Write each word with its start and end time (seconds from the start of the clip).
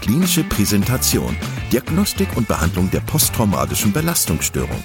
klinische 0.00 0.44
Präsentation, 0.44 1.36
Diagnostik 1.72 2.34
und 2.36 2.48
Behandlung 2.48 2.90
der 2.90 3.00
posttraumatischen 3.00 3.92
Belastungsstörung. 3.92 4.82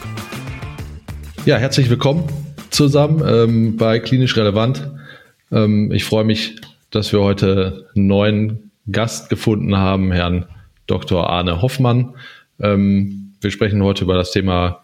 Ja, 1.46 1.58
herzlich 1.58 1.90
willkommen 1.90 2.28
zusammen 2.70 3.24
ähm, 3.26 3.78
bei 3.78 4.00
Klinisch 4.00 4.36
Relevant. 4.36 4.92
Ähm, 5.52 5.92
ich 5.94 6.04
freue 6.04 6.26
mich, 6.26 6.58
dass 6.92 7.14
wir 7.14 7.22
heute 7.22 7.88
einen 7.96 8.08
neuen 8.08 8.72
Gast 8.92 9.30
gefunden 9.30 9.78
haben, 9.78 10.12
Herrn 10.12 10.48
Dr. 10.86 11.30
Arne 11.30 11.62
Hoffmann. 11.62 12.16
Ähm, 12.60 13.36
wir 13.40 13.52
sprechen 13.52 13.82
heute 13.84 14.04
über 14.04 14.16
das 14.16 14.32
Thema 14.32 14.84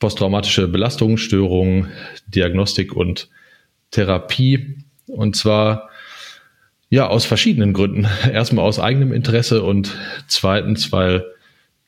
posttraumatische 0.00 0.68
Belastungsstörungen, 0.68 1.88
Diagnostik 2.26 2.94
und 2.94 3.30
Therapie. 3.90 4.84
Und 5.06 5.34
zwar 5.36 5.88
ja, 6.92 7.06
aus 7.08 7.24
verschiedenen 7.24 7.72
Gründen. 7.72 8.06
Erstmal 8.30 8.66
aus 8.66 8.78
eigenem 8.78 9.14
Interesse 9.14 9.62
und 9.62 9.96
zweitens, 10.28 10.92
weil 10.92 11.24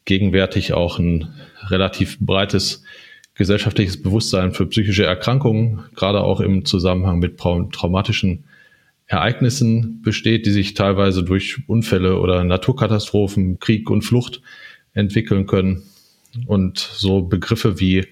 gegenwärtig 0.07 0.73
auch 0.73 0.99
ein 0.99 1.29
relativ 1.69 2.19
breites 2.21 2.83
gesellschaftliches 3.35 4.03
Bewusstsein 4.03 4.55
für 4.55 4.65
psychische 4.65 5.05
Erkrankungen, 5.05 5.85
gerade 5.95 6.23
auch 6.23 6.41
im 6.41 6.65
Zusammenhang 6.65 7.19
mit 7.19 7.37
traumatischen 7.37 8.45
Ereignissen 9.07 10.01
besteht, 10.01 10.47
die 10.47 10.53
sich 10.53 10.73
teilweise 10.73 11.23
durch 11.23 11.59
Unfälle 11.67 12.19
oder 12.19 12.43
Naturkatastrophen, 12.43 13.59
Krieg 13.59 13.91
und 13.91 14.03
Flucht 14.03 14.41
entwickeln 14.95 15.47
können. 15.47 15.83
Und 16.47 16.79
so 16.79 17.21
Begriffe 17.21 17.79
wie 17.79 18.07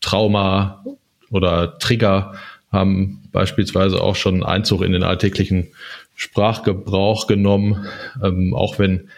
Trauma 0.00 0.84
oder 1.30 1.78
Trigger 1.78 2.34
haben 2.72 3.22
beispielsweise 3.30 4.00
auch 4.00 4.16
schon 4.16 4.42
Einzug 4.42 4.82
in 4.82 4.92
den 4.92 5.04
alltäglichen 5.04 5.68
Sprachgebrauch 6.14 7.26
genommen, 7.26 7.86
ähm, 8.22 8.54
auch 8.54 8.78
wenn 8.78 9.08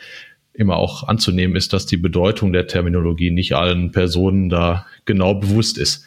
immer 0.52 0.76
auch 0.76 1.08
anzunehmen 1.08 1.56
ist, 1.56 1.72
dass 1.72 1.86
die 1.86 1.96
Bedeutung 1.96 2.52
der 2.52 2.66
Terminologie 2.66 3.30
nicht 3.30 3.54
allen 3.54 3.90
Personen 3.90 4.48
da 4.48 4.86
genau 5.04 5.34
bewusst 5.34 5.78
ist. 5.78 6.04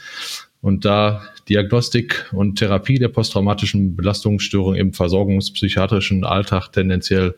Und 0.62 0.86
da 0.86 1.22
Diagnostik 1.50 2.26
und 2.32 2.58
Therapie 2.58 2.98
der 2.98 3.10
posttraumatischen 3.10 3.96
Belastungsstörung 3.96 4.76
im 4.76 4.94
versorgungspsychiatrischen 4.94 6.24
Alltag 6.24 6.70
tendenziell 6.70 7.36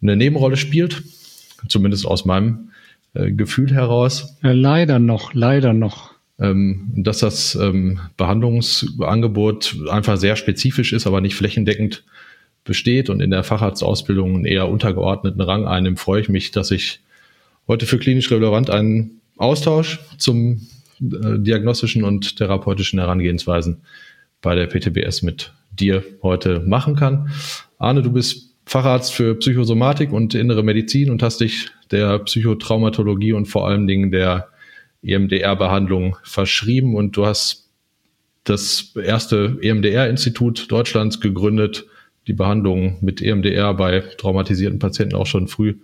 eine 0.00 0.16
Nebenrolle 0.16 0.56
spielt, 0.56 1.02
zumindest 1.68 2.06
aus 2.06 2.24
meinem 2.24 2.70
äh, 3.14 3.32
Gefühl 3.32 3.72
heraus. 3.72 4.36
Leider 4.42 4.98
noch, 4.98 5.34
leider 5.34 5.72
noch. 5.72 6.12
Ähm, 6.38 6.92
dass 6.96 7.20
das 7.20 7.54
ähm, 7.54 7.98
Behandlungsangebot 8.16 9.76
einfach 9.88 10.18
sehr 10.18 10.36
spezifisch 10.36 10.92
ist, 10.92 11.06
aber 11.06 11.22
nicht 11.22 11.34
flächendeckend 11.34 12.04
besteht 12.66 13.08
und 13.08 13.20
in 13.20 13.30
der 13.30 13.44
Facharztausbildung 13.44 14.34
einen 14.34 14.44
eher 14.44 14.68
untergeordneten 14.68 15.40
Rang 15.40 15.66
einnimmt, 15.66 15.98
freue 15.98 16.20
ich 16.20 16.28
mich, 16.28 16.50
dass 16.50 16.70
ich 16.70 17.00
heute 17.66 17.86
für 17.86 17.98
klinisch 17.98 18.30
relevant 18.30 18.68
einen 18.70 19.20
Austausch 19.38 19.98
zum 20.18 20.66
äh, 21.00 21.38
diagnostischen 21.38 22.04
und 22.04 22.36
therapeutischen 22.36 22.98
Herangehensweisen 22.98 23.82
bei 24.42 24.54
der 24.54 24.66
PTBS 24.66 25.22
mit 25.22 25.52
dir 25.72 26.04
heute 26.22 26.60
machen 26.60 26.96
kann. 26.96 27.30
Arne, 27.78 28.02
du 28.02 28.10
bist 28.10 28.54
Facharzt 28.66 29.12
für 29.12 29.36
Psychosomatik 29.36 30.12
und 30.12 30.34
innere 30.34 30.62
Medizin 30.62 31.10
und 31.10 31.22
hast 31.22 31.40
dich 31.40 31.68
der 31.90 32.18
Psychotraumatologie 32.18 33.32
und 33.32 33.46
vor 33.46 33.68
allen 33.68 33.86
Dingen 33.86 34.10
der 34.10 34.48
EMDR-Behandlung 35.02 36.16
verschrieben 36.24 36.96
und 36.96 37.16
du 37.16 37.26
hast 37.26 37.68
das 38.44 38.94
erste 38.96 39.58
EMDR-Institut 39.60 40.70
Deutschlands 40.70 41.20
gegründet, 41.20 41.86
die 42.26 42.32
Behandlung 42.32 42.98
mit 43.00 43.22
EMDR 43.22 43.74
bei 43.74 44.00
traumatisierten 44.00 44.78
Patienten 44.78 45.14
auch 45.14 45.26
schon 45.26 45.48
früh 45.48 45.74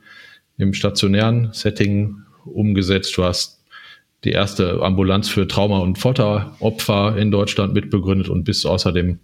im 0.59 0.75
stationären 0.75 1.51
Setting 1.53 2.17
umgesetzt. 2.45 3.17
Du 3.17 3.25
hast 3.25 3.63
die 4.25 4.31
erste 4.31 4.83
Ambulanz 4.83 5.29
für 5.29 5.49
Trauma- 5.49 5.81
und 5.81 5.99
Folteropfer 5.99 7.17
in 7.17 7.31
Deutschland 7.31 7.75
mitbegründet 7.75 8.29
und 8.29 8.45
bist 8.45 8.67
außerdem 8.67 9.19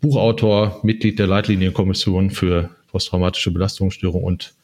Buchautor, 0.00 0.80
Mitglied 0.82 1.18
der 1.18 1.26
Leitlinienkommission 1.26 2.30
für 2.30 2.70
posttraumatische 2.90 3.50
Belastungsstörung 3.50 4.22
und 4.22 4.54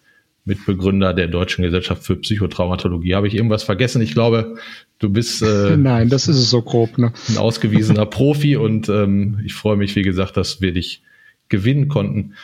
Mitbegründer 0.45 1.15
der 1.15 1.29
Deutschen 1.29 1.63
Gesellschaft 1.63 2.05
für 2.05 2.17
Psychotraumatologie. 2.17 3.15
Habe 3.15 3.29
ich 3.29 3.35
irgendwas 3.35 3.63
vergessen? 3.63 4.03
Ich 4.03 4.13
glaube, 4.13 4.57
du 4.99 5.09
bist 5.09 5.41
äh, 5.43 5.77
Nein, 5.77 6.09
das 6.09 6.29
ist 6.29 6.37
es 6.37 6.51
so 6.51 6.63
grob, 6.63 6.99
ne? 6.99 7.13
ein 7.29 7.39
ausgewiesener 7.39 8.07
Profi 8.07 8.57
und 8.57 8.89
ähm, 8.89 9.41
ich 9.45 9.55
freue 9.55 9.77
mich, 9.77 9.95
wie 9.95 10.03
gesagt, 10.03 10.37
dass 10.37 10.61
wir 10.61 10.73
dich 10.73 11.03
gewinnen 11.53 11.87
konnten. 11.89 12.35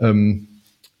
Ähm, 0.00 0.48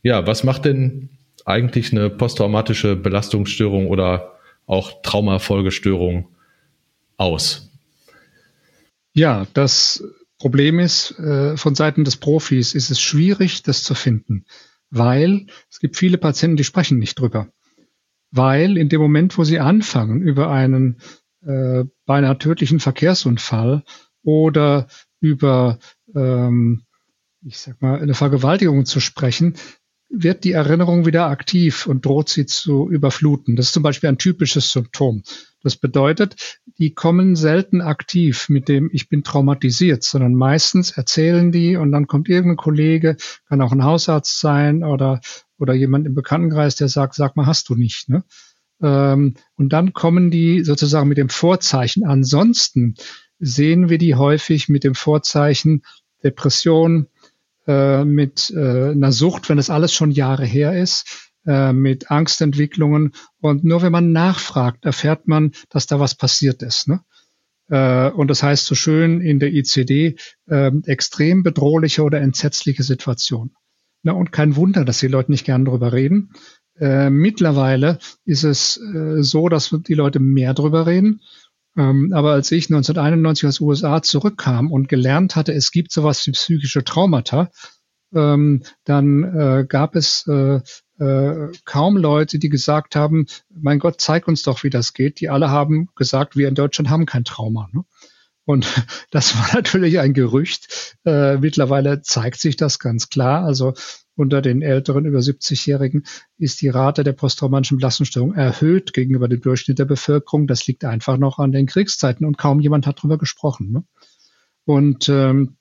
ja, 0.02 0.26
was 0.26 0.44
macht 0.44 0.66
denn 0.66 1.08
eigentlich 1.44 1.90
eine 1.90 2.10
posttraumatische 2.10 2.94
Belastungsstörung 2.94 3.88
oder 3.88 4.34
auch 4.66 5.02
Traumafolgestörung 5.02 6.28
aus? 7.16 7.70
Ja, 9.14 9.46
das 9.54 10.04
Problem 10.38 10.78
ist, 10.78 11.18
äh, 11.18 11.56
von 11.56 11.74
Seiten 11.74 12.04
des 12.04 12.18
Profis 12.18 12.74
ist 12.74 12.90
es 12.90 13.00
schwierig, 13.00 13.62
das 13.62 13.82
zu 13.82 13.94
finden, 13.94 14.44
weil 14.90 15.46
es 15.70 15.80
gibt 15.80 15.96
viele 15.96 16.18
Patienten, 16.18 16.56
die 16.56 16.64
sprechen 16.64 16.98
nicht 16.98 17.18
drüber. 17.18 17.48
Weil 18.30 18.76
in 18.76 18.88
dem 18.88 19.00
Moment, 19.00 19.38
wo 19.38 19.44
sie 19.44 19.60
anfangen, 19.60 20.20
über 20.20 20.50
einen 20.50 20.98
äh, 21.46 21.84
beinahe 22.04 22.36
tödlichen 22.36 22.80
Verkehrsunfall 22.80 23.84
oder 24.22 24.88
über 25.20 25.78
ähm, 26.14 26.82
ich 27.44 27.58
sag 27.58 27.80
mal, 27.82 28.00
eine 28.00 28.14
Vergewaltigung 28.14 28.86
zu 28.86 29.00
sprechen, 29.00 29.54
wird 30.08 30.44
die 30.44 30.52
Erinnerung 30.52 31.06
wieder 31.06 31.26
aktiv 31.26 31.86
und 31.86 32.04
droht 32.04 32.28
sie 32.28 32.46
zu 32.46 32.88
überfluten. 32.88 33.56
Das 33.56 33.66
ist 33.66 33.72
zum 33.72 33.82
Beispiel 33.82 34.08
ein 34.08 34.18
typisches 34.18 34.70
Symptom. 34.70 35.22
Das 35.62 35.76
bedeutet, 35.76 36.60
die 36.78 36.94
kommen 36.94 37.36
selten 37.36 37.80
aktiv 37.80 38.48
mit 38.48 38.68
dem 38.68 38.90
Ich 38.92 39.08
bin 39.08 39.24
traumatisiert, 39.24 40.04
sondern 40.04 40.34
meistens 40.34 40.92
erzählen 40.92 41.50
die 41.50 41.76
und 41.76 41.90
dann 41.90 42.06
kommt 42.06 42.28
irgendein 42.28 42.58
Kollege, 42.58 43.16
kann 43.48 43.60
auch 43.60 43.72
ein 43.72 43.84
Hausarzt 43.84 44.40
sein 44.40 44.84
oder, 44.84 45.20
oder 45.58 45.74
jemand 45.74 46.06
im 46.06 46.14
Bekanntenkreis, 46.14 46.76
der 46.76 46.88
sagt, 46.88 47.14
sag 47.14 47.34
mal, 47.36 47.46
hast 47.46 47.68
du 47.68 47.74
nicht. 47.74 48.08
Ne? 48.08 48.24
Ähm, 48.82 49.34
und 49.56 49.72
dann 49.72 49.94
kommen 49.94 50.30
die 50.30 50.62
sozusagen 50.62 51.08
mit 51.08 51.18
dem 51.18 51.30
Vorzeichen. 51.30 52.04
Ansonsten 52.04 52.94
sehen 53.38 53.88
wir 53.88 53.98
die 53.98 54.14
häufig 54.14 54.68
mit 54.68 54.84
dem 54.84 54.94
Vorzeichen 54.94 55.82
Depression, 56.24 57.08
äh, 57.66 58.04
mit 58.04 58.50
äh, 58.50 58.90
einer 58.90 59.12
Sucht, 59.12 59.48
wenn 59.48 59.58
es 59.58 59.70
alles 59.70 59.92
schon 59.92 60.10
Jahre 60.10 60.44
her 60.44 60.80
ist, 60.80 61.30
äh, 61.46 61.72
mit 61.72 62.10
Angstentwicklungen. 62.10 63.12
Und 63.40 63.64
nur 63.64 63.82
wenn 63.82 63.92
man 63.92 64.12
nachfragt, 64.12 64.84
erfährt 64.84 65.28
man, 65.28 65.52
dass 65.68 65.86
da 65.86 66.00
was 66.00 66.14
passiert 66.14 66.62
ist. 66.62 66.88
Ne? 66.88 67.00
Äh, 67.68 68.10
und 68.10 68.28
das 68.28 68.42
heißt 68.42 68.66
so 68.66 68.74
schön 68.74 69.20
in 69.20 69.38
der 69.38 69.52
ICD, 69.52 70.16
äh, 70.46 70.70
extrem 70.86 71.42
bedrohliche 71.42 72.02
oder 72.02 72.20
entsetzliche 72.20 72.82
Situation. 72.82 73.52
Na, 74.02 74.12
und 74.12 74.32
kein 74.32 74.56
Wunder, 74.56 74.84
dass 74.84 74.98
die 74.98 75.08
Leute 75.08 75.30
nicht 75.30 75.46
gern 75.46 75.64
darüber 75.64 75.92
reden. 75.92 76.32
Äh, 76.78 77.08
mittlerweile 77.08 77.98
ist 78.24 78.44
es 78.44 78.74
so, 78.74 79.48
dass 79.48 79.70
die 79.70 79.94
Leute 79.94 80.18
mehr 80.18 80.54
darüber 80.54 80.86
reden. 80.86 81.20
Ähm, 81.76 82.12
aber 82.14 82.32
als 82.32 82.52
ich 82.52 82.66
1991 82.66 83.48
aus 83.48 83.60
USA 83.60 84.02
zurückkam 84.02 84.70
und 84.70 84.88
gelernt 84.88 85.36
hatte, 85.36 85.52
es 85.52 85.70
gibt 85.70 85.92
sowas 85.92 86.26
wie 86.26 86.32
psychische 86.32 86.84
Traumata, 86.84 87.50
ähm, 88.14 88.62
dann 88.84 89.24
äh, 89.24 89.66
gab 89.68 89.96
es 89.96 90.26
äh, 90.28 90.60
äh, 90.98 91.48
kaum 91.64 91.96
Leute, 91.96 92.38
die 92.38 92.48
gesagt 92.48 92.94
haben, 92.94 93.26
mein 93.50 93.80
Gott, 93.80 94.00
zeig 94.00 94.28
uns 94.28 94.42
doch, 94.42 94.62
wie 94.62 94.70
das 94.70 94.92
geht. 94.92 95.20
Die 95.20 95.28
alle 95.28 95.50
haben 95.50 95.88
gesagt, 95.96 96.36
wir 96.36 96.48
in 96.48 96.54
Deutschland 96.54 96.88
haben 96.90 97.06
kein 97.06 97.24
Trauma. 97.24 97.68
Ne? 97.72 97.84
Und 98.44 98.66
das 99.10 99.36
war 99.36 99.54
natürlich 99.54 100.00
ein 100.00 100.14
Gerücht. 100.14 100.96
Äh, 101.04 101.38
mittlerweile 101.38 102.02
zeigt 102.02 102.40
sich 102.40 102.56
das 102.56 102.78
ganz 102.78 103.08
klar. 103.08 103.44
Also 103.44 103.74
unter 104.16 104.42
den 104.42 104.62
älteren 104.62 105.06
über 105.06 105.18
70-Jährigen 105.18 106.04
ist 106.38 106.60
die 106.60 106.68
Rate 106.68 107.02
der 107.02 107.12
posttraumatischen 107.12 107.78
Belastungsstörung 107.78 108.34
erhöht 108.34 108.92
gegenüber 108.92 109.28
dem 109.28 109.40
Durchschnitt 109.40 109.78
der 109.78 109.86
Bevölkerung. 109.86 110.46
Das 110.46 110.66
liegt 110.66 110.84
einfach 110.84 111.16
noch 111.16 111.38
an 111.38 111.52
den 111.52 111.66
Kriegszeiten 111.66 112.26
und 112.26 112.38
kaum 112.38 112.60
jemand 112.60 112.86
hat 112.86 112.98
darüber 112.98 113.18
gesprochen. 113.18 113.72
Ne? 113.72 113.84
Und 114.64 115.08
ähm, 115.08 115.56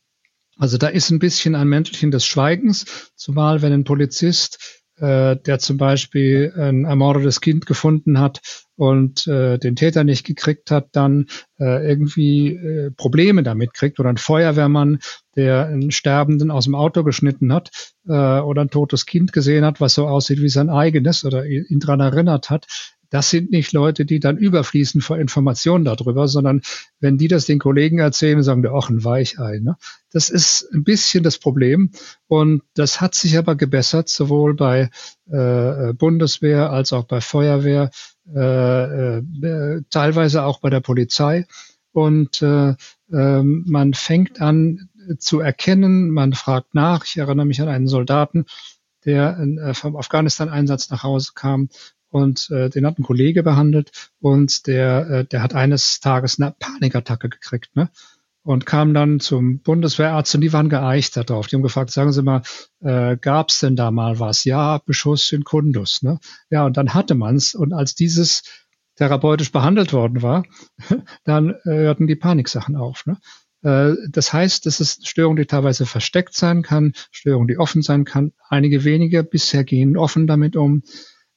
also 0.58 0.78
da 0.78 0.88
ist 0.88 1.10
ein 1.10 1.20
bisschen 1.20 1.56
ein 1.56 1.68
Mäntelchen 1.68 2.12
des 2.12 2.26
Schweigens, 2.26 3.12
zumal 3.16 3.64
wenn 3.64 3.74
ein 3.74 3.86
Polizist 3.86 4.83
äh, 5.04 5.36
der 5.36 5.60
zum 5.60 5.76
Beispiel 5.76 6.54
ein 6.56 6.86
ermordetes 6.86 7.42
Kind 7.42 7.66
gefunden 7.66 8.20
hat 8.20 8.40
und 8.78 9.28
äh, 9.28 9.58
den 9.58 9.76
Täter 9.76 10.06
nicht 10.06 10.26
gekriegt 10.26 10.72
hat, 10.72 10.88
dann 10.94 11.26
äh, 11.60 11.86
irgendwie 11.86 12.54
äh, 12.56 12.92
Probleme 12.92 13.44
damit 13.44 13.74
kriegt 13.74 14.00
oder 14.00 14.08
ein 14.10 14.18
Feuerwehrmann, 14.18 15.00
der 15.36 15.68
einen 15.68 15.92
Sterbenden 15.92 16.52
aus 16.52 16.64
dem 16.64 16.76
Auto 16.76 17.04
geschnitten 17.04 17.52
hat 17.52 17.70
äh, 18.08 18.40
oder 18.40 18.62
ein 18.62 18.70
totes 18.70 19.06
Kind 19.06 19.34
gesehen 19.34 19.66
hat, 19.66 19.82
was 19.82 19.94
so 19.94 20.08
aussieht 20.08 20.42
wie 20.42 20.48
sein 20.48 20.70
eigenes 20.70 21.26
oder 21.26 21.46
ihn 21.46 21.80
dran 21.80 22.00
erinnert 22.00 22.50
hat, 22.50 22.68
das 23.14 23.30
sind 23.30 23.52
nicht 23.52 23.74
Leute, 23.74 24.06
die 24.06 24.20
dann 24.20 24.38
überfließen 24.38 25.00
vor 25.00 25.20
Informationen 25.20 25.86
darüber, 25.86 26.28
sondern 26.28 26.64
wenn 27.00 27.20
die 27.20 27.28
das 27.28 27.46
den 27.46 27.60
Kollegen 27.60 28.00
erzählen, 28.00 28.42
sagen 28.42 28.64
die, 28.64 28.70
auch 28.70 28.90
ein 28.90 29.04
Weichei. 29.04 29.60
Ne? 29.60 29.78
Das 30.12 30.32
ist 30.32 30.68
ein 30.74 30.84
bisschen 30.84 31.22
das 31.22 31.38
Problem. 31.38 31.92
Und 32.26 32.64
das 32.74 33.02
hat 33.02 33.14
sich 33.14 33.38
aber 33.38 33.56
gebessert, 33.56 34.10
sowohl 34.10 34.56
bei 34.56 34.90
äh, 35.30 35.94
Bundeswehr 35.94 36.72
als 36.72 36.92
auch 36.92 37.04
bei 37.04 37.22
Feuerwehr, 37.22 37.92
äh, 38.34 39.18
äh, 39.20 39.82
teilweise 39.92 40.44
auch 40.44 40.60
bei 40.60 40.72
der 40.72 40.82
Polizei. 40.82 41.46
Und 41.92 42.42
äh, 42.42 42.70
äh, 43.12 43.44
man 43.44 43.94
fängt 43.94 44.42
an 44.42 44.90
zu 45.20 45.40
erkennen, 45.40 46.10
man 46.10 46.34
fragt 46.34 46.74
nach. 46.74 47.06
Ich 47.06 47.18
erinnere 47.18 47.46
mich 47.46 47.62
an 47.62 47.68
einen 47.68 47.88
Soldaten, 47.88 48.46
der 49.06 49.38
äh, 49.38 49.76
vom 49.76 49.98
Afghanistan-Einsatz 49.98 50.90
nach 50.90 51.04
Hause 51.04 51.34
kam 51.36 51.70
und 52.14 52.52
äh, 52.52 52.70
den 52.70 52.86
hat 52.86 53.00
ein 53.00 53.04
Kollege 53.04 53.42
behandelt 53.42 53.92
und 54.20 54.68
der, 54.68 55.10
äh, 55.10 55.26
der 55.26 55.42
hat 55.42 55.56
eines 55.56 56.00
Tages 56.00 56.40
eine 56.40 56.54
Panikattacke 56.58 57.28
gekriegt, 57.28 57.76
ne? 57.76 57.90
Und 58.46 58.66
kam 58.66 58.94
dann 58.94 59.22
zum 59.22 59.60
Bundeswehrarzt 59.60 60.36
und 60.36 60.42
die 60.42 60.52
waren 60.52 60.68
geeicht 60.68 61.16
darauf. 61.16 61.48
Die 61.48 61.56
haben 61.56 61.64
gefragt, 61.64 61.92
sagen 61.92 62.12
Sie 62.12 62.22
mal, 62.22 62.42
äh, 62.82 63.16
gab 63.16 63.50
es 63.50 63.60
denn 63.60 63.78
da 63.78 63.90
mal 63.90 64.20
was? 64.20 64.44
Ja, 64.44 64.80
Beschuss 64.86 65.32
in 65.32 65.46
Kundus. 65.46 66.02
Ne? 66.02 66.20
Ja, 66.50 66.66
und 66.66 66.76
dann 66.76 66.94
hatte 66.94 67.16
man's. 67.16 67.56
Und 67.56 67.72
als 67.72 67.96
dieses 67.96 68.44
therapeutisch 68.98 69.54
behandelt 69.54 69.94
worden 69.94 70.22
war, 70.22 70.44
dann 71.24 71.52
äh, 71.52 71.70
hörten 71.70 72.06
die 72.06 72.18
Paniksachen 72.18 72.76
auf. 72.76 73.06
Ne? 73.06 73.18
Äh, 73.62 73.96
das 74.10 74.34
heißt, 74.34 74.66
das 74.66 74.82
ist 74.82 75.00
eine 75.00 75.08
Störung, 75.08 75.38
die 75.38 75.46
teilweise 75.46 75.86
versteckt 75.86 76.36
sein 76.36 76.64
kann, 76.64 76.92
Störung, 77.12 77.48
die 77.48 77.58
offen 77.58 77.82
sein 77.82 78.04
kann. 78.04 78.34
Einige 78.50 78.84
wenige 78.84 79.24
bisher 79.24 79.64
gehen 79.64 79.96
offen 79.96 80.28
damit 80.28 80.58
um 80.58 80.84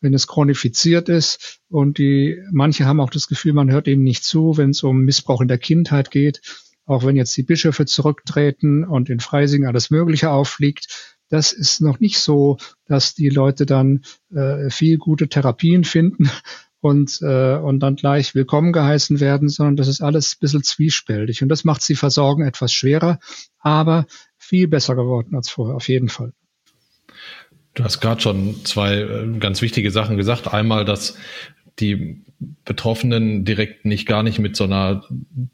wenn 0.01 0.15
es 0.15 0.27
chronifiziert 0.27 1.09
ist. 1.09 1.61
Und 1.69 1.99
die, 1.99 2.39
manche 2.53 2.85
haben 2.87 3.01
auch 3.01 3.11
das 3.11 3.29
Gefühl, 3.29 3.53
man 3.53 3.71
hört 3.71 3.87
ihnen 3.87 4.03
nicht 4.03 4.25
zu, 4.25 4.57
wenn 4.57 4.71
es 4.71 4.83
um 4.83 5.03
Missbrauch 5.03 5.41
in 5.41 5.49
der 5.49 5.59
Kindheit 5.59 6.11
geht. 6.11 6.41
Auch 6.85 7.05
wenn 7.05 7.17
jetzt 7.17 7.37
die 7.37 7.43
Bischöfe 7.43 7.87
zurücktreten 7.87 8.85
und 8.85 9.11
in 9.11 9.21
Freising 9.21 9.67
alles 9.67 9.91
Mögliche 9.91 10.31
auffliegt. 10.31 11.17
Das 11.29 11.53
ist 11.53 11.81
noch 11.81 11.99
nicht 11.99 12.19
so, 12.19 12.59
dass 12.87 13.15
die 13.15 13.29
Leute 13.29 13.67
dann 13.67 14.03
äh, 14.33 14.71
viel 14.71 14.97
gute 14.97 15.29
Therapien 15.29 15.83
finden 15.83 16.31
und, 16.81 17.21
äh, 17.23 17.57
und 17.57 17.81
dann 17.81 17.97
gleich 17.97 18.37
willkommen 18.37 18.73
geheißen 18.73 19.19
werden, 19.19 19.49
sondern 19.49 19.75
das 19.77 19.89
ist 19.89 20.01
alles 20.01 20.35
ein 20.35 20.41
bisschen 20.41 20.63
zwiespältig. 20.63 21.43
Und 21.43 21.49
das 21.49 21.65
macht 21.65 21.87
die 21.89 21.97
Versorgung 21.97 22.45
etwas 22.45 22.73
schwerer, 22.73 23.19
aber 23.59 24.07
viel 24.39 24.69
besser 24.69 24.95
geworden 24.95 25.35
als 25.35 25.51
vorher, 25.51 25.75
auf 25.75 25.89
jeden 25.89 26.09
Fall. 26.09 26.33
Du 27.77 27.85
hast 27.85 28.01
gerade 28.01 28.21
schon 28.21 28.65
zwei 28.65 28.97
äh, 28.97 29.39
ganz 29.39 29.63
wichtige 29.63 29.91
Sachen 29.91 30.17
gesagt. 30.17 30.53
Einmal, 30.53 30.85
dass 30.85 31.17
die 31.79 32.23
Betroffenen 32.65 33.45
direkt 33.45 33.85
nicht 33.85 34.07
gar 34.07 34.23
nicht 34.23 34.39
mit 34.39 34.57
so 34.57 34.65
einer 34.65 35.05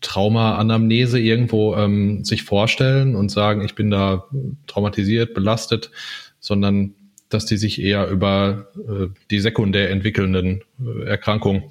Trauma-Anamnese 0.01 1.19
irgendwo 1.19 1.75
ähm, 1.75 2.25
sich 2.25 2.45
vorstellen 2.45 3.17
und 3.17 3.31
sagen, 3.31 3.65
ich 3.65 3.75
bin 3.75 3.91
da 3.91 4.25
traumatisiert, 4.69 5.35
belastet, 5.35 5.91
sondern 6.39 6.95
dass 7.29 7.45
die 7.45 7.57
sich 7.57 7.83
eher 7.83 8.09
über 8.09 8.69
äh, 8.77 9.09
die 9.31 9.41
sekundär 9.41 9.91
entwickelnden 9.91 10.63
äh, 10.81 11.05
Erkrankungen 11.05 11.65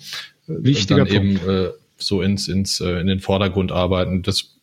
äh, 0.47 0.85
dann 0.87 1.07
Punkt. 1.07 1.13
eben 1.13 1.49
äh, 1.49 1.69
so 1.97 2.21
ins, 2.21 2.49
ins, 2.49 2.81
äh, 2.81 2.99
in 2.99 3.07
den 3.07 3.21
Vordergrund 3.21 3.71
arbeiten. 3.71 4.21
Das 4.21 4.57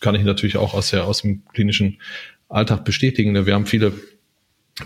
kann 0.00 0.14
ich 0.14 0.24
natürlich 0.24 0.56
auch 0.56 0.72
aus, 0.72 0.90
der, 0.90 1.04
aus 1.04 1.20
dem 1.20 1.42
klinischen 1.52 1.98
Alltag 2.48 2.86
bestätigen. 2.86 3.46
Wir 3.46 3.54
haben 3.54 3.66
viele 3.66 3.92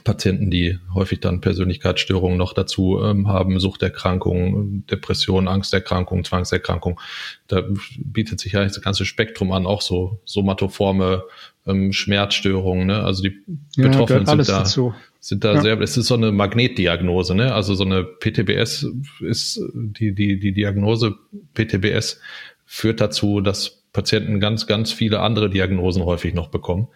Patienten, 0.05 0.51
die 0.51 0.79
häufig 0.93 1.21
dann 1.21 1.41
Persönlichkeitsstörungen 1.41 2.37
noch 2.37 2.53
dazu 2.53 3.01
ähm, 3.03 3.27
haben, 3.27 3.59
Suchterkrankungen, 3.59 4.87
Depressionen, 4.87 5.49
Angsterkrankungen, 5.49 6.25
Zwangserkrankungen. 6.25 6.99
Da 7.47 7.63
bietet 7.99 8.39
sich 8.39 8.53
ja 8.53 8.63
das 8.63 8.83
ganze 8.83 9.07
Spektrum 9.07 9.51
an, 9.51 9.67
auch 9.67 9.81
so 9.81 10.21
somatoforme 10.27 11.25
ähm, 11.67 11.95
Schmerzstörungen. 11.95 12.87
Ne? 12.87 13.03
Also 13.03 13.23
die 13.23 13.39
ja, 13.77 13.89
Betroffenen 13.89 14.27
sind 14.27 14.49
da, 14.49 14.59
dazu. 14.59 14.95
sind 15.21 15.45
da 15.45 15.55
ja. 15.55 15.61
sehr, 15.63 15.81
es 15.81 15.97
ist 15.97 16.09
so 16.09 16.15
eine 16.15 16.33
Magnetdiagnose, 16.33 17.35
ne? 17.35 17.55
Also 17.55 17.75
so 17.75 17.85
eine 17.85 18.05
PTBS 18.05 18.87
ist 19.21 19.59
die, 19.73 20.15
die, 20.15 20.39
die 20.39 20.53
Diagnose 20.53 21.17
PTBS 21.55 22.21
führt 22.67 23.01
dazu, 23.01 23.41
dass 23.41 23.85
Patienten 23.95 24.39
ganz, 24.39 24.67
ganz 24.67 24.93
viele 24.93 25.21
andere 25.21 25.49
Diagnosen 25.49 26.05
häufig 26.05 26.35
noch 26.35 26.49
bekommen. 26.49 26.89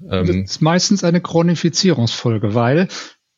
Ähm, 0.00 0.26
das 0.26 0.36
ist 0.36 0.62
meistens 0.62 1.04
eine 1.04 1.20
Chronifizierungsfolge, 1.20 2.54
weil 2.54 2.88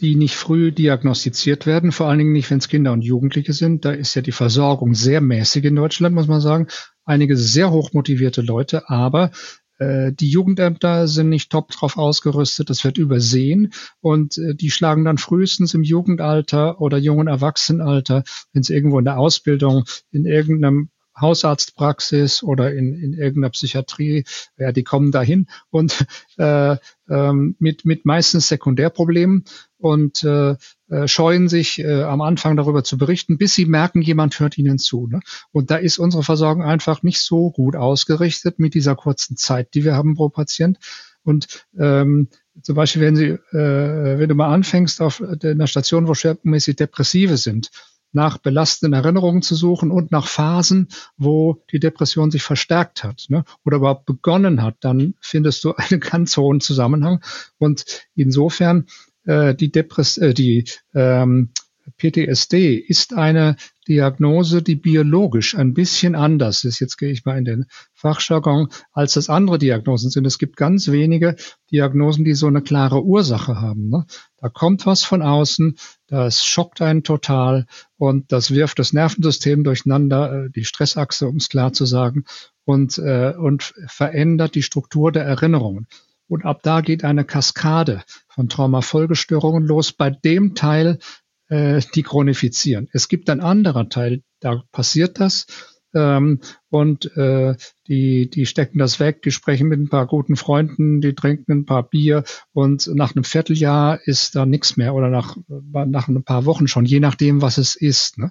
die 0.01 0.15
nicht 0.15 0.37
früh 0.37 0.73
diagnostiziert 0.73 1.65
werden, 1.67 1.91
vor 1.91 2.09
allen 2.09 2.19
Dingen 2.19 2.33
nicht, 2.33 2.51
wenn 2.51 2.59
es 2.59 2.69
Kinder 2.69 2.93
und 2.93 3.03
Jugendliche 3.03 3.53
sind. 3.53 3.85
Da 3.85 3.93
ist 3.93 4.15
ja 4.15 4.23
die 4.23 4.33
Versorgung 4.33 4.95
sehr 4.95 5.21
mäßig 5.21 5.65
in 5.65 5.77
Deutschland, 5.77 6.15
muss 6.15 6.29
man 6.29 6.41
sagen. 6.41 6.67
Einige 7.05 7.37
sehr 7.37 7.71
hochmotivierte 7.71 8.43
Leute, 8.43 8.91
aber 8.91 9.31
äh, 9.79 10.13
die 10.13 10.29
Jugendämter 10.29 11.09
sind 11.09 11.29
nicht 11.29 11.51
top 11.51 11.71
drauf 11.71 11.97
ausgerüstet, 11.97 12.69
das 12.69 12.85
wird 12.85 12.99
übersehen 12.99 13.73
und 14.01 14.39
äh, 14.39 14.55
die 14.55 14.71
schlagen 14.71 15.05
dann 15.05 15.19
frühestens 15.19 15.75
im 15.75 15.83
Jugendalter 15.83 16.81
oder 16.81 16.99
jungen 16.99 17.29
Erwachsenenalter, 17.29 18.25
wenn 18.53 18.63
sie 18.63 18.75
irgendwo 18.75 18.99
in 18.99 19.05
der 19.05 19.19
Ausbildung 19.19 19.85
in 20.11 20.27
irgendeinem 20.27 20.91
Hausarztpraxis 21.19 22.43
oder 22.43 22.73
in, 22.73 22.95
in 22.95 23.13
irgendeiner 23.13 23.51
Psychiatrie, 23.51 24.25
ja, 24.57 24.73
die 24.73 24.85
kommen 24.85 25.13
dahin 25.13 25.47
und 25.71 26.07
äh, 26.39 26.77
ähm, 27.09 27.57
mit, 27.59 27.85
mit 27.85 28.05
meistens 28.05 28.49
Sekundärproblemen 28.49 29.45
und 29.79 30.25
äh, 30.25 30.57
äh, 30.89 31.09
scheuen 31.09 31.49
sich 31.49 31.79
äh, 31.79 32.03
am 32.03 32.21
Anfang 32.21 32.57
darüber 32.57 32.85
zu 32.85 32.99
berichten, 32.99 33.39
bis 33.39 33.55
sie 33.55 33.67
merken, 33.67 34.03
jemand 34.03 34.39
hört 34.41 34.59
ihnen 34.59 34.79
zu. 34.79 35.07
Ne? 35.07 35.21
Und 35.53 35.71
da 35.71 35.77
ist 35.77 35.99
unsere 35.99 36.23
Versorgung 36.23 36.63
einfach 36.63 37.03
nicht 37.03 37.21
so 37.21 37.51
gut 37.51 37.77
ausgerichtet 37.77 38.59
mit 38.59 38.75
dieser 38.75 38.97
kurzen 38.97 39.37
Zeit, 39.37 39.75
die 39.75 39.85
wir 39.85 39.95
haben 39.95 40.15
pro 40.15 40.29
Patient. 40.29 40.79
Und 41.23 41.67
ähm, 41.79 42.29
zum 42.63 42.77
Beispiel, 42.77 43.03
wenn 43.03 43.17
Sie, 43.17 43.27
äh, 43.27 44.19
wenn 44.19 44.29
du 44.29 44.35
mal 44.35 44.53
anfängst 44.53 45.03
auf 45.03 45.21
einer 45.21 45.67
Station, 45.67 46.09
wo 46.09 46.15
schwerpunktmäßig 46.15 46.77
Depressive 46.77 47.37
sind, 47.37 47.71
nach 48.17 48.39
belastenden 48.39 48.95
Erinnerungen 48.95 49.43
zu 49.43 49.55
suchen 49.55 49.93
und 49.93 50.11
nach 50.11 50.27
Phasen, 50.27 50.89
wo 51.17 51.63
die 51.71 51.79
Depression 51.79 52.31
sich 52.31 52.43
verstärkt 52.43 53.05
hat 53.05 53.27
ne, 53.29 53.45
oder 53.65 53.77
überhaupt 53.77 54.07
begonnen 54.07 54.63
hat, 54.63 54.77
dann 54.81 55.15
findest 55.21 55.63
du 55.63 55.75
einen 55.75 56.01
ganz 56.13 56.37
hohen 56.37 56.61
Zusammenhang. 56.61 57.23
Und 57.59 57.85
insofern 58.17 58.87
äh, 59.27 59.55
die, 59.55 59.71
Depress 59.71 60.17
äh, 60.17 60.35
die 60.35 60.65
ähm, 60.95 61.51
PTSD 61.99 62.75
ist 62.75 63.15
eine 63.15 63.57
Diagnose, 63.89 64.63
die 64.63 64.77
biologisch 64.77 65.55
ein 65.57 65.75
bisschen 65.75 66.15
anders 66.15 66.65
ist. 66.65 66.81
Jetzt 66.81 66.97
gehe 66.97 67.11
ich 67.11 67.25
mal 67.25 67.39
in 67.39 67.45
den 67.45 67.67
Fachjargon, 67.93 68.69
als 68.93 69.15
das 69.15 69.29
andere 69.29 69.59
Diagnosen 69.59 70.11
sind. 70.11 70.27
Es 70.27 70.39
gibt 70.39 70.57
ganz 70.57 70.89
wenige 70.89 71.37
Diagnosen, 71.71 72.25
die 72.25 72.35
so 72.35 72.47
eine 72.47 72.63
klare 72.63 73.05
Ursache 73.05 73.61
haben. 73.61 73.89
Ne? 73.89 74.07
Da 74.39 74.49
kommt 74.49 74.87
was 74.87 75.05
von 75.05 75.23
außen, 75.23 75.77
das 76.09 76.45
schockt 76.45 76.83
einen 76.83 77.03
total 77.03 77.67
und 77.97 78.33
das 78.33 78.51
wirft 78.51 78.79
das 78.79 78.93
Nervensystem 78.93 79.65
durcheinander, 79.65 80.47
äh, 80.47 80.51
die 80.51 80.65
Stressachse, 80.65 81.29
um 81.29 81.37
es 81.37 81.49
klar 81.49 81.73
zu 81.73 81.87
sagen, 81.87 82.25
und, 82.65 82.99
äh, 82.99 83.35
und 83.37 83.75
verändert 83.87 84.55
die 84.55 84.63
Struktur 84.63 85.13
der 85.13 85.25
Erinnerungen. 85.25 85.87
Und 86.29 86.45
ab 86.45 86.61
da 86.63 86.81
geht 86.81 87.05
eine 87.05 87.25
Kaskade 87.25 88.03
von 88.29 88.49
Traumafolgestörungen 88.49 89.65
los 89.65 89.93
bei 89.93 90.11
dem 90.11 90.55
Teil 90.55 90.99
äh, 91.49 91.81
die 91.95 92.03
chronifizieren. 92.03 92.89
Es 92.93 93.09
gibt 93.09 93.31
ein 93.31 93.41
anderer 93.41 93.89
Teil, 93.89 94.23
da 94.41 94.63
passiert 94.73 95.21
das. 95.21 95.47
Ähm, 95.95 96.41
und 96.69 97.17
äh, 97.17 97.55
die, 97.87 98.29
die 98.29 98.45
stecken 98.45 98.79
das 98.79 99.01
weg, 99.01 99.23
die 99.23 99.31
sprechen 99.31 99.69
mit 99.69 99.81
ein 99.81 99.89
paar 99.89 100.07
guten 100.07 100.37
Freunden, 100.37 101.01
die 101.01 101.15
trinken 101.15 101.53
ein 101.53 101.65
paar 101.65 101.89
Bier 101.89 102.25
und 102.53 102.87
nach 102.95 103.15
einem 103.15 103.25
Vierteljahr 103.25 104.01
ist 104.05 104.35
da 104.37 104.45
nichts 104.45 104.77
mehr 104.77 104.95
oder 104.95 105.09
nach, 105.09 105.37
nach 105.49 106.09
ein 106.09 106.23
paar 106.23 106.45
Wochen 106.45 106.69
schon, 106.69 106.85
je 106.85 107.01
nachdem, 107.01 107.41
was 107.41 107.57
es 107.57 107.77
ist. 107.77 108.19
Ne? 108.19 108.29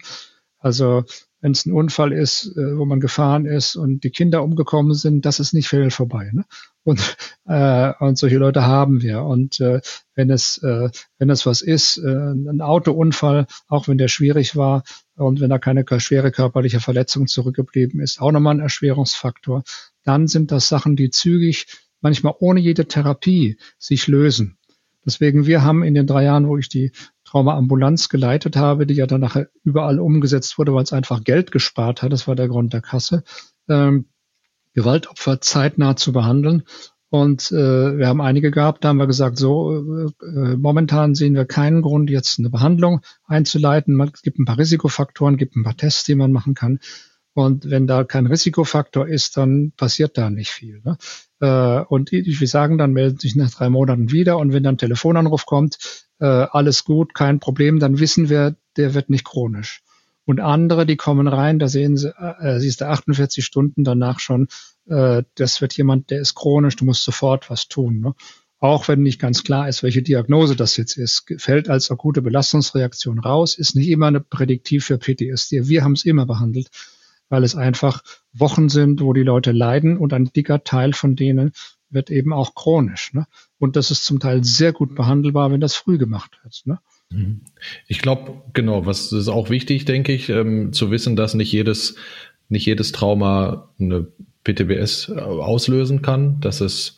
Also 0.60 1.06
wenn 1.42 1.54
es 1.54 1.66
ein 1.66 1.74
Unfall 1.74 2.12
ist, 2.12 2.56
äh, 2.56 2.78
wo 2.78 2.86
man 2.86 3.00
gefahren 3.00 3.46
ist 3.46 3.76
und 3.76 4.04
die 4.04 4.12
Kinder 4.12 4.44
umgekommen 4.44 4.94
sind, 4.94 5.26
das 5.26 5.40
ist 5.40 5.54
nicht 5.54 5.68
viel 5.68 5.90
vorbei. 5.90 6.30
Ne? 6.34 6.46
Und, 6.86 7.18
äh, 7.48 7.94
und 8.00 8.18
solche 8.18 8.38
Leute 8.38 8.64
haben 8.64 9.02
wir. 9.02 9.24
Und 9.24 9.60
äh, 9.60 9.82
wenn 10.14 10.30
es 10.30 10.60
äh, 10.60 10.90
wenn 11.18 11.32
es 11.32 11.46
was 11.48 11.64
ist, 11.64 11.98
äh, 11.98 12.08
ein 12.08 12.62
Autounfall, 12.62 13.48
auch 13.68 13.88
wenn 13.88 13.98
der 13.98 14.08
schwierig 14.08 14.56
war 14.56 14.84
und 15.16 15.42
wenn 15.42 15.50
da 15.50 15.58
keine 15.58 15.84
schwere 16.00 16.32
körperliche 16.32 16.80
Verletzung 16.80 17.26
zurückgeblieben 17.26 18.00
ist, 18.00 18.22
auch 18.22 18.32
nochmal 18.32 18.56
ein 18.56 18.60
Erschwerungsfaktor, 18.60 19.64
dann 20.04 20.28
sind 20.28 20.52
das 20.52 20.68
Sachen, 20.68 20.96
die 20.96 21.10
zügig, 21.10 21.66
manchmal 22.02 22.36
ohne 22.40 22.60
jede 22.60 22.88
Therapie 22.88 23.58
sich 23.80 24.06
lösen. 24.06 24.60
Deswegen, 25.04 25.48
wir 25.48 25.64
haben 25.64 25.82
in 25.82 25.96
den 25.96 26.06
drei 26.06 26.24
Jahren, 26.24 26.48
wo 26.48 26.58
ich 26.58 26.70
die 26.70 26.92
Traumaambulanz 27.24 28.10
geleitet 28.10 28.58
habe, 28.58 28.86
die 28.86 28.94
ja 28.94 29.08
dann 29.08 29.22
nachher 29.22 29.50
überall 29.64 30.00
umgesetzt 30.00 30.60
wurde, 30.60 30.74
weil 30.76 30.84
es 30.84 30.94
einfach 30.94 31.24
Geld 31.24 31.52
gespart 31.52 32.04
hat. 32.04 32.14
Das 32.14 32.28
war 32.28 32.36
der 32.36 32.48
Grund 32.48 32.74
der 32.74 32.82
Kasse. 32.82 33.24
Ähm, 33.68 34.06
Gewaltopfer 34.76 35.42
zeitnah 35.42 35.96
zu 35.96 36.14
behandeln. 36.14 36.64
Und 37.10 37.52
äh, 37.52 37.98
wir 37.98 38.08
haben 38.08 38.20
einige 38.20 38.52
gehabt, 38.52 38.84
da 38.84 38.90
haben 38.90 38.98
wir 38.98 39.08
gesagt, 39.08 39.38
so, 39.38 39.74
äh, 39.74 40.26
äh 40.26 40.58
momentan 40.58 41.16
sehen 41.16 41.34
wir 41.34 41.46
keinen 41.46 41.82
Grund, 41.82 42.10
jetzt 42.10 42.40
eine 42.40 42.50
Behandlung 42.50 43.02
einzuleiten. 43.26 44.00
Es 44.14 44.22
gibt 44.22 44.38
ein 44.38 44.46
paar 44.46 44.58
Risikofaktoren, 44.58 45.38
gibt 45.38 45.56
ein 45.56 45.64
paar 45.64 45.78
Tests, 45.78 46.04
die 46.04 46.16
man 46.16 46.32
machen 46.32 46.56
kann. 46.56 46.80
Und 47.34 47.70
wenn 47.70 47.88
da 47.88 48.04
kein 48.04 48.28
Risikofaktor 48.28 49.08
ist, 49.08 49.38
dann 49.38 49.72
passiert 49.76 50.18
da 50.18 50.30
nicht 50.30 50.50
viel. 50.50 50.82
Ne? 50.84 50.98
Äh, 51.42 51.86
und 51.86 52.12
wir 52.12 52.48
sagen 52.48 52.78
dann, 52.78 52.94
melden 52.94 53.20
sich 53.20 53.36
nach 53.36 53.52
drei 53.52 53.70
Monaten 53.70 54.12
wieder. 54.12 54.38
Und 54.38 54.52
wenn 54.52 54.64
dann 54.64 54.76
ein 54.76 54.80
Telefonanruf 54.80 55.46
kommt, 55.46 55.78
äh, 56.20 56.26
alles 56.26 56.86
gut, 56.86 57.14
kein 57.14 57.40
Problem, 57.40 57.80
dann 57.80 58.00
wissen 58.00 58.30
wir, 58.30 58.56
der 58.78 58.94
wird 58.94 59.10
nicht 59.10 59.26
chronisch. 59.26 59.85
Und 60.26 60.40
andere, 60.40 60.86
die 60.86 60.96
kommen 60.96 61.28
rein, 61.28 61.60
da 61.60 61.68
sehen 61.68 61.98
sie, 61.98 62.10
äh, 62.10 62.60
siehst 62.60 62.82
du 62.82 62.88
48 62.88 63.46
Stunden 63.46 63.84
danach 63.84 64.20
schon, 64.20 64.48
äh, 64.88 65.24
das 65.36 65.62
wird 65.62 65.78
jemand, 65.78 66.10
der 66.10 66.20
ist 66.20 66.36
chronisch, 66.36 66.76
du 66.76 66.86
musst 66.86 67.04
sofort 67.04 67.50
was 67.50 67.68
tun. 67.68 68.00
Ne? 68.00 68.14
Auch 68.60 68.88
wenn 68.88 69.04
nicht 69.04 69.20
ganz 69.20 69.44
klar 69.44 69.70
ist, 69.70 69.84
welche 69.84 70.02
Diagnose 70.02 70.56
das 70.56 70.78
jetzt 70.78 70.98
ist, 70.98 71.26
fällt 71.38 71.70
als 71.70 71.92
akute 71.92 72.22
Belastungsreaktion 72.22 73.20
raus, 73.20 73.58
ist 73.58 73.76
nicht 73.76 73.90
immer 73.90 74.08
eine 74.08 74.22
Prädiktiv 74.22 74.86
für 74.86 74.98
PTSD. 74.98 75.68
Wir 75.68 75.84
haben 75.84 75.94
es 75.94 76.06
immer 76.06 76.26
behandelt 76.26 76.70
weil 77.30 77.44
es 77.44 77.56
einfach 77.56 78.04
Wochen 78.34 78.70
sind, 78.70 79.02
wo 79.02 79.14
die 79.14 79.24
Leute 79.24 79.52
leiden 79.52 79.98
und 79.98 80.14
ein 80.14 80.26
dicker 80.26 80.64
Teil 80.64 80.94
von 80.94 81.16
denen 81.16 81.52
wird 81.90 82.10
eben 82.10 82.34
auch 82.34 82.56
chronisch. 82.56 83.14
Ne? 83.14 83.28
Und 83.58 83.76
das 83.76 83.92
ist 83.92 84.06
zum 84.06 84.20
Teil 84.20 84.44
sehr 84.44 84.74
gut 84.74 84.96
behandelbar, 84.96 85.52
wenn 85.52 85.62
das 85.62 85.76
früh 85.76 85.98
gemacht 85.98 86.40
wird. 86.44 86.62
Ne? 86.66 86.80
Mhm. 87.16 87.42
Ich 87.88 88.00
glaube, 88.00 88.42
genau, 88.54 88.86
was 88.86 89.12
ist 89.12 89.28
auch 89.28 89.50
wichtig, 89.50 89.86
denke 89.86 90.14
ich, 90.14 90.30
ähm, 90.30 90.74
zu 90.74 90.92
wissen, 90.92 91.16
dass 91.16 91.34
nicht 91.34 91.52
jedes, 91.52 91.96
nicht 92.50 92.66
jedes 92.66 92.92
Trauma 92.92 93.70
eine 93.80 94.08
PTBS 94.44 95.10
äh, 95.10 95.20
auslösen 95.20 96.02
kann, 96.02 96.40
dass 96.42 96.62
es 96.62 96.98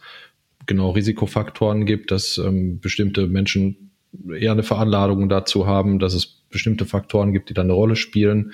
genau 0.65 0.91
Risikofaktoren 0.91 1.85
gibt, 1.85 2.11
dass 2.11 2.37
ähm, 2.37 2.79
bestimmte 2.79 3.27
Menschen 3.27 3.91
eher 4.29 4.51
eine 4.51 4.63
Veranladung 4.63 5.29
dazu 5.29 5.67
haben, 5.67 5.99
dass 5.99 6.13
es 6.13 6.25
bestimmte 6.49 6.85
Faktoren 6.85 7.33
gibt, 7.33 7.49
die 7.49 7.53
dann 7.53 7.67
eine 7.67 7.73
Rolle 7.73 7.95
spielen, 7.95 8.53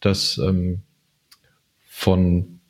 dass 0.00 0.38
ähm, 0.38 0.82
von 1.86 2.60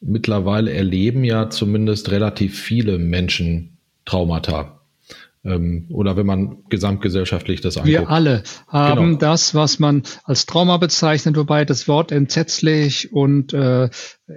mittlerweile 0.00 0.72
erleben 0.72 1.24
ja 1.24 1.48
zumindest 1.48 2.10
relativ 2.10 2.58
viele 2.58 2.98
Menschen 2.98 3.78
Traumata. 4.04 4.81
Ähm, 5.44 5.86
oder 5.90 6.16
wenn 6.16 6.26
man 6.26 6.64
gesamtgesellschaftlich 6.68 7.60
das 7.60 7.76
anguckt. 7.76 7.92
Wir 7.92 8.08
alle 8.08 8.44
haben 8.68 9.06
genau. 9.06 9.18
das, 9.18 9.54
was 9.54 9.80
man 9.80 10.04
als 10.22 10.46
Trauma 10.46 10.76
bezeichnet, 10.76 11.36
wobei 11.36 11.64
das 11.64 11.88
Wort 11.88 12.12
entsetzlich 12.12 13.12
und 13.12 13.52
äh, 13.52 13.90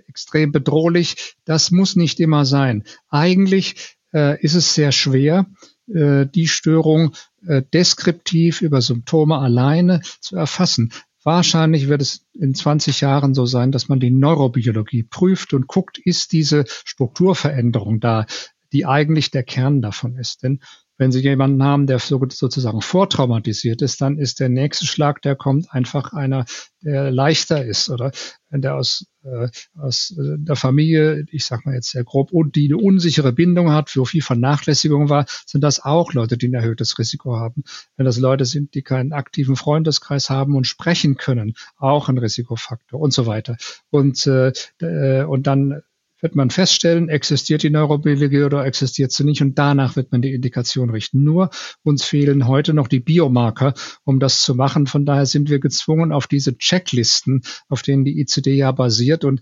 extrem 0.08 0.52
bedrohlich, 0.52 1.36
das 1.46 1.70
muss 1.70 1.96
nicht 1.96 2.20
immer 2.20 2.46
sein. 2.46 2.84
Eigentlich 3.10 3.98
äh, 4.14 4.42
ist 4.42 4.56
es 4.56 4.74
sehr 4.74 4.92
schwer, 4.92 5.46
äh, 5.94 6.26
die 6.26 6.48
Störung 6.48 7.14
äh, 7.46 7.62
deskriptiv 7.74 8.62
über 8.62 8.82
Symptome 8.82 9.38
alleine 9.38 10.02
zu 10.22 10.36
erfassen. 10.36 10.92
Wahrscheinlich 11.24 11.88
wird 11.88 12.02
es 12.02 12.26
in 12.34 12.54
20 12.54 13.02
Jahren 13.02 13.34
so 13.34 13.46
sein, 13.46 13.72
dass 13.72 13.90
man 13.90 14.00
die 14.00 14.12
Neurobiologie 14.12 15.04
prüft 15.04 15.54
und 15.54 15.68
guckt, 15.68 15.98
ist 15.98 16.32
diese 16.32 16.66
Strukturveränderung 16.68 18.00
da, 18.00 18.26
die 18.72 18.86
eigentlich 18.86 19.32
der 19.32 19.44
Kern 19.44 19.82
davon 19.82 20.18
ist. 20.18 20.44
Denn 20.44 20.62
wenn 20.98 21.12
Sie 21.12 21.20
jemanden 21.20 21.62
haben, 21.64 21.88
der 21.88 22.00
sozusagen 22.00 22.82
vortraumatisiert 22.82 23.82
ist, 23.82 24.02
dann 24.02 24.18
ist 24.18 24.40
der 24.40 24.50
nächste 24.50 24.86
Schlag, 24.86 25.22
der 25.22 25.36
kommt, 25.36 25.74
einfach 25.74 26.14
einer, 26.14 26.46
der 26.82 27.12
leichter 27.12 27.66
ist. 27.66 27.90
Oder 27.90 28.12
wenn 28.50 28.62
der 28.62 28.76
aus, 28.76 29.06
äh, 29.24 29.50
aus 29.78 30.16
äh, 30.18 30.38
der 30.38 30.56
Familie, 30.56 31.26
ich 31.32 31.46
sag 31.46 31.66
mal 31.66 31.76
jetzt 31.76 31.92
sehr 31.92 32.04
grob, 32.04 32.32
und 32.32 32.56
die 32.56 32.72
eine 32.72 32.78
unsichere 32.78 33.34
Bindung 33.34 33.72
hat, 33.72 33.96
wo 33.96 34.06
viel 34.06 34.22
Vernachlässigung 34.22 35.10
war, 35.10 35.26
sind 35.46 35.62
das 35.62 35.84
auch 35.84 36.14
Leute, 36.14 36.38
die 36.38 36.48
ein 36.48 36.54
erhöhtes 36.54 36.98
Risiko 36.98 37.36
haben. 37.36 37.64
Wenn 37.98 38.06
das 38.06 38.18
Leute 38.18 38.46
sind, 38.46 38.74
die 38.74 38.82
keinen 38.82 39.12
aktiven 39.12 39.56
Freundeskreis 39.58 40.30
haben 40.30 40.56
und 40.56 40.66
sprechen 40.66 41.18
können, 41.18 41.56
auch 41.78 42.08
ein 42.08 42.18
Risikofaktor 42.18 43.00
und 43.00 43.14
so 43.14 43.26
weiter. 43.26 43.58
Und, 43.90 44.26
äh, 44.28 44.54
äh 44.80 45.24
und 45.26 45.48
dann 45.48 45.82
wird 46.26 46.36
man 46.36 46.50
feststellen, 46.50 47.08
existiert 47.08 47.62
die 47.62 47.70
Neurobiologie 47.70 48.42
oder 48.42 48.66
existiert 48.66 49.12
sie 49.12 49.24
nicht 49.24 49.44
und 49.44 49.60
danach 49.60 49.96
wird 49.96 50.12
man 50.12 50.24
die 50.24 50.34
Indikation 50.34 50.90
richten. 50.90 51.24
Nur 51.24 51.52
uns 51.84 52.04
fehlen 52.04 52.48
heute 52.48 52.74
noch 52.74 52.88
die 52.88 53.00
Biomarker, 53.00 53.76
um 54.06 54.20
das 54.20 54.42
zu 54.42 54.56
machen. 54.56 54.88
Von 54.88 55.06
daher 55.06 55.28
sind 55.28 55.52
wir 55.52 55.60
gezwungen 55.60 56.12
auf 56.12 56.26
diese 56.26 56.58
Checklisten, 56.58 57.44
auf 57.70 57.84
denen 57.84 58.06
die 58.06 58.20
ICD 58.20 58.56
ja 58.56 58.72
basiert 58.72 59.24
und 59.24 59.42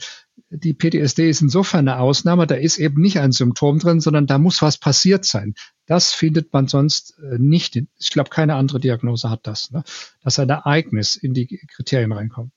die 0.49 0.73
PTSD 0.73 1.29
ist 1.29 1.41
insofern 1.41 1.87
eine 1.87 1.99
Ausnahme, 1.99 2.47
da 2.47 2.55
ist 2.55 2.79
eben 2.79 3.01
nicht 3.01 3.17
ein 3.17 3.31
Symptom 3.31 3.79
drin, 3.79 4.01
sondern 4.01 4.27
da 4.27 4.37
muss 4.37 4.61
was 4.61 4.77
passiert 4.77 5.23
sein. 5.23 5.53
Das 5.85 6.11
findet 6.11 6.51
man 6.51 6.67
sonst 6.67 7.17
äh, 7.19 7.37
nicht. 7.39 7.81
Ich 7.97 8.09
glaube, 8.09 8.29
keine 8.29 8.55
andere 8.55 8.81
Diagnose 8.81 9.29
hat 9.29 9.47
das, 9.47 9.71
ne? 9.71 9.85
dass 10.21 10.37
ein 10.37 10.49
Ereignis 10.49 11.15
in 11.15 11.33
die 11.33 11.47
Kriterien 11.73 12.11
reinkommt. 12.11 12.51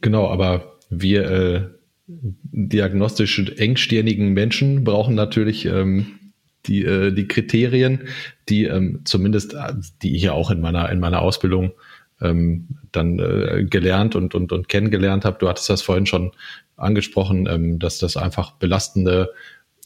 Genau, 0.00 0.28
aber 0.28 0.78
wir 0.90 1.30
äh, 1.30 1.83
diagnostisch 2.06 3.38
engstirnigen 3.56 4.32
Menschen 4.32 4.84
brauchen 4.84 5.14
natürlich 5.14 5.64
ähm, 5.66 6.18
die, 6.66 6.84
äh, 6.84 7.12
die 7.12 7.28
Kriterien, 7.28 8.08
die 8.48 8.64
ähm, 8.64 9.00
zumindest, 9.04 9.54
äh, 9.54 9.74
die 10.02 10.16
ich 10.16 10.22
ja 10.22 10.32
auch 10.32 10.50
in 10.50 10.60
meiner, 10.60 10.90
in 10.90 11.00
meiner 11.00 11.22
Ausbildung 11.22 11.72
ähm, 12.20 12.68
dann 12.92 13.18
äh, 13.18 13.64
gelernt 13.68 14.16
und, 14.16 14.34
und, 14.34 14.52
und 14.52 14.68
kennengelernt 14.68 15.24
habe. 15.24 15.38
Du 15.38 15.48
hattest 15.48 15.68
das 15.70 15.82
vorhin 15.82 16.06
schon 16.06 16.32
angesprochen, 16.76 17.46
ähm, 17.48 17.78
dass 17.78 17.98
das 17.98 18.16
einfach 18.16 18.52
belastende 18.52 19.30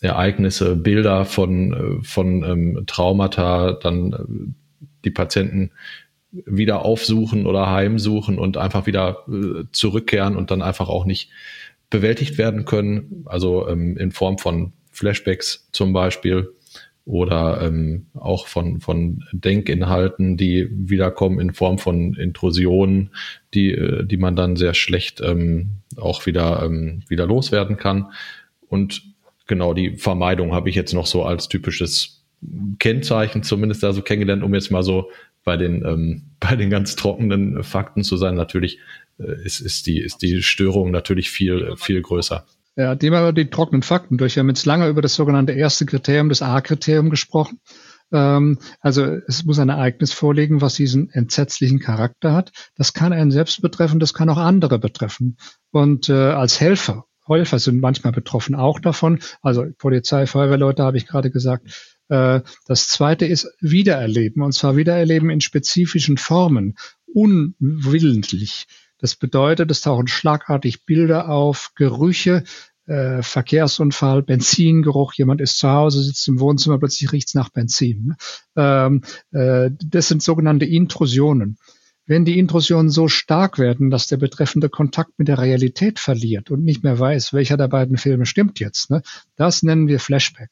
Ereignisse, 0.01 0.77
Bilder 0.77 1.25
von, 1.25 1.73
äh, 1.73 2.05
von 2.05 2.45
ähm, 2.45 2.85
Traumata 2.87 3.73
dann 3.73 4.13
äh, 4.13 4.85
die 5.05 5.11
Patienten 5.11 5.71
wieder 6.31 6.85
aufsuchen 6.85 7.47
oder 7.47 7.71
heimsuchen 7.71 8.39
und 8.39 8.57
einfach 8.57 8.87
wieder 8.87 9.25
äh, 9.29 9.65
zurückkehren 9.73 10.37
und 10.37 10.51
dann 10.51 10.63
einfach 10.63 10.89
auch 10.89 11.05
nicht 11.05 11.31
bewältigt 11.90 12.38
werden 12.38 12.64
können, 12.64 13.25
also 13.26 13.68
ähm, 13.68 13.97
in 13.97 14.12
Form 14.12 14.38
von 14.38 14.73
Flashbacks 14.90 15.68
zum 15.73 15.92
Beispiel 15.92 16.52
oder 17.09 17.62
ähm, 17.62 18.07
auch 18.12 18.47
von, 18.47 18.80
von 18.80 19.25
Denkinhalten, 19.33 20.37
die 20.37 20.68
wiederkommen 20.71 21.40
in 21.40 21.54
Form 21.54 21.78
von 21.78 22.12
Intrusionen, 22.14 23.11
die, 23.54 23.73
äh, 23.73 24.04
die 24.04 24.18
man 24.18 24.37
dann 24.37 24.57
sehr 24.57 24.75
schlecht 24.75 25.23
ähm, 25.23 25.78
auch 25.97 26.26
wieder, 26.26 26.62
ähm, 26.62 27.02
wieder 27.09 27.25
loswerden 27.25 27.78
kann. 27.78 28.12
Und 28.68 29.02
genau 29.47 29.73
die 29.73 29.97
Vermeidung 29.97 30.52
habe 30.52 30.68
ich 30.68 30.75
jetzt 30.75 30.92
noch 30.92 31.07
so 31.07 31.25
als 31.25 31.49
typisches 31.49 32.26
Kennzeichen 32.78 33.42
zumindest 33.42 33.83
da 33.83 33.95
so 33.95 34.02
kennengelernt, 34.02 34.42
um 34.42 34.52
jetzt 34.54 34.71
mal 34.71 34.83
so 34.83 35.11
bei 35.45 35.57
den, 35.57 35.87
ähm, 35.87 36.25
bei 36.40 36.57
den 36.57 36.68
ganz 36.68 36.95
trockenen 36.95 37.62
Fakten 37.64 38.04
zu 38.04 38.18
sein. 38.18 38.35
Natürlich 38.35 38.80
ist, 39.19 39.61
ist, 39.61 39.87
die, 39.87 40.01
ist 40.01 40.23
die 40.23 40.43
Störung 40.43 40.91
natürlich 40.91 41.31
viel, 41.31 41.75
viel 41.77 42.01
größer. 42.03 42.47
Ja, 42.77 42.95
dem 42.95 43.13
aber 43.15 43.33
die 43.33 43.51
trockenen 43.51 43.83
Fakten 43.83 44.19
durch. 44.19 44.37
Wir 44.37 44.41
haben 44.41 44.49
jetzt 44.49 44.65
lange 44.65 44.89
über 44.89 45.03
das 45.03 45.17
sogenannte 45.17 45.53
erste 45.53 45.85
Kriterium, 45.85 46.29
das 46.29 46.43
A-Kriterium 46.43 47.11
gesprochen. 47.11 47.59
Ähm, 48.13 48.59
also 48.81 49.05
es 49.27 49.45
muss 49.45 49.59
ein 49.59 49.69
Ereignis 49.69 50.13
vorliegen, 50.13 50.61
was 50.61 50.75
diesen 50.75 51.11
entsetzlichen 51.11 51.81
Charakter 51.81 52.33
hat. 52.33 52.53
Das 52.77 52.93
kann 52.93 53.13
einen 53.13 53.33
selbst 53.33 53.61
betreffen, 53.63 53.99
das 53.99 54.15
kann 54.15 54.31
auch 54.31 54.37
andere 54.37 54.79
betreffen. 54.79 55.37
Und 55.73 56.09
äh, 56.09 56.13
als 56.13 56.61
Helfer, 56.61 57.07
Helfer 57.27 57.59
sind 57.59 57.81
manchmal 57.81 58.13
betroffen 58.13 58.55
auch 58.55 58.81
davon. 58.81 59.19
Also 59.43 59.67
Polizei, 59.79 60.27
Feuerwehrleute 60.27 60.83
habe 60.83 60.97
ich 60.97 61.07
gerade 61.07 61.31
gesagt. 61.31 61.97
Äh, 62.09 62.41
das 62.67 62.89
zweite 62.89 63.27
ist 63.27 63.49
Wiedererleben. 63.61 64.43
Und 64.43 64.53
zwar 64.53 64.77
Wiedererleben 64.77 65.31
in 65.31 65.41
spezifischen 65.41 66.17
Formen, 66.17 66.77
unwillentlich. 67.13 68.67
Das 68.99 69.17
bedeutet, 69.17 69.71
es 69.71 69.81
tauchen 69.81 70.09
schlagartig 70.09 70.85
Bilder 70.85 71.28
auf, 71.28 71.73
Gerüche, 71.76 72.45
äh, 72.87 73.23
Verkehrsunfall, 73.23 74.23
Benzingeruch, 74.23 75.14
jemand 75.14 75.40
ist 75.40 75.59
zu 75.59 75.69
Hause, 75.71 76.02
sitzt 76.02 76.26
im 76.26 76.40
Wohnzimmer, 76.40 76.78
plötzlich 76.78 77.12
riecht's 77.12 77.35
nach 77.35 77.50
Benzin. 77.50 78.14
Ähm, 78.57 79.02
äh, 79.31 79.71
das 79.85 80.09
sind 80.09 80.23
sogenannte 80.23 80.64
Intrusionen. 80.64 81.59
Wenn 82.09 82.25
die 82.25 82.38
Intrusionen 82.38 82.88
so 82.88 83.07
stark 83.07 83.59
werden, 83.59 83.91
dass 83.91 84.07
der 84.07 84.17
Betreffende 84.17 84.71
Kontakt 84.71 85.19
mit 85.19 85.29
der 85.29 85.38
Realität 85.38 85.99
verliert 85.99 86.50
und 86.50 86.65
nicht 86.65 86.83
mehr 86.83 86.99
weiß, 86.99 87.35
welcher 87.35 87.59
der 87.59 87.69
beiden 87.69 87.99
Filme 87.99 88.25
stimmt 88.25 88.61
jetzt, 88.61 88.91
ne, 88.91 89.03
das 89.37 89.62
nennen 89.62 89.88
wir 89.88 90.00
Flashback. 90.00 90.49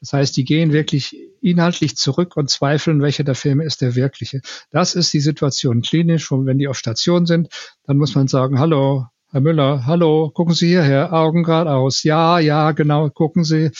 Das 0.00 0.12
heißt, 0.12 0.36
die 0.36 0.44
gehen 0.44 0.72
wirklich 0.72 1.16
inhaltlich 1.40 1.96
zurück 1.96 2.36
und 2.36 2.50
zweifeln, 2.50 3.02
welcher 3.02 3.24
der 3.24 3.34
Filme 3.34 3.64
ist 3.64 3.80
der 3.80 3.96
wirkliche. 3.96 4.42
Das 4.70 4.94
ist 4.94 5.12
die 5.12 5.20
Situation 5.20 5.82
klinisch. 5.82 6.30
Und 6.30 6.46
wenn 6.46 6.58
die 6.58 6.68
auf 6.68 6.78
Station 6.78 7.26
sind, 7.26 7.48
dann 7.84 7.98
muss 7.98 8.14
man 8.14 8.28
sagen, 8.28 8.60
hallo, 8.60 9.06
Herr 9.30 9.40
Müller, 9.40 9.86
hallo, 9.86 10.30
gucken 10.30 10.54
Sie 10.54 10.68
hierher, 10.68 11.12
Augen 11.12 11.42
geradeaus. 11.42 12.04
Ja, 12.04 12.38
ja, 12.38 12.70
genau, 12.70 13.10
gucken 13.10 13.42
Sie, 13.42 13.70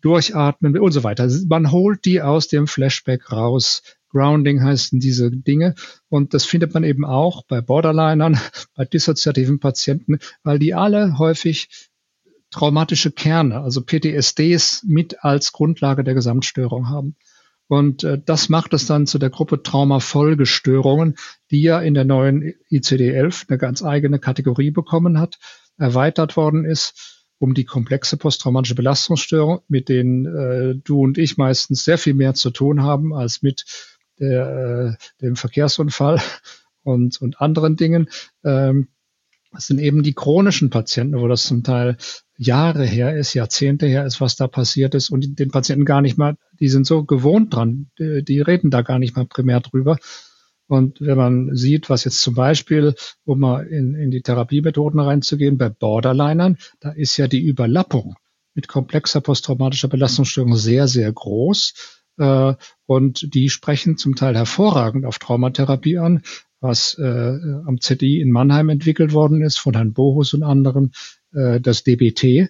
durchatmen 0.00 0.76
und 0.78 0.92
so 0.92 1.04
weiter. 1.04 1.28
Man 1.48 1.70
holt 1.70 2.04
die 2.04 2.20
aus 2.20 2.48
dem 2.48 2.66
Flashback 2.66 3.30
raus 3.30 3.82
Grounding 4.10 4.62
heißen 4.62 5.00
diese 5.00 5.30
Dinge. 5.30 5.74
Und 6.08 6.34
das 6.34 6.44
findet 6.44 6.74
man 6.74 6.84
eben 6.84 7.04
auch 7.04 7.44
bei 7.46 7.60
Borderlinern, 7.60 8.38
bei 8.74 8.84
dissoziativen 8.84 9.60
Patienten, 9.60 10.18
weil 10.42 10.58
die 10.58 10.74
alle 10.74 11.18
häufig 11.18 11.68
traumatische 12.50 13.12
Kerne, 13.12 13.60
also 13.60 13.82
PTSDs 13.82 14.84
mit 14.86 15.22
als 15.22 15.52
Grundlage 15.52 16.02
der 16.02 16.14
Gesamtstörung 16.14 16.88
haben. 16.88 17.16
Und 17.66 18.02
äh, 18.04 18.18
das 18.24 18.48
macht 18.48 18.72
es 18.72 18.86
dann 18.86 19.06
zu 19.06 19.18
der 19.18 19.28
Gruppe 19.28 19.62
Traumafolgestörungen, 19.62 21.16
die 21.50 21.60
ja 21.60 21.80
in 21.80 21.92
der 21.92 22.04
neuen 22.04 22.54
ICD-11 22.70 23.48
eine 23.48 23.58
ganz 23.58 23.82
eigene 23.82 24.18
Kategorie 24.18 24.70
bekommen 24.70 25.20
hat, 25.20 25.38
erweitert 25.76 26.36
worden 26.36 26.64
ist 26.64 27.18
um 27.38 27.54
die 27.54 27.64
komplexe 27.64 28.16
posttraumatische 28.16 28.74
Belastungsstörung, 28.74 29.60
mit 29.68 29.88
denen 29.88 30.26
äh, 30.26 30.74
du 30.74 31.00
und 31.00 31.18
ich 31.18 31.36
meistens 31.36 31.84
sehr 31.84 31.98
viel 31.98 32.14
mehr 32.14 32.34
zu 32.34 32.50
tun 32.50 32.82
haben 32.82 33.14
als 33.14 33.42
mit 33.42 33.64
der, 34.20 34.96
äh, 34.98 35.22
dem 35.22 35.36
Verkehrsunfall 35.36 36.20
und, 36.82 37.20
und 37.20 37.40
anderen 37.40 37.76
Dingen. 37.76 38.08
Ähm, 38.44 38.88
das 39.50 39.66
sind 39.66 39.78
eben 39.78 40.02
die 40.02 40.12
chronischen 40.12 40.70
Patienten, 40.70 41.18
wo 41.18 41.26
das 41.26 41.44
zum 41.44 41.62
Teil 41.62 41.96
Jahre 42.36 42.84
her 42.84 43.16
ist, 43.16 43.34
Jahrzehnte 43.34 43.86
her 43.86 44.04
ist, 44.04 44.20
was 44.20 44.36
da 44.36 44.46
passiert 44.46 44.94
ist 44.94 45.10
und 45.10 45.38
den 45.38 45.50
Patienten 45.50 45.84
gar 45.84 46.02
nicht 46.02 46.18
mal, 46.18 46.36
die 46.60 46.68
sind 46.68 46.86
so 46.86 47.04
gewohnt 47.04 47.54
dran, 47.54 47.90
die, 47.98 48.22
die 48.24 48.40
reden 48.40 48.70
da 48.70 48.82
gar 48.82 48.98
nicht 48.98 49.16
mal 49.16 49.26
primär 49.26 49.60
drüber. 49.60 49.98
Und 50.68 51.00
wenn 51.00 51.16
man 51.16 51.56
sieht, 51.56 51.88
was 51.88 52.04
jetzt 52.04 52.20
zum 52.20 52.34
Beispiel, 52.34 52.94
um 53.24 53.40
mal 53.40 53.66
in, 53.66 53.94
in 53.94 54.10
die 54.10 54.20
Therapiemethoden 54.20 55.00
reinzugehen, 55.00 55.56
bei 55.56 55.70
Borderlinern, 55.70 56.58
da 56.80 56.90
ist 56.90 57.16
ja 57.16 57.26
die 57.26 57.40
Überlappung 57.40 58.16
mit 58.54 58.68
komplexer 58.68 59.22
posttraumatischer 59.22 59.88
Belastungsstörung 59.88 60.56
sehr, 60.56 60.86
sehr 60.86 61.10
groß. 61.10 61.74
Äh, 62.18 62.54
und 62.88 63.34
die 63.34 63.50
sprechen 63.50 63.98
zum 63.98 64.16
Teil 64.16 64.34
hervorragend 64.34 65.04
auf 65.04 65.18
Traumatherapie 65.18 65.98
an, 65.98 66.22
was 66.60 66.96
äh, 66.98 67.02
am 67.04 67.82
ZI 67.82 68.18
in 68.22 68.30
Mannheim 68.32 68.70
entwickelt 68.70 69.12
worden 69.12 69.42
ist 69.42 69.58
von 69.58 69.74
Herrn 69.74 69.92
Bohus 69.92 70.32
und 70.32 70.42
anderen, 70.42 70.92
äh, 71.34 71.60
das 71.60 71.84
DBT 71.84 72.48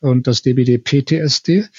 und 0.00 0.26
das 0.26 0.42
DBD-PTSD, 0.42 1.70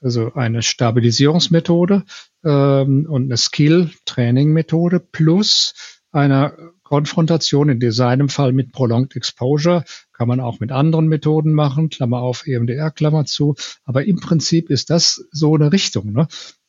also 0.00 0.32
eine 0.34 0.62
Stabilisierungsmethode 0.62 2.04
ähm, 2.44 3.06
und 3.10 3.24
eine 3.24 3.36
Skill-Training-Methode 3.36 5.00
plus 5.00 5.74
einer 6.12 6.56
Konfrontation, 6.84 7.68
in 7.70 7.90
seinem 7.90 8.28
Fall 8.28 8.52
mit 8.52 8.70
Prolonged 8.70 9.16
Exposure, 9.16 9.84
kann 10.12 10.28
man 10.28 10.38
auch 10.38 10.60
mit 10.60 10.70
anderen 10.70 11.08
Methoden 11.08 11.52
machen, 11.54 11.88
Klammer 11.88 12.20
auf, 12.20 12.46
EMDR, 12.46 12.92
Klammer 12.92 13.24
zu. 13.24 13.56
Aber 13.84 14.04
im 14.04 14.20
Prinzip 14.20 14.70
ist 14.70 14.90
das 14.90 15.26
so 15.32 15.56
eine 15.56 15.72
Richtung. 15.72 16.12
Ne? 16.12 16.28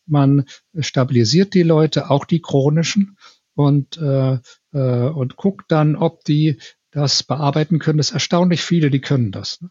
Man 0.10 0.46
stabilisiert 0.80 1.54
die 1.54 1.64
Leute, 1.64 2.10
auch 2.10 2.26
die 2.26 2.42
chronischen, 2.42 3.18
und, 3.60 3.98
äh, 3.98 4.38
äh, 4.72 5.10
und 5.10 5.36
guckt 5.36 5.70
dann, 5.70 5.98
ob 5.98 6.24
die 6.24 6.60
das 6.92 7.24
bearbeiten 7.24 7.80
können. 7.80 7.98
Das 7.98 8.08
ist 8.08 8.14
erstaunlich 8.14 8.62
viele, 8.62 8.90
die 8.90 9.02
können 9.02 9.34
das. 9.34 9.60
Ne? 9.60 9.70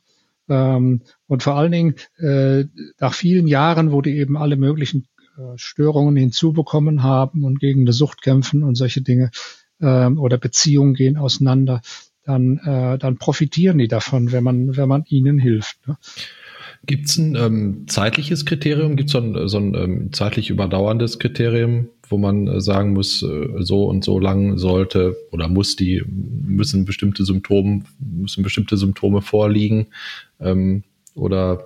Ähm, 0.51 1.03
und 1.27 1.43
vor 1.43 1.55
allen 1.55 1.73
Dingen 1.73 1.95
äh, 2.19 2.65
nach 3.01 3.15
vielen 3.15 3.47
Jahren, 3.47 3.91
wo 3.91 4.03
die 4.03 4.19
eben 4.19 4.37
alle 4.37 4.57
möglichen 4.57 5.09
äh, 5.39 5.57
Störungen 5.57 6.17
hinzubekommen 6.17 7.03
haben 7.03 7.45
und 7.45 7.61
gegen 7.61 7.81
eine 7.81 7.95
Sucht 7.95 8.21
kämpfen 8.21 8.63
und 8.63 8.75
solche 8.75 9.01
Dinge 9.01 9.31
ähm, 9.81 10.19
oder 10.19 10.37
Beziehungen 10.37 10.93
gehen 10.93 11.17
auseinander, 11.17 11.81
dann, 12.25 12.59
äh, 12.59 12.99
dann 12.99 13.17
profitieren 13.17 13.79
die 13.79 13.89
davon, 13.89 14.33
wenn 14.33 14.45
man, 14.45 14.77
wenn 14.77 14.89
man 14.89 15.05
ihnen 15.09 15.39
hilft. 15.39 15.89
Ne? 15.89 15.97
Gibt 16.87 17.07
es 17.07 17.19
ein 17.19 17.37
ähm, 17.37 17.85
zeitliches 17.87 18.47
Kriterium? 18.47 18.97
Gibt 18.97 19.09
es 19.09 19.13
so 19.13 19.19
ein, 19.19 19.49
so 19.49 19.59
ein 19.59 19.75
ähm, 19.75 20.13
zeitlich 20.13 20.49
überdauerndes 20.51 21.19
Kriterium, 21.19 21.89
wo 22.09 22.19
man 22.19 22.47
äh, 22.47 22.61
sagen 22.61 22.93
muss, 22.93 23.23
äh, 23.23 23.49
so 23.59 23.85
und 23.85 24.05
so 24.05 24.19
lang 24.19 24.59
sollte 24.59 25.17
oder 25.31 25.49
muss 25.49 25.77
die, 25.77 26.03
müssen 26.09 26.85
bestimmte 26.85 27.25
Symptome, 27.25 27.83
müssen 27.99 28.43
bestimmte 28.43 28.77
Symptome 28.77 29.23
vorliegen? 29.23 29.89
Ähm, 30.41 30.85
oder 31.15 31.65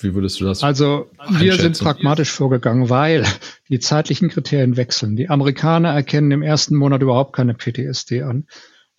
wie 0.00 0.14
würdest 0.14 0.40
du 0.40 0.44
das? 0.44 0.62
Also 0.62 1.10
wir 1.30 1.54
sind 1.54 1.78
pragmatisch 1.78 2.30
vorgegangen, 2.30 2.90
weil 2.90 3.24
die 3.68 3.78
zeitlichen 3.78 4.28
Kriterien 4.28 4.76
wechseln. 4.76 5.16
Die 5.16 5.30
Amerikaner 5.30 5.90
erkennen 5.90 6.30
im 6.32 6.42
ersten 6.42 6.76
Monat 6.76 7.00
überhaupt 7.02 7.34
keine 7.34 7.54
PTSD 7.54 8.22
an. 8.22 8.46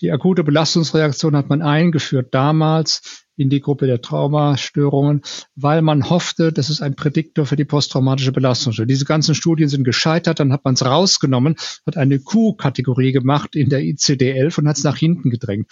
Die 0.01 0.11
akute 0.11 0.43
Belastungsreaktion 0.43 1.35
hat 1.35 1.49
man 1.49 1.61
eingeführt 1.61 2.33
damals 2.33 3.24
in 3.37 3.49
die 3.49 3.61
Gruppe 3.61 3.87
der 3.87 4.01
Traumastörungen, 4.01 5.21
weil 5.55 5.81
man 5.81 6.09
hoffte, 6.09 6.51
das 6.51 6.69
ist 6.69 6.81
ein 6.81 6.95
Prädiktor 6.95 7.45
für 7.45 7.55
die 7.55 7.65
posttraumatische 7.65 8.31
Belastung. 8.31 8.73
Diese 8.87 9.05
ganzen 9.05 9.35
Studien 9.35 9.69
sind 9.69 9.83
gescheitert, 9.83 10.39
dann 10.39 10.53
hat 10.53 10.63
man 10.63 10.75
es 10.75 10.85
rausgenommen, 10.85 11.55
hat 11.85 11.97
eine 11.97 12.19
Q-Kategorie 12.19 13.11
gemacht 13.11 13.55
in 13.55 13.69
der 13.69 13.81
ICD-11 13.81 14.59
und 14.59 14.67
hat 14.67 14.77
es 14.77 14.83
nach 14.83 14.97
hinten 14.97 15.29
gedrängt. 15.29 15.67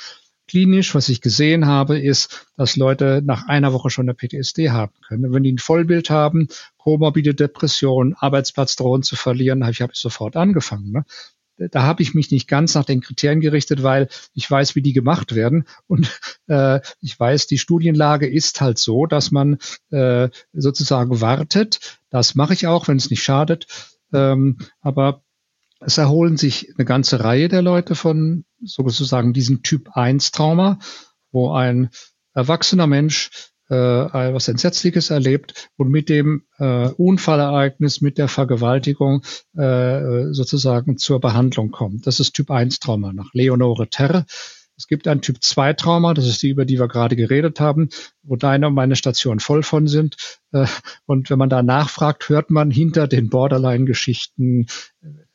Klinisch, 0.47 0.93
was 0.93 1.07
ich 1.07 1.21
gesehen 1.21 1.67
habe, 1.67 1.97
ist, 1.97 2.47
dass 2.57 2.75
Leute 2.75 3.21
nach 3.23 3.47
einer 3.47 3.71
Woche 3.71 3.89
schon 3.89 4.09
eine 4.09 4.13
PTSD 4.13 4.71
haben 4.71 4.93
können. 5.07 5.31
Wenn 5.31 5.43
die 5.43 5.53
ein 5.53 5.57
Vollbild 5.57 6.09
haben, 6.09 6.49
komorbide 6.77 7.33
Depression, 7.33 8.13
Arbeitsplatz 8.17 8.75
drohen 8.75 9.03
zu 9.03 9.15
verlieren, 9.15 9.63
habe 9.63 9.71
ich, 9.71 9.81
hab 9.81 9.93
ich 9.93 9.99
sofort 9.99 10.35
angefangen. 10.35 10.91
Ne? 10.91 11.05
Da 11.71 11.83
habe 11.83 12.03
ich 12.03 12.13
mich 12.13 12.31
nicht 12.31 12.47
ganz 12.47 12.75
nach 12.75 12.85
den 12.85 13.01
Kriterien 13.01 13.41
gerichtet, 13.41 13.83
weil 13.83 14.09
ich 14.33 14.49
weiß, 14.49 14.75
wie 14.75 14.81
die 14.81 14.93
gemacht 14.93 15.35
werden. 15.35 15.65
Und 15.87 16.19
äh, 16.47 16.79
ich 17.01 17.19
weiß, 17.19 17.47
die 17.47 17.57
Studienlage 17.57 18.27
ist 18.27 18.61
halt 18.61 18.77
so, 18.77 19.05
dass 19.05 19.31
man 19.31 19.57
äh, 19.91 20.29
sozusagen 20.53 21.21
wartet. 21.21 21.99
Das 22.09 22.35
mache 22.35 22.53
ich 22.53 22.67
auch, 22.67 22.87
wenn 22.87 22.97
es 22.97 23.09
nicht 23.09 23.23
schadet. 23.23 23.67
Ähm, 24.13 24.57
aber 24.81 25.23
es 25.79 25.97
erholen 25.97 26.37
sich 26.37 26.73
eine 26.77 26.85
ganze 26.85 27.23
Reihe 27.23 27.49
der 27.49 27.61
Leute 27.61 27.95
von 27.95 28.45
sozusagen 28.61 29.33
diesem 29.33 29.63
Typ 29.63 29.89
1 29.95 30.31
Trauma, 30.31 30.79
wo 31.31 31.51
ein 31.51 31.89
erwachsener 32.33 32.87
Mensch 32.87 33.52
äh, 33.73 34.33
was 34.33 34.47
Entsetzliches 34.47 35.09
erlebt 35.09 35.69
und 35.77 35.89
mit 35.89 36.09
dem 36.09 36.43
äh, 36.57 36.89
Unfallereignis, 36.89 38.01
mit 38.01 38.17
der 38.17 38.27
Vergewaltigung 38.27 39.23
äh, 39.55 40.31
sozusagen 40.31 40.97
zur 40.97 41.19
Behandlung 41.19 41.71
kommt. 41.71 42.07
Das 42.07 42.19
ist 42.19 42.33
Typ 42.33 42.51
1 42.51 42.79
Trauma 42.79 43.13
nach 43.13 43.33
Leonore 43.33 43.89
Terre. 43.89 44.25
Es 44.75 44.87
gibt 44.87 45.07
ein 45.07 45.21
Typ 45.21 45.41
2 45.41 45.73
Trauma, 45.73 46.13
das 46.13 46.27
ist 46.27 46.41
die, 46.41 46.49
über 46.49 46.65
die 46.65 46.79
wir 46.79 46.87
gerade 46.87 47.15
geredet 47.15 47.59
haben, 47.59 47.89
wo 48.23 48.35
deine 48.35 48.67
und 48.67 48.73
meine 48.73 48.95
Stationen 48.95 49.39
voll 49.39 49.61
von 49.61 49.87
sind. 49.87 50.17
Äh, 50.51 50.65
und 51.05 51.29
wenn 51.29 51.37
man 51.37 51.49
da 51.49 51.61
nachfragt, 51.61 52.29
hört 52.29 52.49
man 52.49 52.71
hinter 52.71 53.07
den 53.07 53.29
Borderline-Geschichten, 53.29 54.67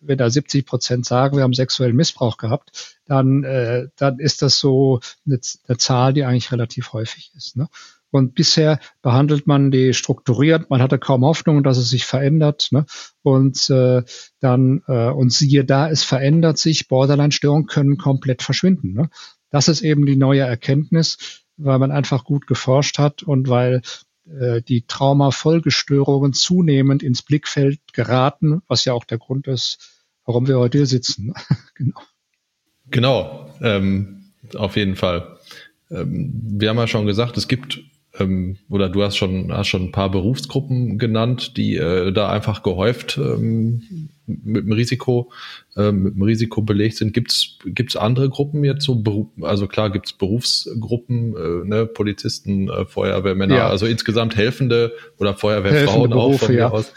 wenn 0.01 0.19
da 0.19 0.29
70 0.29 0.67
Prozent 0.67 1.07
sagen, 1.07 1.37
wir 1.37 1.45
haben 1.45 1.55
sexuellen 1.55 1.97
Missbrauch 1.97 2.37
gehabt, 2.37 2.99
dann, 3.07 3.45
äh, 3.45 3.89
dann 3.97 4.19
ist 4.19 4.43
das 4.43 4.59
so 4.59 5.01
eine, 5.27 5.39
eine 5.67 5.79
Zahl, 5.79 6.13
die 6.13 6.25
eigentlich 6.25 6.53
relativ 6.53 6.93
häufig 6.93 7.33
ist. 7.37 7.57
Ne? 7.57 7.69
Und 8.11 8.35
bisher 8.35 8.81
behandelt 9.03 9.47
man 9.47 9.71
die 9.71 9.93
strukturiert. 9.93 10.71
Man 10.71 10.81
hatte 10.81 10.99
kaum 10.99 11.25
Hoffnung, 11.25 11.63
dass 11.63 11.79
es 11.79 11.91
sich 11.91 12.05
verändert. 12.05 12.69
Ne? 12.71 12.87
Und 13.23 13.69
äh, 13.71 14.03
dann 14.41 14.83
äh, 14.87 15.11
und 15.11 15.33
siehe 15.33 15.65
da, 15.65 15.91
es 15.91 16.05
verändert 16.05 16.59
sich. 16.59 16.89
Borderline-Störungen 16.89 17.67
können 17.67 17.99
komplett 17.99 18.43
verschwinden. 18.43 18.95
Ne? 18.95 19.11
Das 19.51 19.69
ist 19.69 19.83
eben 19.83 20.07
die 20.07 20.17
neue 20.17 20.41
Erkenntnis, 20.41 21.45
weil 21.57 21.79
man 21.79 21.91
einfach 21.91 22.25
gut 22.25 22.47
geforscht 22.47 22.99
hat 22.99 23.23
und 23.23 23.49
weil 23.49 23.83
äh, 24.27 24.63
die 24.63 24.87
Traumafolgestörungen 24.87 26.33
zunehmend 26.33 27.03
ins 27.03 27.23
Blickfeld 27.23 27.81
geraten, 27.93 28.63
was 28.69 28.85
ja 28.85 28.93
auch 28.93 29.05
der 29.05 29.19
Grund 29.19 29.47
ist, 29.47 29.79
warum 30.25 30.47
wir 30.47 30.59
heute 30.59 30.79
hier 30.79 30.87
sitzen. 30.87 31.35
genau. 31.75 32.01
Genau, 32.91 33.51
ähm, 33.61 34.33
auf 34.55 34.77
jeden 34.77 34.97
Fall. 34.97 35.39
Ähm, 35.91 36.33
wir 36.59 36.71
haben 36.71 36.79
ja 36.79 36.87
schon 36.87 37.07
gesagt, 37.07 37.37
es 37.37 37.49
gibt 37.49 37.81
ähm, 38.19 38.57
oder 38.69 38.89
du 38.89 39.03
hast 39.03 39.17
schon, 39.17 39.53
hast 39.53 39.69
schon 39.69 39.85
ein 39.85 39.93
paar 39.93 40.11
Berufsgruppen 40.11 40.99
genannt, 40.99 41.57
die 41.57 41.77
äh, 41.77 42.13
da 42.13 42.31
einfach 42.31 42.63
gehäuft 42.63 43.19
ähm, 43.19 44.11
mit 44.27 44.65
dem 44.65 44.73
Risiko, 44.73 45.33
äh, 45.77 45.93
mit 45.93 46.15
dem 46.15 46.23
Risiko 46.23 46.63
belegt 46.63 46.97
sind. 46.97 47.13
Gibt's 47.15 47.59
gibt's 47.65 47.97
andere 47.97 48.29
Gruppen 48.29 48.65
jetzt 48.65 48.85
so? 48.85 49.03
Also 49.43 49.67
klar 49.67 49.91
gibt's 49.91 50.13
Berufsgruppen, 50.13 51.37
äh, 51.37 51.69
ne, 51.69 51.87
Polizisten, 51.87 52.69
äh, 52.69 52.85
Feuerwehrmänner, 52.85 53.57
ja. 53.57 53.69
also 53.69 53.87
insgesamt 53.87 54.37
Helfende 54.37 54.93
oder 55.19 55.35
Feuerwehrfrauen 55.35 56.11
Berufe, 56.11 56.45
auch 56.45 56.47
von 56.47 56.55
ja. 56.55 56.71
aus. 56.71 56.93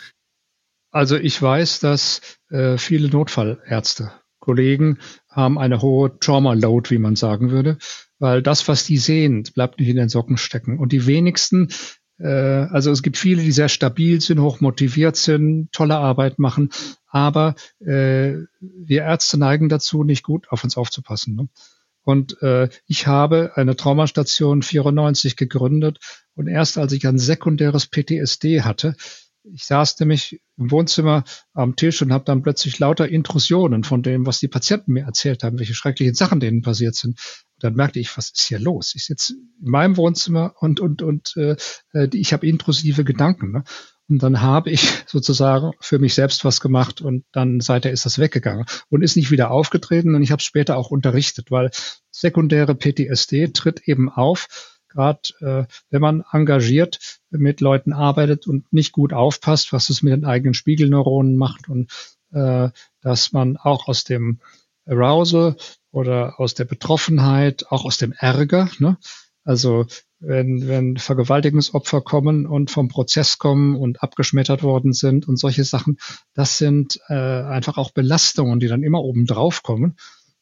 Also 0.91 1.15
ich 1.15 1.41
weiß, 1.41 1.79
dass 1.79 2.21
äh, 2.49 2.77
viele 2.77 3.07
Notfallärzte, 3.09 4.11
Kollegen 4.39 4.97
haben 5.29 5.57
eine 5.57 5.81
hohe 5.81 6.17
Trauma-Load, 6.19 6.89
wie 6.89 6.97
man 6.97 7.15
sagen 7.15 7.51
würde 7.51 7.77
weil 8.21 8.43
das, 8.43 8.67
was 8.67 8.85
die 8.85 8.99
sehen, 8.99 9.43
bleibt 9.55 9.79
nicht 9.79 9.89
in 9.89 9.95
den 9.95 10.07
Socken 10.07 10.37
stecken. 10.37 10.77
Und 10.77 10.91
die 10.91 11.07
wenigsten, 11.07 11.69
äh, 12.19 12.27
also 12.27 12.91
es 12.91 13.01
gibt 13.01 13.17
viele, 13.17 13.41
die 13.41 13.51
sehr 13.51 13.67
stabil 13.67 14.21
sind, 14.21 14.39
hoch 14.39 14.61
motiviert 14.61 15.15
sind, 15.15 15.71
tolle 15.71 15.97
Arbeit 15.97 16.37
machen, 16.37 16.69
aber 17.07 17.55
äh, 17.79 18.33
wir 18.59 19.01
Ärzte 19.01 19.39
neigen 19.39 19.69
dazu, 19.69 20.03
nicht 20.03 20.21
gut 20.21 20.51
auf 20.51 20.63
uns 20.63 20.77
aufzupassen. 20.77 21.35
Ne? 21.35 21.49
Und 22.03 22.39
äh, 22.43 22.69
ich 22.85 23.07
habe 23.07 23.53
eine 23.55 23.75
Traumastation 23.75 24.61
94 24.61 25.35
gegründet 25.35 25.97
und 26.35 26.47
erst 26.47 26.77
als 26.77 26.93
ich 26.93 27.07
ein 27.07 27.17
sekundäres 27.17 27.87
PTSD 27.87 28.61
hatte, 28.61 28.95
ich 29.43 29.65
saß 29.65 29.99
nämlich 29.99 30.41
im 30.57 30.71
Wohnzimmer 30.71 31.23
am 31.53 31.75
Tisch 31.75 32.01
und 32.01 32.13
habe 32.13 32.25
dann 32.25 32.43
plötzlich 32.43 32.77
lauter 32.79 33.09
Intrusionen 33.09 33.83
von 33.83 34.03
dem, 34.03 34.25
was 34.25 34.39
die 34.39 34.47
Patienten 34.47 34.93
mir 34.93 35.05
erzählt 35.05 35.43
haben, 35.43 35.59
welche 35.59 35.73
schrecklichen 35.73 36.13
Sachen 36.13 36.39
denen 36.39 36.61
passiert 36.61 36.95
sind. 36.95 37.19
Und 37.55 37.63
dann 37.63 37.75
merkte 37.75 37.99
ich, 37.99 38.15
was 38.17 38.31
ist 38.31 38.41
hier 38.41 38.59
los? 38.59 38.93
Ich 38.95 39.05
sitze 39.05 39.33
in 39.33 39.69
meinem 39.69 39.97
Wohnzimmer 39.97 40.53
und 40.59 40.79
und 40.79 41.01
und 41.01 41.35
äh, 41.37 41.55
ich 42.13 42.33
habe 42.33 42.47
intrusive 42.47 43.03
Gedanken. 43.03 43.51
Ne? 43.51 43.63
Und 44.07 44.21
dann 44.21 44.41
habe 44.41 44.69
ich 44.69 44.81
sozusagen 45.07 45.71
für 45.79 45.97
mich 45.97 46.13
selbst 46.13 46.45
was 46.45 46.59
gemacht 46.59 47.01
und 47.01 47.25
dann 47.31 47.61
seither 47.61 47.91
ist 47.91 48.05
das 48.05 48.19
weggegangen 48.19 48.65
und 48.89 49.03
ist 49.03 49.15
nicht 49.15 49.31
wieder 49.31 49.51
aufgetreten 49.51 50.15
und 50.15 50.21
ich 50.21 50.31
habe 50.31 50.41
es 50.41 50.45
später 50.45 50.77
auch 50.77 50.91
unterrichtet, 50.91 51.49
weil 51.49 51.71
sekundäre 52.11 52.75
PTSD 52.75 53.47
tritt 53.53 53.87
eben 53.87 54.09
auf, 54.09 54.70
gerade 54.91 55.21
äh, 55.39 55.65
wenn 55.89 56.01
man 56.01 56.23
engagiert 56.31 57.19
mit 57.29 57.61
Leuten 57.61 57.93
arbeitet 57.93 58.47
und 58.47 58.71
nicht 58.71 58.91
gut 58.91 59.13
aufpasst, 59.13 59.73
was 59.73 59.89
es 59.89 60.01
mit 60.01 60.13
den 60.13 60.25
eigenen 60.25 60.53
Spiegelneuronen 60.53 61.35
macht 61.35 61.69
und 61.69 61.91
äh, 62.31 62.69
dass 63.01 63.31
man 63.31 63.57
auch 63.57 63.87
aus 63.87 64.03
dem 64.03 64.39
Arousal 64.85 65.55
oder 65.91 66.39
aus 66.39 66.53
der 66.53 66.65
Betroffenheit, 66.65 67.65
auch 67.69 67.85
aus 67.85 67.97
dem 67.97 68.13
Ärger, 68.13 68.69
ne? 68.79 68.97
also 69.43 69.85
wenn, 70.19 70.67
wenn 70.67 70.97
Vergewaltigungsopfer 70.97 72.01
kommen 72.01 72.45
und 72.45 72.69
vom 72.69 72.89
Prozess 72.89 73.39
kommen 73.39 73.75
und 73.75 74.03
abgeschmettert 74.03 74.61
worden 74.61 74.93
sind 74.93 75.27
und 75.27 75.37
solche 75.37 75.63
Sachen, 75.63 75.97
das 76.35 76.59
sind 76.59 76.99
äh, 77.09 77.13
einfach 77.13 77.77
auch 77.77 77.91
Belastungen, 77.91 78.59
die 78.59 78.67
dann 78.67 78.83
immer 78.83 79.01
oben 79.01 79.25
drauf 79.25 79.63
kommen. 79.63 79.97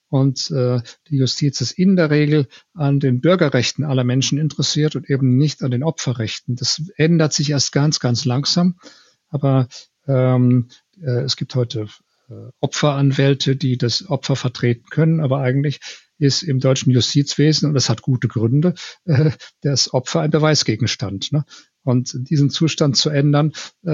Und 0.09 0.49
äh, 0.51 0.81
die 1.07 1.17
Justiz 1.17 1.61
ist 1.61 1.71
in 1.71 1.95
der 1.95 2.09
Regel 2.09 2.47
an 2.73 2.99
den 2.99 3.21
Bürgerrechten 3.21 3.83
aller 3.83 4.03
Menschen 4.03 4.37
interessiert 4.37 4.95
und 4.95 5.09
eben 5.09 5.37
nicht 5.37 5.61
an 5.61 5.71
den 5.71 5.83
Opferrechten. 5.83 6.55
Das 6.55 6.81
ändert 6.97 7.33
sich 7.33 7.51
erst 7.51 7.71
ganz, 7.71 7.99
ganz 7.99 8.25
langsam. 8.25 8.79
Aber 9.29 9.67
ähm, 10.07 10.69
äh, 10.99 11.21
es 11.21 11.35
gibt 11.35 11.53
heute 11.53 11.87
äh, 12.29 12.33
Opferanwälte, 12.59 13.55
die 13.55 13.77
das 13.77 14.09
Opfer 14.09 14.35
vertreten 14.35 14.85
können. 14.89 15.19
Aber 15.19 15.39
eigentlich 15.39 15.79
ist 16.17 16.43
im 16.43 16.59
deutschen 16.59 16.91
Justizwesen, 16.91 17.67
und 17.67 17.73
das 17.73 17.89
hat 17.89 18.01
gute 18.01 18.27
Gründe, 18.27 18.73
äh, 19.05 19.31
das 19.61 19.93
Opfer 19.93 20.21
ein 20.21 20.31
Beweisgegenstand. 20.31 21.31
Ne? 21.31 21.45
Und 21.89 22.29
diesen 22.29 22.49
Zustand 22.49 22.95
zu 22.97 23.09
ändern. 23.09 23.53
Äh, 23.85 23.91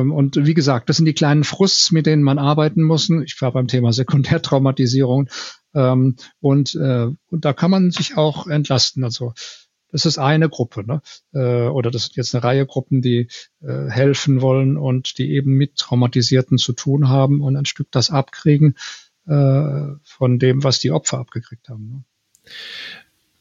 ähm, 0.00 0.12
und 0.12 0.36
wie 0.44 0.54
gesagt, 0.54 0.88
das 0.88 0.98
sind 0.98 1.06
die 1.06 1.14
kleinen 1.14 1.44
Frusts, 1.44 1.90
mit 1.90 2.06
denen 2.06 2.22
man 2.22 2.38
arbeiten 2.38 2.82
muss. 2.82 3.08
Ich 3.08 3.40
war 3.40 3.52
beim 3.52 3.68
Thema 3.68 3.92
Sekundärtraumatisierung. 3.92 5.28
Ähm, 5.74 6.16
und, 6.40 6.74
äh, 6.74 7.08
und 7.30 7.44
da 7.44 7.52
kann 7.52 7.70
man 7.70 7.90
sich 7.90 8.16
auch 8.16 8.46
entlasten. 8.46 9.02
Also 9.02 9.32
das 9.90 10.06
ist 10.06 10.18
eine 10.18 10.48
Gruppe, 10.48 10.86
ne? 10.86 11.02
Äh, 11.32 11.68
oder 11.68 11.90
das 11.90 12.04
sind 12.04 12.16
jetzt 12.16 12.34
eine 12.34 12.44
Reihe 12.44 12.66
Gruppen, 12.66 13.02
die 13.02 13.28
helfen 13.60 14.40
wollen 14.40 14.76
und 14.76 15.18
die 15.18 15.30
eben 15.32 15.54
mit 15.54 15.76
Traumatisierten 15.76 16.58
zu 16.58 16.72
tun 16.72 17.08
haben 17.08 17.40
und 17.40 17.56
ein 17.56 17.64
Stück 17.64 17.88
das 17.90 18.10
abkriegen 18.10 18.76
von 19.24 20.38
dem, 20.40 20.64
was 20.64 20.80
die 20.80 20.90
Opfer 20.90 21.18
abgekriegt 21.18 21.68
haben. 21.68 21.88
Ne? 21.88 22.04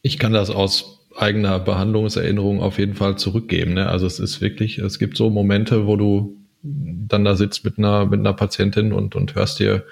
Ich 0.04 0.19
kann 0.19 0.32
das 0.32 0.51
aus 0.51 1.00
eigener 1.15 1.60
Behandlungserinnerung 1.60 2.62
auf 2.62 2.78
jeden 2.80 2.95
Fall 2.95 3.17
zurückgeben. 3.17 3.74
Ne? 3.74 3.88
Also 3.88 4.06
es 4.06 4.19
ist 4.19 4.41
wirklich, 4.41 4.78
es 4.80 5.00
gibt 5.00 5.17
so 5.17 5.30
Momente, 5.30 5.88
wo 5.88 5.95
du 5.95 6.38
dann 6.63 7.26
da 7.26 7.36
sitzt 7.36 7.65
mit 7.65 7.78
einer, 7.78 8.06
mit 8.06 8.19
einer 8.19 8.34
Patientin 8.34 8.93
und, 8.93 9.15
und 9.15 9.36
hörst 9.36 9.60
dir 9.60 9.84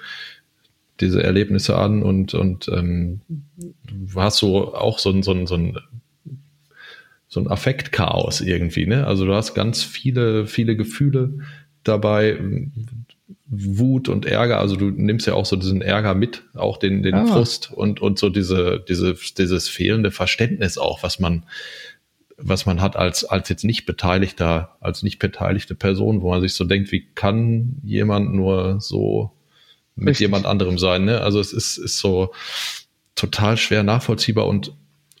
diese 1.00 1.22
Erlebnisse 1.22 1.76
an 1.76 2.02
und, 2.02 2.34
und 2.34 2.68
ähm, 2.68 3.20
hast 4.14 4.38
so 4.38 4.74
auch 4.74 4.98
so 4.98 5.10
ein, 5.10 5.22
so 5.22 5.32
ein, 5.32 5.46
so 5.46 5.54
ein 5.54 5.76
so 7.30 7.38
ein 7.38 7.46
Affektchaos 7.48 8.40
irgendwie, 8.40 8.86
ne? 8.86 9.06
Also 9.06 9.24
du 9.24 9.32
hast 9.32 9.54
ganz 9.54 9.84
viele, 9.84 10.48
viele 10.48 10.76
Gefühle 10.76 11.32
dabei. 11.84 12.36
Wut 13.46 14.08
und 14.08 14.26
Ärger, 14.26 14.58
also 14.58 14.76
du 14.76 14.90
nimmst 14.90 15.26
ja 15.26 15.34
auch 15.34 15.46
so 15.46 15.56
diesen 15.56 15.82
Ärger 15.82 16.14
mit, 16.14 16.44
auch 16.54 16.76
den, 16.76 17.02
den 17.02 17.14
ah. 17.14 17.26
Frust 17.26 17.72
und, 17.72 18.00
und 18.00 18.18
so 18.18 18.28
diese, 18.28 18.84
diese, 18.88 19.16
dieses 19.36 19.68
fehlende 19.68 20.10
Verständnis 20.10 20.78
auch, 20.78 21.02
was 21.02 21.18
man, 21.18 21.44
was 22.36 22.66
man 22.66 22.80
hat 22.80 22.96
als, 22.96 23.24
als 23.24 23.48
jetzt 23.48 23.64
nicht 23.64 23.86
beteiligter, 23.86 24.76
als 24.80 25.02
nicht 25.02 25.18
beteiligte 25.18 25.74
Person, 25.74 26.22
wo 26.22 26.30
man 26.30 26.40
sich 26.40 26.54
so 26.54 26.64
denkt, 26.64 26.92
wie 26.92 27.06
kann 27.14 27.80
jemand 27.82 28.32
nur 28.34 28.80
so 28.80 29.32
mit 29.96 30.08
Richtig. 30.08 30.26
jemand 30.26 30.46
anderem 30.46 30.78
sein, 30.78 31.04
ne? 31.04 31.20
Also 31.20 31.40
es 31.40 31.52
ist, 31.52 31.76
ist 31.76 31.98
so 31.98 32.32
total 33.14 33.56
schwer 33.56 33.82
nachvollziehbar 33.82 34.46
und, 34.46 34.72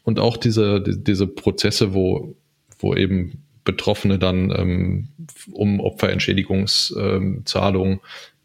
und 0.04 0.18
auch 0.18 0.36
diese, 0.36 0.80
diese 0.80 1.26
Prozesse, 1.26 1.92
wo, 1.92 2.36
wo 2.78 2.94
eben 2.94 3.42
Betroffene 3.64 4.18
dann 4.18 4.50
ähm, 4.50 5.08
um 5.52 5.80
Opferentschädigungszahlungen 5.80 7.94
ähm, 7.94 8.00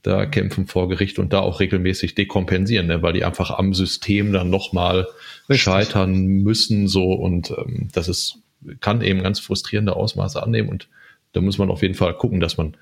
da 0.06 0.28
kämpfen 0.28 0.68
vor 0.68 0.88
Gericht 0.88 1.18
und 1.18 1.34
da 1.34 1.40
auch 1.40 1.60
regelmäßig 1.60 2.14
dekompensieren, 2.14 2.88
ne, 2.88 3.02
weil 3.02 3.14
die 3.14 3.26
einfach 3.26 3.50
am 3.50 3.74
System 3.74 4.34
dann 4.34 4.52
nochmal 4.52 5.08
scheitern 5.50 6.26
müssen 6.26 6.88
so 6.88 7.14
und 7.14 7.52
ähm, 7.52 7.90
das 7.92 8.08
ist 8.08 8.38
kann 8.82 9.02
eben 9.02 9.22
ganz 9.22 9.40
frustrierende 9.40 9.96
Ausmaße 9.96 10.42
annehmen 10.42 10.70
und 10.70 10.88
da 11.34 11.42
muss 11.42 11.58
man 11.58 11.70
auf 11.70 11.82
jeden 11.82 11.96
Fall 11.96 12.14
gucken, 12.14 12.40
dass 12.40 12.58
man 12.58 12.78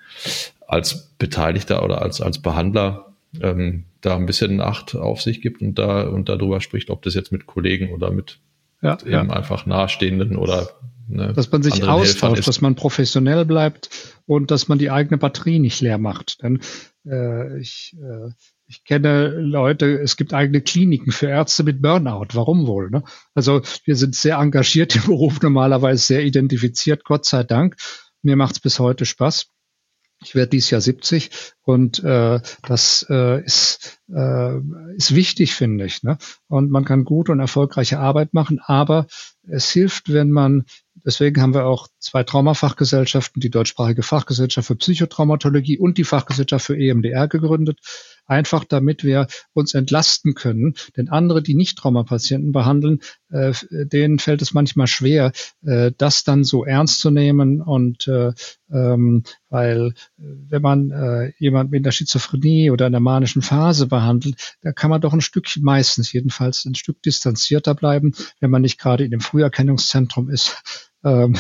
als 0.67 1.13
Beteiligter 1.17 1.84
oder 1.84 2.02
als 2.02 2.22
als 2.22 2.41
Behandler 2.41 3.13
ähm, 3.41 3.86
da 4.02 4.15
ein 4.15 4.26
bisschen 4.26 4.62
Acht 4.62 4.96
auf 4.96 5.22
sich 5.22 5.41
gibt 5.41 5.62
und 5.62 5.80
da 5.80 6.04
und 6.04 6.30
darüber 6.30 6.62
spricht, 6.62 6.89
ob 6.89 7.02
das 7.04 7.15
jetzt 7.15 7.32
mit 7.32 7.46
Kollegen 7.46 7.91
oder 7.91 8.12
mit 8.12 8.39
ja, 8.82 8.98
eben 9.02 9.12
ja. 9.12 9.30
einfach 9.30 9.65
nahestehenden 9.65 10.36
oder 10.36 10.69
ne, 11.08 11.34
dass 11.34 11.52
man 11.52 11.63
sich 11.63 11.84
austauscht, 11.84 12.48
dass 12.48 12.62
man 12.62 12.76
professionell 12.76 13.46
bleibt 13.46 13.89
und 14.26 14.52
dass 14.52 14.68
man 14.68 14.78
die 14.78 14.92
eigene 14.92 15.18
Batterie 15.18 15.60
nicht 15.60 15.82
leer 15.82 15.98
macht. 15.98 16.42
Denn 16.44 16.62
äh, 17.06 17.60
ich, 17.60 17.96
äh, 18.00 18.32
ich 18.68 18.84
kenne 18.84 19.30
Leute, 19.30 20.00
es 20.00 20.18
gibt 20.18 20.34
eigene 20.34 20.62
Kliniken 20.62 21.12
für 21.12 21.28
Ärzte 21.28 21.63
mit 21.63 21.82
Burnout. 21.82 22.28
Warum 22.34 22.68
wohl? 22.68 22.89
Ne? 22.89 23.04
Also 23.34 23.62
wir 23.86 23.96
sind 23.96 24.16
sehr 24.16 24.38
engagiert 24.38 24.96
im 24.96 25.04
Beruf, 25.04 25.42
normalerweise 25.42 26.04
sehr 26.04 26.24
identifiziert, 26.24 27.04
Gott 27.04 27.26
sei 27.26 27.44
Dank. 27.44 27.76
Mir 28.22 28.36
macht 28.36 28.56
es 28.56 28.60
bis 28.62 28.80
heute 28.80 29.06
Spaß. 29.06 29.48
Ich 30.24 30.36
werde 30.36 30.50
dieses 30.50 30.70
Jahr 30.70 30.82
70 30.82 31.30
und 31.63 32.04
äh, 32.04 32.39
das 32.62 33.06
äh, 33.10 33.44
ist, 33.44 34.00
äh, 34.10 34.58
ist 34.96 35.16
wichtig, 35.16 35.54
finde 35.54 35.86
ich. 35.86 36.04
Ne? 36.04 36.18
Und 36.48 36.72
man 36.72 36.86
kann 36.86 37.04
gute 37.04 37.32
und 37.32 37.39
erfolgreiche 37.39 38.00
Arbeit 38.00 38.34
machen, 38.34 38.60
aber 38.63 39.08
es 39.44 39.70
hilft, 39.70 40.12
wenn 40.12 40.32
man 40.32 40.63
Deswegen 41.06 41.42
haben 41.42 41.54
wir 41.54 41.66
auch 41.66 41.88
zwei 42.00 42.24
Traumafachgesellschaften, 42.24 43.42
die 43.42 43.50
deutschsprachige 43.50 44.04
Fachgesellschaft 44.04 44.68
für 44.68 44.76
Psychotraumatologie 44.76 45.78
und 45.78 45.98
die 45.98 46.04
Fachgesellschaft 46.04 46.66
für 46.66 46.78
EMDR 46.78 47.28
gegründet. 47.28 47.80
Einfach 48.26 48.64
damit 48.64 49.04
wir 49.04 49.28
uns 49.54 49.74
entlasten 49.74 50.34
können. 50.34 50.76
Denn 50.96 51.10
andere, 51.10 51.42
die 51.42 51.56
nicht 51.56 51.78
Traumapatienten 51.78 52.52
behandeln, 52.52 53.00
äh, 53.30 53.54
denen 53.72 54.20
fällt 54.20 54.42
es 54.42 54.54
manchmal 54.54 54.88
schwer, 54.88 55.32
äh, 55.64 55.92
das 55.98 56.24
dann 56.24 56.44
so 56.44 56.66
ernst 56.66 57.00
zu 57.00 57.12
nehmen. 57.12 57.62
Und 57.62 58.08
äh, 58.08 58.32
ähm, 58.72 59.24
weil 59.50 59.88
äh, 59.88 59.92
wenn 60.18 60.62
man 60.62 60.92
äh, 60.92 61.34
jemand 61.38 61.72
mit 61.72 61.86
einer 61.86 61.92
Schizophrenie 61.92 62.72
oder 62.72 62.86
einer 62.86 63.00
manischen 63.00 63.42
Phase 63.42 63.88
behandelt, 63.88 64.56
da 64.62 64.72
kann 64.72 64.90
man 64.90 65.02
doch 65.02 65.14
ein 65.14 65.22
Stück, 65.22 65.48
meistens 65.62 66.12
jedenfalls, 66.14 66.66
ein 66.66 66.76
Stück 66.76 67.02
distanzierter 67.02 67.76
bleiben, 67.76 68.14
wenn 68.40 68.52
man 68.52 68.62
nicht 68.62 68.80
gerade 68.80 69.04
in 69.04 69.12
dem 69.12 69.22
Früherkennungszentrum 69.22 70.30
ist 70.30 70.64
ähm, 71.04 71.36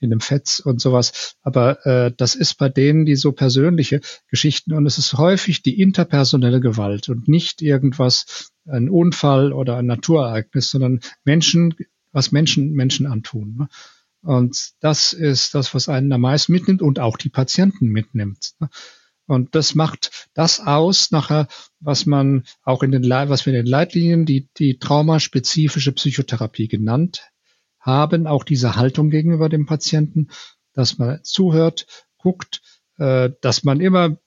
in 0.00 0.10
dem 0.10 0.20
Fetz 0.20 0.58
und 0.58 0.80
sowas. 0.80 1.36
Aber 1.42 1.84
äh, 1.86 2.12
das 2.16 2.34
ist 2.34 2.54
bei 2.54 2.68
denen 2.68 3.06
die 3.06 3.16
so 3.16 3.32
persönliche 3.32 4.00
Geschichten 4.28 4.72
und 4.72 4.86
es 4.86 4.98
ist 4.98 5.14
häufig 5.14 5.62
die 5.62 5.80
interpersonelle 5.80 6.60
Gewalt 6.60 7.08
und 7.08 7.28
nicht 7.28 7.62
irgendwas, 7.62 8.52
ein 8.66 8.88
Unfall 8.88 9.52
oder 9.52 9.76
ein 9.76 9.86
Naturereignis, 9.86 10.70
sondern 10.70 11.00
Menschen, 11.24 11.74
was 12.12 12.32
Menschen 12.32 12.72
Menschen 12.72 13.06
antun. 13.06 13.56
Ne? 13.58 13.68
Und 14.22 14.72
das 14.80 15.12
ist 15.12 15.54
das, 15.54 15.72
was 15.72 15.88
einen 15.88 16.12
am 16.12 16.22
meisten 16.22 16.52
mitnimmt 16.52 16.82
und 16.82 16.98
auch 16.98 17.16
die 17.16 17.28
Patienten 17.28 17.88
mitnimmt. 17.88 18.54
Ne? 18.58 18.68
Und 19.26 19.54
das 19.54 19.74
macht 19.74 20.28
das 20.34 20.60
aus, 20.60 21.10
nachher, 21.10 21.48
was 21.80 22.06
man 22.06 22.44
auch 22.62 22.82
in 22.82 22.92
den, 22.92 23.08
was 23.08 23.44
wir 23.44 23.52
in 23.52 23.64
den 23.64 23.70
Leitlinien 23.70 24.24
die, 24.24 24.48
die 24.56 24.78
traumaspezifische 24.78 25.92
Psychotherapie 25.92 26.68
genannt 26.68 27.22
haben, 27.86 28.26
auch 28.26 28.44
diese 28.44 28.76
Haltung 28.76 29.10
gegenüber 29.10 29.48
dem 29.48 29.66
Patienten, 29.66 30.28
dass 30.74 30.98
man 30.98 31.20
zuhört, 31.22 31.86
guckt, 32.18 32.60
äh, 32.98 33.30
dass 33.40 33.64
man 33.64 33.80
immer 33.80 34.18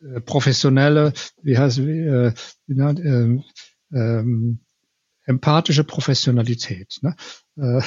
äh, 0.00 0.20
professionelle, 0.20 1.12
wie 1.42 1.58
heißt 1.58 1.78
äh, 1.78 2.32
äh, 2.68 3.38
äh, 3.92 4.24
empathische 5.24 5.84
Professionalität. 5.84 6.98
Ne? 7.02 7.14
Äh, 7.56 7.82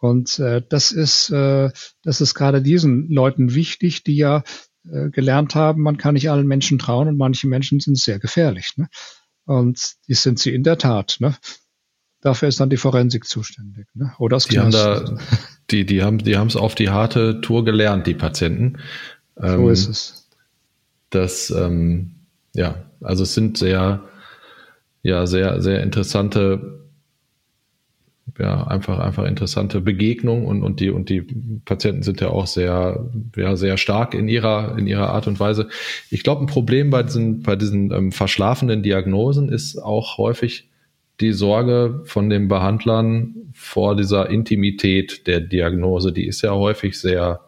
und 0.00 0.38
äh, 0.38 0.62
das 0.68 0.92
ist 0.92 1.30
äh, 1.30 1.70
das 2.02 2.20
ist 2.20 2.34
gerade 2.34 2.60
diesen 2.60 3.08
Leuten 3.08 3.54
wichtig, 3.54 4.04
die 4.04 4.16
ja 4.16 4.44
äh, 4.90 5.10
gelernt 5.10 5.54
haben, 5.54 5.82
man 5.82 5.96
kann 5.96 6.14
nicht 6.14 6.30
allen 6.30 6.46
Menschen 6.46 6.78
trauen 6.78 7.08
und 7.08 7.16
manche 7.16 7.48
Menschen 7.48 7.80
sind 7.80 7.98
sehr 7.98 8.18
gefährlich. 8.18 8.72
Ne? 8.76 8.88
Und 9.44 9.94
die 10.08 10.14
sind 10.14 10.38
sie 10.38 10.54
in 10.54 10.62
der 10.62 10.78
Tat. 10.78 11.16
Ne? 11.20 11.36
Dafür 12.26 12.48
ist 12.48 12.58
dann 12.58 12.70
die 12.70 12.76
Forensik 12.76 13.24
zuständig. 13.24 13.86
Ne? 13.94 14.12
Oder 14.18 14.34
das 14.34 14.46
die 14.48 14.58
haben 14.58 14.72
da, 14.72 15.16
die, 15.70 15.86
die 15.86 16.02
haben, 16.02 16.18
die 16.18 16.36
haben 16.36 16.48
es 16.48 16.56
auf 16.56 16.74
die 16.74 16.90
harte 16.90 17.40
Tour 17.40 17.64
gelernt, 17.64 18.04
die 18.08 18.14
Patienten. 18.14 18.78
Ähm, 19.40 19.58
so 19.58 19.68
ist 19.70 19.88
es. 19.88 20.28
Das, 21.10 21.50
ähm, 21.50 22.16
ja, 22.52 22.82
also 23.00 23.22
es 23.22 23.34
sind 23.34 23.58
sehr, 23.58 24.02
ja, 25.04 25.28
sehr, 25.28 25.62
sehr 25.62 25.84
interessante 25.84 26.80
ja, 28.40 28.66
einfach, 28.66 28.98
einfach 28.98 29.24
interessante 29.24 29.80
Begegnung 29.80 30.46
und, 30.46 30.64
und 30.64 30.80
die, 30.80 30.90
und 30.90 31.08
die 31.08 31.22
Patienten 31.64 32.02
sind 32.02 32.20
ja 32.20 32.30
auch 32.30 32.48
sehr, 32.48 33.08
ja, 33.36 33.54
sehr 33.54 33.76
stark 33.76 34.14
in 34.14 34.26
ihrer, 34.26 34.76
in 34.76 34.88
ihrer 34.88 35.10
Art 35.10 35.28
und 35.28 35.38
Weise. 35.38 35.68
Ich 36.10 36.24
glaube, 36.24 36.42
ein 36.42 36.48
Problem 36.48 36.90
bei 36.90 37.04
diesen, 37.04 37.44
bei 37.44 37.54
diesen 37.54 37.92
ähm, 37.92 38.10
verschlafenen 38.10 38.82
Diagnosen 38.82 39.48
ist 39.48 39.78
auch 39.78 40.18
häufig 40.18 40.68
die 41.20 41.32
Sorge 41.32 42.02
von 42.04 42.28
den 42.28 42.48
Behandlern 42.48 43.34
vor 43.54 43.96
dieser 43.96 44.28
Intimität 44.28 45.26
der 45.26 45.40
Diagnose. 45.40 46.12
Die 46.12 46.26
ist 46.26 46.42
ja 46.42 46.52
häufig 46.52 46.98
sehr, 46.98 47.40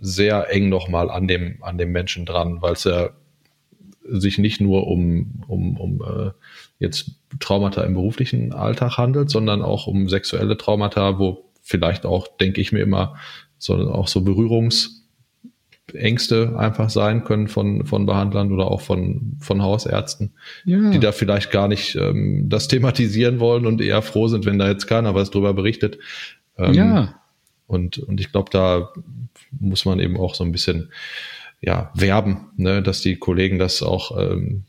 sehr 0.00 0.50
eng 0.50 0.68
nochmal 0.68 1.10
an 1.10 1.28
dem, 1.28 1.62
an 1.62 1.76
dem 1.76 1.92
Menschen 1.92 2.24
dran, 2.24 2.62
weil 2.62 2.72
es 2.72 2.84
ja 2.84 3.10
sich 4.04 4.38
nicht 4.38 4.60
nur 4.60 4.86
um, 4.86 5.42
um, 5.46 5.76
um 5.76 6.02
äh, 6.02 6.30
jetzt 6.78 7.12
Traumata 7.40 7.82
im 7.82 7.94
beruflichen 7.94 8.52
Alltag 8.52 8.98
handelt, 8.98 9.30
sondern 9.30 9.62
auch 9.62 9.86
um 9.86 10.08
sexuelle 10.08 10.56
Traumata, 10.56 11.18
wo 11.18 11.50
vielleicht 11.62 12.04
auch, 12.04 12.26
denke 12.38 12.60
ich 12.60 12.72
mir 12.72 12.80
immer, 12.80 13.16
so, 13.58 13.74
auch 13.74 14.08
so 14.08 14.22
Berührungsängste 15.92 16.58
einfach 16.58 16.90
sein 16.90 17.24
können 17.24 17.48
von, 17.48 17.86
von 17.86 18.06
Behandlern 18.06 18.52
oder 18.52 18.70
auch 18.70 18.80
von, 18.80 19.36
von 19.40 19.62
Hausärzten, 19.62 20.32
ja. 20.64 20.90
die 20.90 21.00
da 21.00 21.12
vielleicht 21.12 21.50
gar 21.50 21.68
nicht 21.68 21.94
ähm, 21.96 22.48
das 22.48 22.68
thematisieren 22.68 23.40
wollen 23.40 23.66
und 23.66 23.80
eher 23.80 24.02
froh 24.02 24.28
sind, 24.28 24.46
wenn 24.46 24.58
da 24.58 24.68
jetzt 24.68 24.86
keiner 24.86 25.14
was 25.14 25.30
drüber 25.30 25.54
berichtet. 25.54 25.98
Ähm, 26.58 26.74
ja. 26.74 27.14
Und, 27.66 27.98
und 27.98 28.20
ich 28.20 28.32
glaube, 28.32 28.50
da 28.50 28.92
muss 29.58 29.84
man 29.84 30.00
eben 30.00 30.18
auch 30.18 30.34
so 30.34 30.44
ein 30.44 30.52
bisschen 30.52 30.90
ja, 31.60 31.92
werben, 31.94 32.50
ne, 32.56 32.82
dass 32.82 33.00
die 33.00 33.16
Kollegen 33.16 33.58
das 33.58 33.82
auch 33.82 34.18
ähm, 34.18 34.64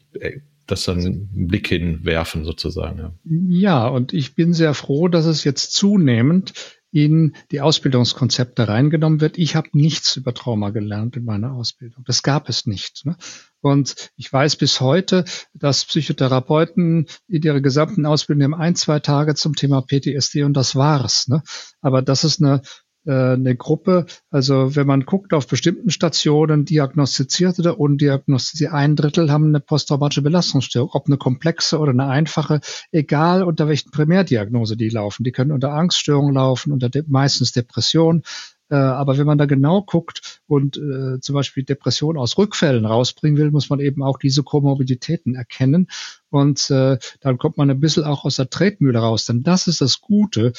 das 0.67 0.85
dann 0.85 0.99
einen 0.99 1.47
Blick 1.47 1.67
hinwerfen 1.67 2.45
sozusagen. 2.45 2.99
Ja. 2.99 3.13
ja, 3.25 3.87
und 3.87 4.13
ich 4.13 4.35
bin 4.35 4.53
sehr 4.53 4.73
froh, 4.73 5.07
dass 5.07 5.25
es 5.25 5.43
jetzt 5.43 5.73
zunehmend 5.73 6.53
in 6.93 7.35
die 7.49 7.59
Ausbildungskonzepte 7.59 8.67
reingenommen 8.67 9.19
wird. 9.19 9.39
Ich 9.39 9.55
habe 9.55 9.67
nichts 9.73 10.15
über 10.15 10.31
Trauma 10.31 10.69
gelernt 10.69 11.17
in 11.17 11.25
meiner 11.25 11.53
Ausbildung. 11.53 12.03
Das 12.05 12.21
gab 12.21 12.49
es 12.49 12.67
nicht. 12.67 13.03
Ne? 13.05 13.17
Und 13.61 14.11
ich 14.15 14.31
weiß 14.31 14.57
bis 14.57 14.79
heute, 14.79 15.25
dass 15.55 15.85
Psychotherapeuten 15.85 17.07
in 17.27 17.41
ihrer 17.41 17.61
gesamten 17.61 18.05
Ausbildung 18.05 18.43
haben 18.43 18.61
ein, 18.61 18.75
zwei 18.75 18.99
Tage 18.99 19.33
zum 19.33 19.55
Thema 19.55 19.81
PTSD 19.81 20.43
und 20.43 20.53
das 20.53 20.75
war's. 20.75 21.27
Ne? 21.27 21.41
Aber 21.81 22.03
das 22.03 22.23
ist 22.23 22.43
eine 22.43 22.61
eine 23.05 23.55
Gruppe, 23.55 24.05
also 24.29 24.75
wenn 24.75 24.87
man 24.87 25.01
guckt 25.05 25.33
auf 25.33 25.47
bestimmten 25.47 25.89
Stationen, 25.89 26.65
diagnostizierte 26.65 27.61
oder 27.61 27.79
undiagnostizierte, 27.79 28.73
ein 28.73 28.95
Drittel 28.95 29.31
haben 29.31 29.47
eine 29.47 29.59
posttraumatische 29.59 30.21
Belastungsstörung, 30.21 30.89
ob 30.93 31.07
eine 31.07 31.17
komplexe 31.17 31.79
oder 31.79 31.91
eine 31.91 32.07
einfache, 32.07 32.61
egal 32.91 33.43
unter 33.43 33.67
welchen 33.67 33.91
Primärdiagnose 33.91 34.77
die 34.77 34.89
laufen. 34.89 35.23
Die 35.23 35.31
können 35.31 35.51
unter 35.51 35.73
Angststörung 35.73 36.33
laufen, 36.33 36.71
unter 36.71 36.89
de 36.89 37.03
meistens 37.07 37.51
Depression. 37.51 38.23
Äh, 38.69 38.75
aber 38.75 39.17
wenn 39.17 39.27
man 39.27 39.37
da 39.37 39.45
genau 39.45 39.83
guckt 39.83 40.41
und 40.47 40.77
äh, 40.77 41.19
zum 41.19 41.35
Beispiel 41.35 41.63
Depression 41.63 42.17
aus 42.17 42.37
Rückfällen 42.37 42.85
rausbringen 42.85 43.37
will, 43.37 43.51
muss 43.51 43.69
man 43.69 43.79
eben 43.79 44.01
auch 44.01 44.17
diese 44.17 44.41
Komorbiditäten 44.41 45.35
erkennen. 45.35 45.87
Und 46.29 46.71
äh, 46.71 46.97
dann 47.21 47.37
kommt 47.37 47.57
man 47.57 47.69
ein 47.69 47.79
bisschen 47.79 48.03
auch 48.03 48.25
aus 48.25 48.37
der 48.37 48.49
Tretmühle 48.49 48.97
raus. 48.97 49.25
Denn 49.25 49.43
das 49.43 49.67
ist 49.67 49.81
das 49.81 50.01
Gute 50.01 50.53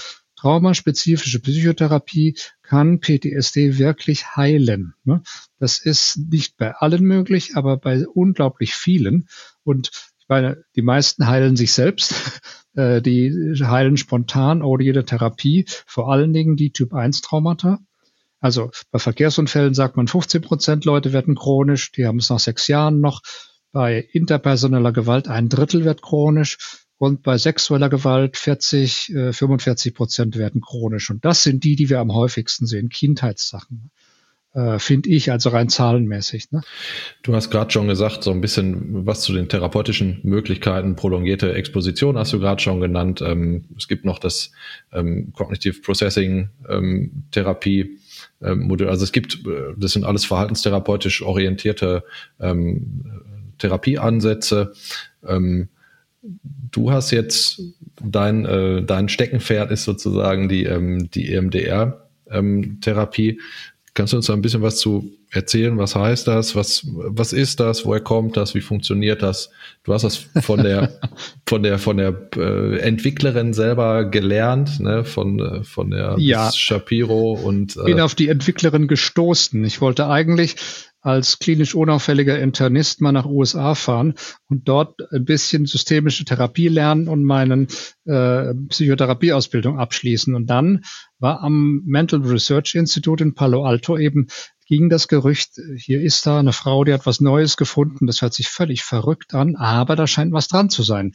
traumaspezifische 0.44 1.40
Psychotherapie 1.40 2.37
kann 2.61 3.00
PTSD 3.00 3.78
wirklich 3.78 4.37
heilen. 4.37 4.92
Ne? 5.04 5.22
Das 5.59 5.78
ist 5.78 6.18
nicht 6.18 6.59
bei 6.59 6.74
allen 6.74 7.02
möglich, 7.02 7.52
aber 7.57 7.78
bei 7.78 8.07
unglaublich 8.07 8.74
vielen. 8.74 9.26
Und 9.62 9.90
ich 10.18 10.28
meine, 10.28 10.62
die 10.76 10.83
meisten 10.83 11.26
heilen 11.26 11.57
sich 11.57 11.72
selbst. 11.72 12.14
Äh, 12.76 13.00
die 13.00 13.30
heilen 13.62 13.96
spontan 13.96 14.61
ohne 14.61 14.83
jede 14.83 15.04
Therapie. 15.04 15.64
Vor 15.87 16.11
allen 16.11 16.33
Dingen 16.33 16.57
die 16.57 16.72
Typ-1-Traumata. 16.72 17.78
Also 18.40 18.72
bei 18.90 18.98
Verkehrsunfällen 18.98 19.74
sagt 19.74 19.96
man, 19.96 20.09
15 20.09 20.42
Prozent 20.42 20.85
Leute 20.85 21.12
werden 21.12 21.37
chronisch. 21.37 21.92
Die 21.92 22.04
haben 22.04 22.18
es 22.18 22.30
nach 22.30 22.40
sechs 22.40 22.66
Jahren 22.66 23.00
noch. 23.00 23.22
Bei 23.70 24.00
interpersoneller 24.00 24.90
Gewalt 24.90 25.28
ein 25.28 25.48
Drittel 25.48 25.85
wird 25.85 26.02
chronisch 26.02 26.83
und 26.98 27.22
bei 27.22 27.38
sexueller 27.38 27.88
Gewalt 27.88 28.37
40, 28.37 29.12
45 29.33 29.92
äh, 29.92 29.94
Prozent 29.94 30.37
werden 30.38 30.61
chronisch. 30.61 31.11
Und 31.11 31.24
das 31.24 31.42
sind 31.42 31.64
die, 31.64 31.76
die 31.76 31.90
wir 31.90 32.00
am 32.00 32.12
häufigsten 32.12 32.66
sehen, 32.66 32.88
Kindheitssachen. 32.88 33.90
Äh, 34.52 34.78
Finde 34.78 35.11
ich, 35.11 35.33
also 35.33 35.50
rein 35.50 35.68
zahlenmäßig. 35.68 36.52
Ne? 36.52 36.62
Du 37.24 37.35
hast 37.35 37.50
gerade 37.50 37.72
schon 37.72 37.88
gesagt, 37.88 38.22
so 38.22 38.30
ein 38.30 38.40
bisschen 38.40 39.04
was 39.04 39.22
zu 39.22 39.33
den 39.33 39.48
therapeutischen 39.48 40.20
Möglichkeiten, 40.22 40.94
prolongierte 40.94 41.52
Exposition 41.54 42.16
hast 42.16 42.33
du 42.33 42.38
gerade 42.38 42.62
schon 42.62 42.80
genannt. 42.80 43.20
Ähm, 43.20 43.64
es 43.76 43.88
gibt 43.88 44.04
noch 44.04 44.20
das 44.20 44.52
ähm, 44.92 45.33
Cognitive 45.33 45.80
Processing 45.80 46.50
ähm, 46.68 47.24
Therapie. 47.33 47.98
Modul. 48.40 48.88
Also 48.88 49.04
es 49.04 49.12
gibt, 49.12 49.46
äh, 49.46 49.72
das 49.76 49.92
sind 49.92 50.04
alles 50.04 50.24
verhaltenstherapeutisch 50.24 51.22
orientierte 51.22 52.04
Therapieansätze. 53.59 54.72
Ähm, 55.26 55.68
du 56.70 56.90
hast 56.90 57.10
jetzt 57.10 57.60
dein, 58.02 58.44
äh, 58.44 58.82
dein 58.82 59.08
Steckenpferd 59.08 59.70
ist 59.70 59.84
sozusagen 59.84 60.48
die, 60.48 60.64
ähm, 60.64 61.10
die 61.10 61.32
EMDR-Therapie. 61.32 63.28
Ähm, 63.30 63.38
Kannst 63.96 64.12
du 64.12 64.16
uns 64.16 64.26
da 64.26 64.32
ein 64.32 64.42
bisschen 64.42 64.62
was 64.62 64.78
zu 64.78 65.12
erzählen? 65.30 65.78
Was 65.78 65.94
heißt 65.94 66.26
das? 66.26 66.56
Was, 66.56 66.84
was 66.84 67.32
ist 67.32 67.60
das? 67.60 67.87
Woher 67.87 68.00
kommt 68.00 68.37
das? 68.37 68.56
Wie 68.56 68.60
funktioniert 68.60 69.22
das? 69.22 69.50
Du 69.84 69.94
hast 69.94 70.02
das 70.02 70.16
von 70.16 70.64
der, 70.64 70.98
von 71.48 71.62
der, 71.62 71.78
von 71.78 71.98
der 71.98 72.28
äh, 72.37 72.78
Entwicklerin 72.78 73.52
selber 73.52 74.04
gelernt, 74.04 74.80
ne? 74.80 75.04
von, 75.04 75.38
äh, 75.38 75.62
von 75.62 75.92
der 75.92 76.16
ja. 76.18 76.50
Shapiro 76.50 77.34
und. 77.34 77.76
Äh, 77.76 77.84
bin 77.84 78.00
auf 78.00 78.16
die 78.16 78.28
Entwicklerin 78.28 78.88
gestoßen. 78.88 79.64
Ich 79.64 79.80
wollte 79.80 80.08
eigentlich 80.08 80.56
als 81.04 81.38
klinisch 81.38 81.74
unauffälliger 81.74 82.38
Internist 82.38 83.02
mal 83.02 83.12
nach 83.12 83.26
USA 83.26 83.74
fahren 83.74 84.14
und 84.48 84.68
dort 84.68 85.00
ein 85.12 85.26
bisschen 85.26 85.66
systemische 85.66 86.24
Therapie 86.24 86.68
lernen 86.68 87.08
und 87.08 87.24
meinen 87.24 87.68
äh, 88.06 88.54
Psychotherapieausbildung 88.70 89.78
abschließen. 89.78 90.34
Und 90.34 90.46
dann 90.46 90.84
war 91.18 91.42
am 91.42 91.82
Mental 91.84 92.22
Research 92.22 92.74
Institute 92.74 93.22
in 93.22 93.34
Palo 93.34 93.64
Alto 93.64 93.98
eben 93.98 94.28
ging 94.66 94.88
das 94.88 95.08
Gerücht, 95.08 95.60
hier 95.76 96.00
ist 96.00 96.24
da 96.24 96.38
eine 96.38 96.54
Frau, 96.54 96.84
die 96.84 96.94
hat 96.94 97.04
was 97.04 97.20
Neues 97.20 97.58
gefunden, 97.58 98.06
das 98.06 98.22
hört 98.22 98.32
sich 98.32 98.48
völlig 98.48 98.82
verrückt 98.82 99.34
an, 99.34 99.56
aber 99.56 99.94
da 99.94 100.06
scheint 100.06 100.32
was 100.32 100.48
dran 100.48 100.70
zu 100.70 100.82
sein. 100.82 101.12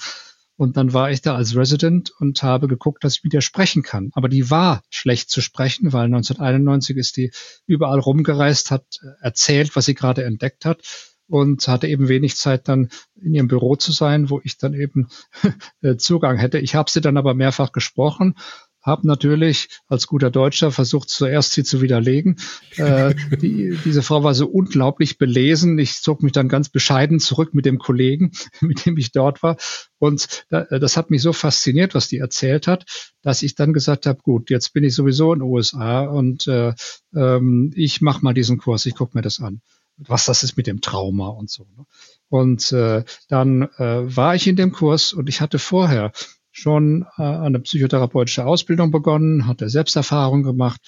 Und 0.59 0.75
dann 0.75 0.91
war 0.91 1.09
ich 1.09 1.21
da 1.21 1.35
als 1.37 1.55
Resident 1.55 2.11
und 2.19 2.43
habe 2.43 2.67
geguckt, 2.67 3.05
dass 3.05 3.21
ich 3.23 3.33
ihr 3.33 3.39
sprechen 3.39 3.81
kann. 3.81 4.09
Aber 4.11 4.27
die 4.27 4.49
war 4.49 4.83
schlecht 4.89 5.29
zu 5.29 5.39
sprechen, 5.39 5.93
weil 5.93 6.07
1991 6.07 6.97
ist 6.97 7.15
die 7.15 7.31
überall 7.65 7.99
rumgereist, 7.99 8.69
hat 8.69 8.83
erzählt, 9.21 9.77
was 9.77 9.85
sie 9.85 9.93
gerade 9.93 10.25
entdeckt 10.25 10.65
hat 10.65 10.81
und 11.27 11.65
hatte 11.69 11.87
eben 11.87 12.09
wenig 12.09 12.35
Zeit 12.35 12.67
dann 12.67 12.89
in 13.15 13.33
ihrem 13.33 13.47
Büro 13.47 13.77
zu 13.77 13.93
sein, 13.93 14.29
wo 14.29 14.41
ich 14.43 14.57
dann 14.57 14.73
eben 14.73 15.07
Zugang 15.97 16.37
hätte. 16.37 16.59
Ich 16.59 16.75
habe 16.75 16.91
sie 16.91 16.99
dann 16.99 17.15
aber 17.15 17.35
mehrfach 17.35 17.71
gesprochen 17.71 18.35
habe 18.81 19.07
natürlich 19.07 19.69
als 19.87 20.07
guter 20.07 20.31
Deutscher 20.31 20.71
versucht, 20.71 21.09
zuerst 21.09 21.53
sie 21.53 21.63
zu 21.63 21.81
widerlegen. 21.81 22.37
Äh, 22.77 23.13
die, 23.41 23.77
diese 23.83 24.01
Frau 24.01 24.23
war 24.23 24.33
so 24.33 24.47
unglaublich 24.47 25.17
belesen. 25.17 25.77
Ich 25.79 26.01
zog 26.01 26.23
mich 26.23 26.31
dann 26.31 26.49
ganz 26.49 26.69
bescheiden 26.69 27.19
zurück 27.19 27.53
mit 27.53 27.65
dem 27.65 27.79
Kollegen, 27.79 28.31
mit 28.61 28.85
dem 28.85 28.97
ich 28.97 29.11
dort 29.11 29.43
war. 29.43 29.57
Und 29.97 30.45
das 30.49 30.95
hat 30.95 31.09
mich 31.09 31.21
so 31.21 31.33
fasziniert, 31.33 31.93
was 31.93 32.07
die 32.07 32.19
erzählt 32.19 32.67
hat, 32.67 32.85
dass 33.21 33.43
ich 33.43 33.55
dann 33.55 33.73
gesagt 33.73 34.05
habe, 34.05 34.19
gut, 34.21 34.49
jetzt 34.49 34.73
bin 34.73 34.85
ich 34.85 34.95
sowieso 34.95 35.33
in 35.33 35.39
den 35.39 35.49
USA 35.49 36.05
und 36.05 36.47
äh, 36.47 36.73
ähm, 37.13 37.73
ich 37.75 37.99
mache 37.99 38.23
mal 38.23 38.33
diesen 38.33 38.57
Kurs, 38.57 38.85
ich 38.85 38.95
gucke 38.95 39.17
mir 39.17 39.21
das 39.21 39.41
an 39.41 39.61
was 40.07 40.25
das 40.25 40.43
ist 40.43 40.55
mit 40.55 40.67
dem 40.67 40.81
Trauma 40.81 41.27
und 41.27 41.49
so. 41.49 41.65
Ne? 41.75 41.85
Und 42.29 42.71
äh, 42.71 43.03
dann 43.27 43.63
äh, 43.77 44.15
war 44.15 44.35
ich 44.35 44.47
in 44.47 44.55
dem 44.55 44.71
Kurs 44.71 45.13
und 45.13 45.27
ich 45.27 45.41
hatte 45.41 45.59
vorher 45.59 46.11
schon 46.59 47.05
äh, 47.17 47.23
eine 47.23 47.59
psychotherapeutische 47.59 48.45
Ausbildung 48.45 48.91
begonnen, 48.91 49.47
hatte 49.47 49.69
Selbsterfahrung 49.69 50.43
gemacht 50.43 50.81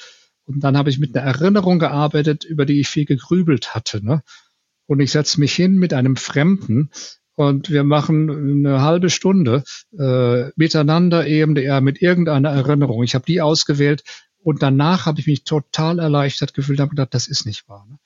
und 0.45 0.63
dann 0.63 0.77
habe 0.77 0.89
ich 0.89 0.99
mit 0.99 1.15
einer 1.15 1.25
Erinnerung 1.25 1.79
gearbeitet, 1.79 2.43
über 2.43 2.65
die 2.65 2.79
ich 2.79 2.87
viel 2.87 3.05
gegrübelt 3.05 3.73
hatte. 3.73 4.03
Ne? 4.03 4.21
Und 4.85 4.99
ich 4.99 5.11
setze 5.11 5.39
mich 5.39 5.53
hin 5.53 5.75
mit 5.77 5.93
einem 5.93 6.15
Fremden 6.15 6.91
und 7.35 7.69
wir 7.69 7.83
machen 7.83 8.29
eine 8.65 8.81
halbe 8.81 9.09
Stunde 9.09 9.63
äh, 9.97 10.49
miteinander 10.55 11.25
EMDR 11.25 11.81
mit 11.81 12.01
irgendeiner 12.01 12.49
Erinnerung. 12.49 13.03
Ich 13.03 13.15
habe 13.15 13.25
die 13.25 13.41
ausgewählt 13.41 14.03
und 14.43 14.61
danach 14.61 15.05
habe 15.05 15.19
ich 15.19 15.27
mich 15.27 15.43
total 15.43 15.99
erleichtert 15.99 16.53
gefühlt 16.53 16.79
und 16.79 16.83
habe 16.83 16.89
gedacht, 16.91 17.13
das 17.13 17.27
ist 17.27 17.45
nicht 17.45 17.69
wahr. 17.69 17.87
Ne? 17.89 17.97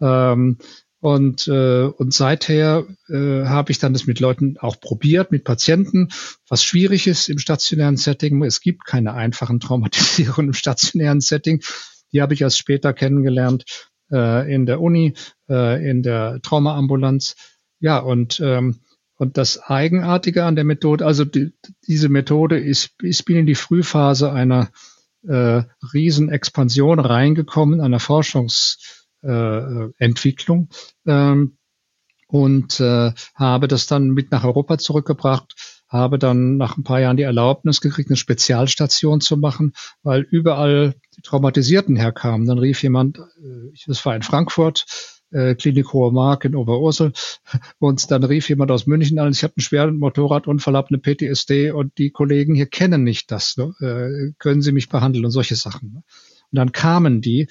Ähm, 0.00 0.58
und, 1.02 1.48
äh, 1.48 1.82
und 1.84 2.14
seither 2.14 2.86
äh, 3.08 3.44
habe 3.44 3.72
ich 3.72 3.78
dann 3.78 3.92
das 3.92 4.06
mit 4.06 4.20
Leuten 4.20 4.56
auch 4.58 4.80
probiert, 4.80 5.32
mit 5.32 5.42
Patienten, 5.42 6.08
was 6.48 6.62
schwierig 6.62 7.08
ist 7.08 7.28
im 7.28 7.38
stationären 7.38 7.96
Setting. 7.96 8.42
Es 8.44 8.60
gibt 8.60 8.86
keine 8.86 9.12
einfachen 9.14 9.58
Traumatisierungen 9.60 10.50
im 10.50 10.54
stationären 10.54 11.20
Setting. 11.20 11.60
Die 12.12 12.22
habe 12.22 12.34
ich 12.34 12.40
erst 12.40 12.58
später 12.58 12.92
kennengelernt. 12.92 13.64
äh, 14.12 14.54
in 14.54 14.66
der 14.66 14.80
Uni, 14.80 15.14
äh, 15.48 15.90
in 15.90 16.02
der 16.02 16.40
Traumaambulanz. 16.42 17.34
Ja, 17.80 17.98
und 17.98 18.40
ähm, 18.40 18.80
und 19.16 19.36
das 19.36 19.62
Eigenartige 19.62 20.44
an 20.44 20.56
der 20.56 20.64
Methode, 20.64 21.06
also 21.06 21.24
die, 21.24 21.52
diese 21.86 22.08
Methode 22.08 22.58
ist, 22.58 22.90
ist 23.02 23.24
bin 23.24 23.36
in 23.36 23.46
die 23.46 23.54
Frühphase 23.54 24.32
einer 24.32 24.70
äh, 25.26 25.62
Riesenexpansion 25.92 26.98
reingekommen, 26.98 27.80
einer 27.80 28.00
Forschungsentwicklung 28.00 29.01
äh, 29.22 29.88
ähm, 31.06 31.56
und 32.28 32.80
äh, 32.80 33.12
habe 33.34 33.68
das 33.68 33.86
dann 33.86 34.08
mit 34.08 34.30
nach 34.30 34.44
Europa 34.44 34.78
zurückgebracht, 34.78 35.54
habe 35.88 36.18
dann 36.18 36.56
nach 36.56 36.78
ein 36.78 36.84
paar 36.84 37.00
Jahren 37.00 37.18
die 37.18 37.24
Erlaubnis 37.24 37.82
gekriegt, 37.82 38.08
eine 38.08 38.16
Spezialstation 38.16 39.20
zu 39.20 39.36
machen, 39.36 39.74
weil 40.02 40.22
überall 40.22 40.94
die 41.16 41.20
Traumatisierten 41.20 41.96
herkamen. 41.96 42.46
Dann 42.46 42.58
rief 42.58 42.82
jemand, 42.82 43.18
äh, 43.18 43.72
das 43.86 44.04
war 44.06 44.16
in 44.16 44.22
Frankfurt, 44.22 44.86
äh, 45.32 45.54
Klinik 45.54 45.92
Hohe 45.92 46.12
Mark 46.12 46.44
in 46.44 46.54
Oberursel. 46.54 47.12
Und 47.78 48.10
dann 48.10 48.24
rief 48.24 48.48
jemand 48.48 48.70
aus 48.70 48.86
München 48.86 49.18
an, 49.18 49.32
ich 49.32 49.42
habe 49.42 49.54
einen 49.56 49.62
schweren 49.62 49.98
Motorradunfall, 49.98 50.76
habe 50.76 50.88
eine 50.88 50.98
PTSD 50.98 51.72
und 51.72 51.96
die 51.98 52.10
Kollegen 52.10 52.54
hier 52.54 52.66
kennen 52.66 53.02
nicht 53.02 53.30
das. 53.30 53.56
Ne? 53.56 53.74
Äh, 53.80 54.32
können 54.38 54.62
Sie 54.62 54.72
mich 54.72 54.88
behandeln 54.88 55.24
und 55.24 55.30
solche 55.30 55.56
Sachen. 55.56 55.92
Ne? 55.92 56.02
Und 56.52 56.56
dann 56.56 56.72
kamen 56.72 57.20
die 57.20 57.48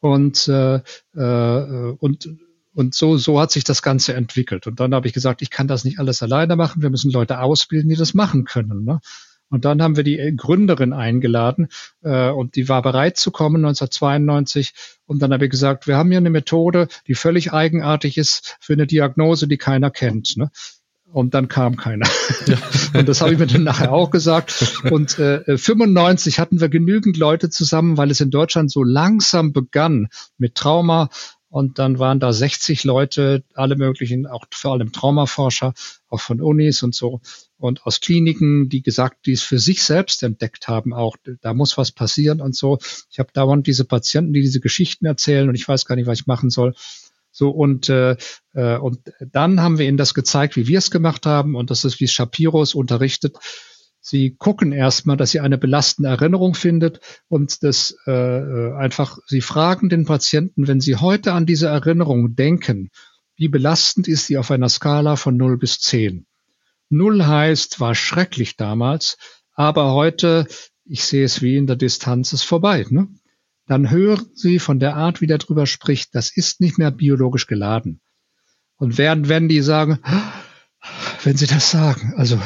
und, 0.00 0.48
äh, 0.48 0.80
äh, 1.14 1.96
und 1.98 2.28
und 2.74 2.94
so, 2.94 3.16
so 3.16 3.40
hat 3.40 3.50
sich 3.50 3.64
das 3.64 3.82
Ganze 3.82 4.14
entwickelt. 4.14 4.68
Und 4.68 4.78
dann 4.78 4.94
habe 4.94 5.08
ich 5.08 5.12
gesagt, 5.12 5.42
ich 5.42 5.50
kann 5.50 5.66
das 5.66 5.84
nicht 5.84 5.98
alles 5.98 6.22
alleine 6.22 6.54
machen. 6.54 6.80
Wir 6.80 6.90
müssen 6.90 7.10
Leute 7.10 7.40
ausbilden, 7.40 7.90
die 7.90 7.96
das 7.96 8.14
machen 8.14 8.44
können. 8.44 8.84
Ne? 8.84 9.00
Und 9.50 9.64
dann 9.64 9.82
haben 9.82 9.96
wir 9.96 10.04
die 10.04 10.34
Gründerin 10.36 10.92
eingeladen 10.92 11.68
äh, 12.02 12.30
und 12.30 12.54
die 12.54 12.68
war 12.68 12.82
bereit 12.82 13.16
zu 13.16 13.30
kommen 13.30 13.64
1992. 13.64 14.74
Und 15.06 15.22
dann 15.22 15.32
habe 15.32 15.46
ich 15.46 15.50
gesagt, 15.50 15.88
wir 15.88 15.96
haben 15.96 16.10
hier 16.10 16.18
eine 16.18 16.30
Methode, 16.30 16.86
die 17.08 17.14
völlig 17.14 17.52
eigenartig 17.52 18.16
ist 18.16 18.56
für 18.60 18.74
eine 18.74 18.86
Diagnose, 18.86 19.48
die 19.48 19.58
keiner 19.58 19.90
kennt. 19.90 20.36
Ne? 20.36 20.50
Und 21.10 21.32
dann 21.34 21.48
kam 21.48 21.76
keiner. 21.76 22.06
Ja. 22.46 22.58
und 23.00 23.08
das 23.08 23.20
habe 23.20 23.32
ich 23.32 23.38
mir 23.38 23.46
dann 23.46 23.64
nachher 23.64 23.92
auch 23.92 24.10
gesagt. 24.10 24.82
Und 24.90 25.18
äh, 25.18 25.56
95 25.56 26.38
hatten 26.38 26.60
wir 26.60 26.68
genügend 26.68 27.16
Leute 27.16 27.48
zusammen, 27.48 27.96
weil 27.96 28.10
es 28.10 28.20
in 28.20 28.30
Deutschland 28.30 28.70
so 28.70 28.82
langsam 28.82 29.52
begann 29.52 30.08
mit 30.36 30.54
Trauma, 30.54 31.08
und 31.50 31.78
dann 31.78 31.98
waren 31.98 32.20
da 32.20 32.32
60 32.32 32.84
Leute, 32.84 33.42
alle 33.54 33.76
möglichen, 33.76 34.26
auch 34.26 34.44
vor 34.52 34.72
allem 34.72 34.92
Traumaforscher, 34.92 35.72
auch 36.08 36.20
von 36.20 36.42
Unis 36.42 36.82
und 36.82 36.94
so 36.94 37.20
und 37.56 37.84
aus 37.84 38.00
Kliniken, 38.00 38.68
die 38.68 38.82
gesagt, 38.82 39.26
die 39.26 39.32
es 39.32 39.42
für 39.42 39.58
sich 39.58 39.82
selbst 39.82 40.22
entdeckt 40.22 40.68
haben, 40.68 40.92
auch 40.92 41.16
da 41.40 41.54
muss 41.54 41.76
was 41.78 41.90
passieren 41.90 42.40
und 42.40 42.54
so. 42.54 42.78
Ich 43.10 43.18
habe 43.18 43.30
dauernd 43.32 43.66
diese 43.66 43.84
Patienten, 43.84 44.32
die 44.32 44.42
diese 44.42 44.60
Geschichten 44.60 45.06
erzählen 45.06 45.48
und 45.48 45.54
ich 45.54 45.66
weiß 45.66 45.86
gar 45.86 45.96
nicht, 45.96 46.06
was 46.06 46.20
ich 46.20 46.26
machen 46.26 46.50
soll. 46.50 46.74
So 47.30 47.50
und 47.50 47.88
äh, 47.88 48.16
äh 48.54 48.78
und 48.78 49.00
dann 49.32 49.60
haben 49.60 49.78
wir 49.78 49.86
ihnen 49.86 49.96
das 49.96 50.14
gezeigt, 50.14 50.56
wie 50.56 50.66
wir 50.66 50.78
es 50.78 50.90
gemacht 50.90 51.26
haben 51.26 51.54
und 51.54 51.70
das 51.70 51.84
ist 51.84 52.00
wie 52.00 52.08
Shapiro 52.08 52.62
es 52.62 52.74
unterrichtet. 52.74 53.36
Sie 54.00 54.36
gucken 54.36 54.72
erstmal, 54.72 55.16
dass 55.16 55.32
sie 55.32 55.40
eine 55.40 55.58
belastende 55.58 56.08
Erinnerung 56.08 56.54
findet 56.54 57.00
und 57.28 57.62
das 57.62 57.96
äh, 58.06 58.10
äh, 58.10 58.74
einfach, 58.74 59.18
Sie 59.26 59.40
fragen 59.40 59.88
den 59.88 60.06
Patienten, 60.06 60.66
wenn 60.66 60.80
Sie 60.80 60.96
heute 60.96 61.32
an 61.32 61.46
diese 61.46 61.66
Erinnerung 61.66 62.34
denken, 62.34 62.90
wie 63.38 63.48
belastend 63.48 64.08
ist 64.08 64.26
sie 64.26 64.36
auf 64.36 64.50
einer 64.50 64.68
Skala 64.68 65.14
von 65.16 65.36
0 65.36 65.58
bis 65.58 65.78
10? 65.78 66.26
Null 66.90 67.24
heißt, 67.24 67.78
war 67.78 67.94
schrecklich 67.94 68.56
damals, 68.56 69.16
aber 69.52 69.92
heute, 69.92 70.46
ich 70.84 71.04
sehe 71.04 71.24
es 71.24 71.40
wie 71.40 71.56
in 71.56 71.68
der 71.68 71.76
Distanz, 71.76 72.32
ist 72.32 72.42
vorbei. 72.42 72.84
Ne? 72.90 73.08
Dann 73.68 73.90
hören 73.90 74.30
Sie 74.34 74.58
von 74.58 74.80
der 74.80 74.96
Art, 74.96 75.20
wie 75.20 75.26
der 75.26 75.38
drüber 75.38 75.66
spricht, 75.66 76.14
das 76.14 76.34
ist 76.34 76.60
nicht 76.60 76.78
mehr 76.78 76.90
biologisch 76.90 77.46
geladen. 77.46 78.00
Und 78.76 78.96
werden, 78.96 79.28
werden 79.28 79.48
die 79.48 79.60
sagen, 79.60 80.00
wenn 81.22 81.36
Sie 81.36 81.46
das 81.46 81.70
sagen, 81.70 82.14
also 82.16 82.40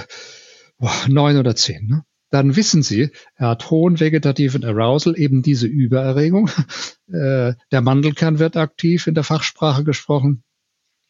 neun 1.06 1.36
oder 1.36 1.54
zehn, 1.54 1.86
ne? 1.86 2.04
dann 2.30 2.56
wissen 2.56 2.82
Sie, 2.82 3.10
er 3.36 3.50
hat 3.50 3.70
hohen 3.70 4.00
vegetativen 4.00 4.64
Arousal, 4.64 5.16
eben 5.16 5.42
diese 5.42 5.66
Übererregung. 5.66 6.50
Äh, 7.08 7.56
der 7.70 7.82
Mandelkern 7.82 8.38
wird 8.38 8.56
aktiv 8.56 9.06
in 9.06 9.14
der 9.14 9.24
Fachsprache 9.24 9.84
gesprochen. 9.84 10.44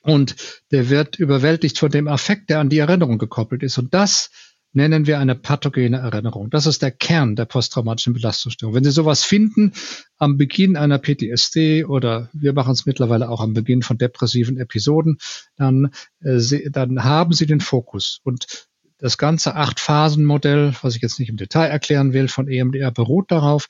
Und 0.01 0.35
der 0.73 0.91
wird 0.91 1.17
überwältigt 1.17 1.79
von 1.79 1.93
dem 1.93 2.09
Affekt, 2.09 2.51
der 2.51 2.59
an 2.59 2.71
die 2.71 2.79
Erinnerung 2.79 3.19
gekoppelt 3.19 3.63
ist. 3.63 3.79
Und 3.79 3.95
das 3.95 4.33
nennen 4.73 5.07
wir 5.07 5.19
eine 5.19 5.35
pathogene 5.35 5.99
Erinnerung. 5.99 6.51
Das 6.51 6.67
ist 6.67 6.83
der 6.83 6.91
Kern 6.91 7.37
der 7.37 7.45
posttraumatischen 7.45 8.15
Belastungsstörung. 8.15 8.75
Wenn 8.75 8.85
Sie 8.85 8.91
sowas 8.91 9.25
finden 9.25 9.73
am 10.19 10.37
Beginn 10.37 10.77
einer 10.77 10.99
PTSD 10.99 11.85
oder 11.85 12.31
wir 12.33 12.53
machen 12.53 12.73
es 12.73 12.87
mittlerweile 12.87 13.29
auch 13.29 13.41
am 13.41 13.53
Beginn 13.53 13.83
von 13.83 13.99
depressiven 13.99 14.59
Episoden, 14.59 15.19
dann, 15.57 15.93
äh, 16.21 16.71
dann 16.71 17.05
haben 17.05 17.33
Sie 17.33 17.47
den 17.47 17.61
Fokus. 17.61 18.21
Und 18.25 18.69
das 18.99 19.19
ganze 19.19 19.57
Acht-Phasen-Modell, 19.57 20.75
was 20.81 20.95
ich 20.95 21.03
jetzt 21.03 21.19
nicht 21.19 21.29
im 21.29 21.37
Detail 21.37 21.67
erklären 21.67 22.13
will, 22.13 22.29
von 22.29 22.49
EMDR 22.49 22.93
beruht 22.93 23.31
darauf, 23.31 23.67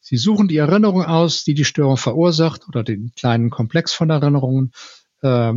Sie 0.00 0.16
suchen 0.16 0.46
die 0.46 0.58
Erinnerung 0.58 1.02
aus, 1.02 1.42
die 1.42 1.54
die 1.54 1.64
Störung 1.64 1.96
verursacht 1.96 2.68
oder 2.68 2.84
den 2.84 3.10
kleinen 3.16 3.50
Komplex 3.50 3.92
von 3.92 4.08
Erinnerungen 4.08 4.70
äh, 5.22 5.52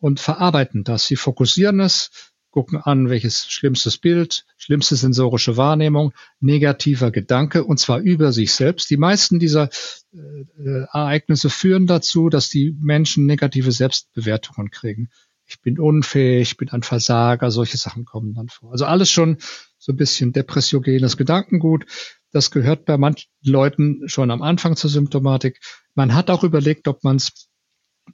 und 0.00 0.18
verarbeiten 0.18 0.82
das. 0.82 1.06
Sie 1.06 1.14
fokussieren 1.14 1.78
es, 1.78 2.31
gucken 2.52 2.78
an, 2.78 3.08
welches 3.08 3.46
schlimmstes 3.48 3.98
Bild, 3.98 4.44
schlimmste 4.56 4.94
sensorische 4.94 5.56
Wahrnehmung, 5.56 6.12
negativer 6.38 7.10
Gedanke 7.10 7.64
und 7.64 7.80
zwar 7.80 7.98
über 7.98 8.30
sich 8.30 8.52
selbst. 8.52 8.90
Die 8.90 8.98
meisten 8.98 9.40
dieser 9.40 9.70
äh, 10.12 10.84
Ereignisse 10.92 11.50
führen 11.50 11.86
dazu, 11.86 12.28
dass 12.28 12.50
die 12.50 12.76
Menschen 12.80 13.26
negative 13.26 13.72
Selbstbewertungen 13.72 14.70
kriegen. 14.70 15.08
Ich 15.46 15.60
bin 15.60 15.80
unfähig, 15.80 16.52
ich 16.52 16.56
bin 16.58 16.68
ein 16.68 16.82
Versager, 16.82 17.50
solche 17.50 17.78
Sachen 17.78 18.04
kommen 18.04 18.34
dann 18.34 18.48
vor. 18.48 18.70
Also 18.70 18.84
alles 18.84 19.10
schon 19.10 19.38
so 19.78 19.92
ein 19.92 19.96
bisschen 19.96 20.32
depressiogenes 20.32 21.16
Gedankengut. 21.16 21.86
Das 22.30 22.50
gehört 22.50 22.84
bei 22.84 22.96
manchen 22.96 23.30
Leuten 23.42 24.08
schon 24.08 24.30
am 24.30 24.42
Anfang 24.42 24.76
zur 24.76 24.90
Symptomatik. 24.90 25.60
Man 25.94 26.14
hat 26.14 26.30
auch 26.30 26.44
überlegt, 26.44 26.86
ob 26.86 27.02
man 27.02 27.16
es 27.16 27.50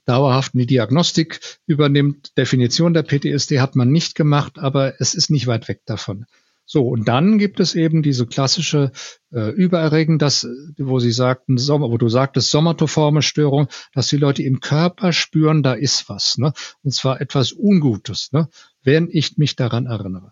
dauerhaft 0.05 0.53
eine 0.55 0.65
Diagnostik 0.65 1.39
übernimmt. 1.65 2.37
Definition 2.37 2.93
der 2.93 3.03
PTSD 3.03 3.59
hat 3.59 3.75
man 3.75 3.89
nicht 3.89 4.15
gemacht, 4.15 4.59
aber 4.59 4.99
es 4.99 5.13
ist 5.13 5.29
nicht 5.29 5.47
weit 5.47 5.67
weg 5.67 5.81
davon. 5.85 6.25
So, 6.71 6.87
und 6.87 7.07
dann 7.07 7.39
gibt 7.39 7.59
es 7.59 7.73
eben 7.73 8.03
diese 8.03 8.27
klassische 8.27 8.91
äh, 9.33 9.49
Übererregung, 9.49 10.19
das, 10.19 10.47
wo 10.77 10.99
Sie 10.99 11.11
sagten, 11.11 11.57
Sommer, 11.57 11.89
wo 11.89 11.97
du 11.97 12.09
sagtest, 12.09 12.51
somatoforme 12.51 13.23
Störung, 13.23 13.69
dass 13.93 14.07
die 14.09 14.17
Leute 14.17 14.43
im 14.43 14.59
Körper 14.59 15.11
spüren, 15.11 15.63
da 15.63 15.73
ist 15.73 16.09
was, 16.09 16.37
ne? 16.37 16.53
Und 16.83 16.93
zwar 16.93 17.21
etwas 17.21 17.53
Ungutes, 17.53 18.31
ne? 18.33 18.49
Wenn 18.83 19.09
ich 19.11 19.37
mich 19.37 19.55
daran 19.55 19.87
erinnere. 19.87 20.31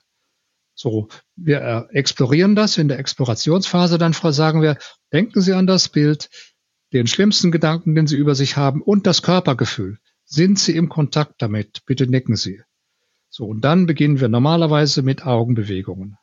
So, 0.75 1.08
wir 1.36 1.62
äh, 1.62 1.97
explorieren 1.97 2.56
das 2.56 2.77
in 2.77 2.88
der 2.88 2.99
Explorationsphase, 2.99 3.97
dann 3.97 4.13
sagen 4.13 4.62
wir, 4.62 4.77
denken 5.12 5.41
Sie 5.41 5.53
an 5.53 5.65
das 5.65 5.89
Bild, 5.89 6.30
den 6.97 7.07
schlimmsten 7.07 7.51
Gedanken, 7.51 7.95
den 7.95 8.07
Sie 8.07 8.17
über 8.17 8.36
sich 8.36 8.57
haben 8.57 8.81
und 8.81 9.07
das 9.07 9.21
Körpergefühl. 9.21 9.99
Sind 10.25 10.60
Sie 10.60 10.75
im 10.75 10.89
Kontakt 10.89 11.41
damit? 11.41 11.86
Bitte 11.86 12.07
nicken 12.07 12.36
Sie. 12.36 12.62
So, 13.29 13.45
und 13.45 13.62
dann 13.62 13.86
beginnen 13.86 14.19
wir 14.19 14.27
normalerweise 14.27 15.03
mit 15.03 15.25
Augenbewegungen. 15.25 16.17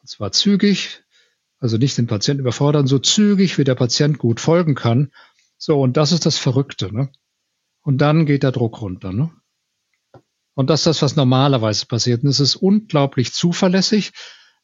Und 0.00 0.08
zwar 0.08 0.32
zügig, 0.32 1.02
also 1.58 1.78
nicht 1.78 1.98
den 1.98 2.06
Patienten 2.06 2.40
überfordern, 2.40 2.86
so 2.86 2.98
zügig, 2.98 3.58
wie 3.58 3.64
der 3.64 3.74
Patient 3.74 4.18
gut 4.18 4.40
folgen 4.40 4.74
kann. 4.74 5.10
So, 5.58 5.80
und 5.80 5.96
das 5.96 6.12
ist 6.12 6.26
das 6.26 6.38
Verrückte. 6.38 6.94
Ne? 6.94 7.10
Und 7.82 7.98
dann 7.98 8.24
geht 8.24 8.44
der 8.44 8.52
Druck 8.52 8.80
runter. 8.80 9.12
Ne? 9.12 9.30
Und 10.54 10.70
das 10.70 10.80
ist 10.80 10.86
das, 10.86 11.02
was 11.02 11.16
normalerweise 11.16 11.86
passiert. 11.86 12.22
Und 12.22 12.28
es 12.28 12.40
ist 12.40 12.56
unglaublich 12.56 13.32
zuverlässig. 13.32 14.12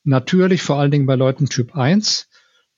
Natürlich 0.04 0.62
vor 0.62 0.78
allen 0.78 0.90
Dingen 0.90 1.06
bei 1.06 1.16
Leuten 1.16 1.48
Typ 1.48 1.76
1. 1.76 2.29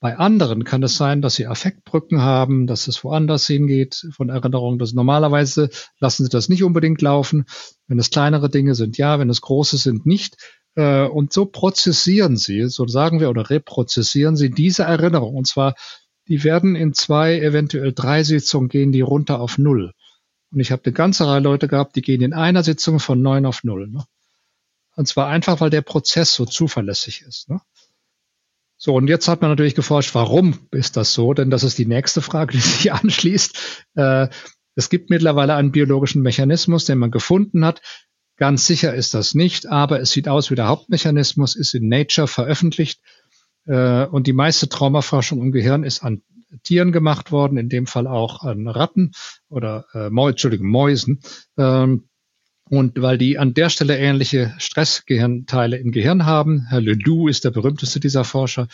Bei 0.03 0.17
anderen 0.17 0.65
kann 0.65 0.83
es 0.83 0.97
sein, 0.97 1.21
dass 1.21 1.35
sie 1.35 1.47
Affektbrücken 1.47 2.19
haben, 2.19 2.67
dass 2.67 2.89
es 2.89 3.05
woanders 3.05 3.47
hingeht 3.47 4.05
von 4.11 4.27
Erinnerungen. 4.27 4.77
Das 4.77 4.91
normalerweise 4.91 5.69
lassen 5.97 6.25
sie 6.25 6.29
das 6.29 6.49
nicht 6.49 6.61
unbedingt 6.61 7.01
laufen. 7.01 7.45
Wenn 7.87 7.99
es 7.99 8.09
kleinere 8.09 8.49
Dinge 8.49 8.75
sind, 8.75 8.97
ja, 8.97 9.17
wenn 9.17 9.29
es 9.29 9.39
große 9.39 9.77
sind, 9.77 10.05
nicht. 10.05 10.35
Äh, 10.75 11.05
und 11.05 11.31
so 11.31 11.45
prozessieren 11.45 12.35
sie, 12.35 12.67
so 12.67 12.85
sagen 12.85 13.21
wir, 13.21 13.29
oder 13.29 13.49
reprozessieren 13.49 14.35
sie 14.35 14.49
diese 14.49 14.83
Erinnerung. 14.83 15.35
Und 15.35 15.47
zwar, 15.47 15.73
die 16.27 16.43
werden 16.43 16.75
in 16.75 16.93
zwei, 16.93 17.39
eventuell 17.39 17.93
drei 17.93 18.23
Sitzungen 18.23 18.67
gehen 18.67 18.91
die 18.91 18.99
runter 18.99 19.39
auf 19.39 19.57
Null. 19.57 19.93
Und 20.51 20.59
ich 20.59 20.73
habe 20.73 20.83
eine 20.83 20.93
ganze 20.93 21.27
Reihe 21.27 21.39
Leute 21.39 21.69
gehabt, 21.69 21.95
die 21.95 22.01
gehen 22.01 22.21
in 22.21 22.33
einer 22.33 22.63
Sitzung 22.63 22.99
von 22.99 23.21
neun 23.21 23.45
auf 23.45 23.63
Null. 23.63 23.87
Ne? 23.87 24.03
Und 24.97 25.07
zwar 25.07 25.27
einfach, 25.29 25.61
weil 25.61 25.69
der 25.69 25.81
Prozess 25.81 26.33
so 26.33 26.45
zuverlässig 26.45 27.21
ist. 27.21 27.47
Ne? 27.49 27.61
So, 28.85 28.95
und 28.95 29.07
jetzt 29.07 29.29
hat 29.29 29.41
man 29.41 29.49
natürlich 29.49 29.75
geforscht, 29.75 30.13
warum 30.13 30.59
ist 30.71 30.97
das 30.97 31.13
so? 31.13 31.33
Denn 31.33 31.49
das 31.49 31.63
ist 31.63 31.77
die 31.77 31.85
nächste 31.85 32.21
Frage, 32.21 32.51
die 32.57 32.59
sich 32.59 32.91
anschließt. 32.91 33.85
Äh, 33.95 34.27
es 34.75 34.89
gibt 34.89 35.09
mittlerweile 35.09 35.55
einen 35.55 35.71
biologischen 35.71 36.21
Mechanismus, 36.21 36.83
den 36.83 36.97
man 36.97 37.09
gefunden 37.09 37.63
hat. 37.63 37.81
Ganz 38.35 38.67
sicher 38.67 38.93
ist 38.93 39.13
das 39.13 39.35
nicht, 39.35 39.67
aber 39.67 40.01
es 40.01 40.11
sieht 40.11 40.27
aus 40.27 40.51
wie 40.51 40.55
der 40.55 40.67
Hauptmechanismus, 40.67 41.55
ist 41.55 41.73
in 41.73 41.87
Nature 41.87 42.27
veröffentlicht. 42.27 42.99
Äh, 43.67 44.05
und 44.07 44.27
die 44.27 44.33
meiste 44.33 44.67
Traumaforschung 44.67 45.41
im 45.41 45.53
Gehirn 45.53 45.85
ist 45.85 46.03
an 46.03 46.21
Tieren 46.63 46.91
gemacht 46.91 47.31
worden, 47.31 47.57
in 47.57 47.69
dem 47.69 47.87
Fall 47.87 48.05
auch 48.05 48.43
an 48.43 48.67
Ratten 48.67 49.13
oder 49.47 49.85
äh, 49.93 50.09
Mäu 50.09 50.31
Entschuldigung, 50.31 50.67
Mäusen. 50.67 51.21
Ähm, 51.57 52.09
und 52.69 53.01
weil 53.01 53.17
die 53.17 53.37
an 53.37 53.53
der 53.53 53.69
Stelle 53.69 53.97
ähnliche 53.97 54.53
Stressgehirnteile 54.57 55.77
im 55.77 55.91
Gehirn 55.91 56.25
haben, 56.25 56.65
Herr 56.69 56.81
Ledoux 56.81 57.27
ist 57.27 57.43
der 57.43 57.51
berühmteste 57.51 57.99
dieser 57.99 58.23
Forscher. 58.23 58.67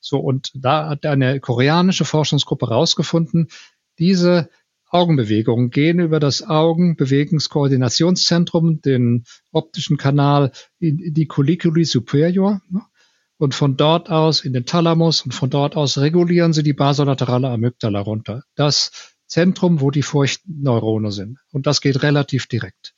So, 0.00 0.18
und 0.18 0.50
da 0.54 0.90
hat 0.90 1.06
eine 1.06 1.40
koreanische 1.40 2.04
Forschungsgruppe 2.04 2.68
herausgefunden, 2.68 3.48
diese 3.98 4.50
Augenbewegungen 4.90 5.70
gehen 5.70 6.00
über 6.00 6.20
das 6.20 6.42
Augenbewegungskoordinationszentrum, 6.42 8.80
den 8.80 9.24
optischen 9.52 9.96
Kanal 9.96 10.50
in 10.78 11.14
die 11.14 11.26
Colliculi 11.26 11.84
superior. 11.84 12.60
Ne? 12.68 12.82
Und 13.38 13.54
von 13.54 13.76
dort 13.76 14.10
aus 14.10 14.44
in 14.44 14.52
den 14.52 14.66
Thalamus 14.66 15.22
und 15.22 15.32
von 15.32 15.48
dort 15.48 15.76
aus 15.76 15.98
regulieren 15.98 16.52
sie 16.52 16.64
die 16.64 16.74
basolaterale 16.74 17.48
Amygdala 17.48 18.00
runter. 18.00 18.42
Das 18.54 19.16
Zentrum, 19.26 19.80
wo 19.80 19.90
die 19.90 20.02
Furchtneurone 20.02 21.10
sind. 21.12 21.38
Und 21.52 21.66
das 21.66 21.80
geht 21.80 22.02
relativ 22.02 22.48
direkt. 22.48 22.92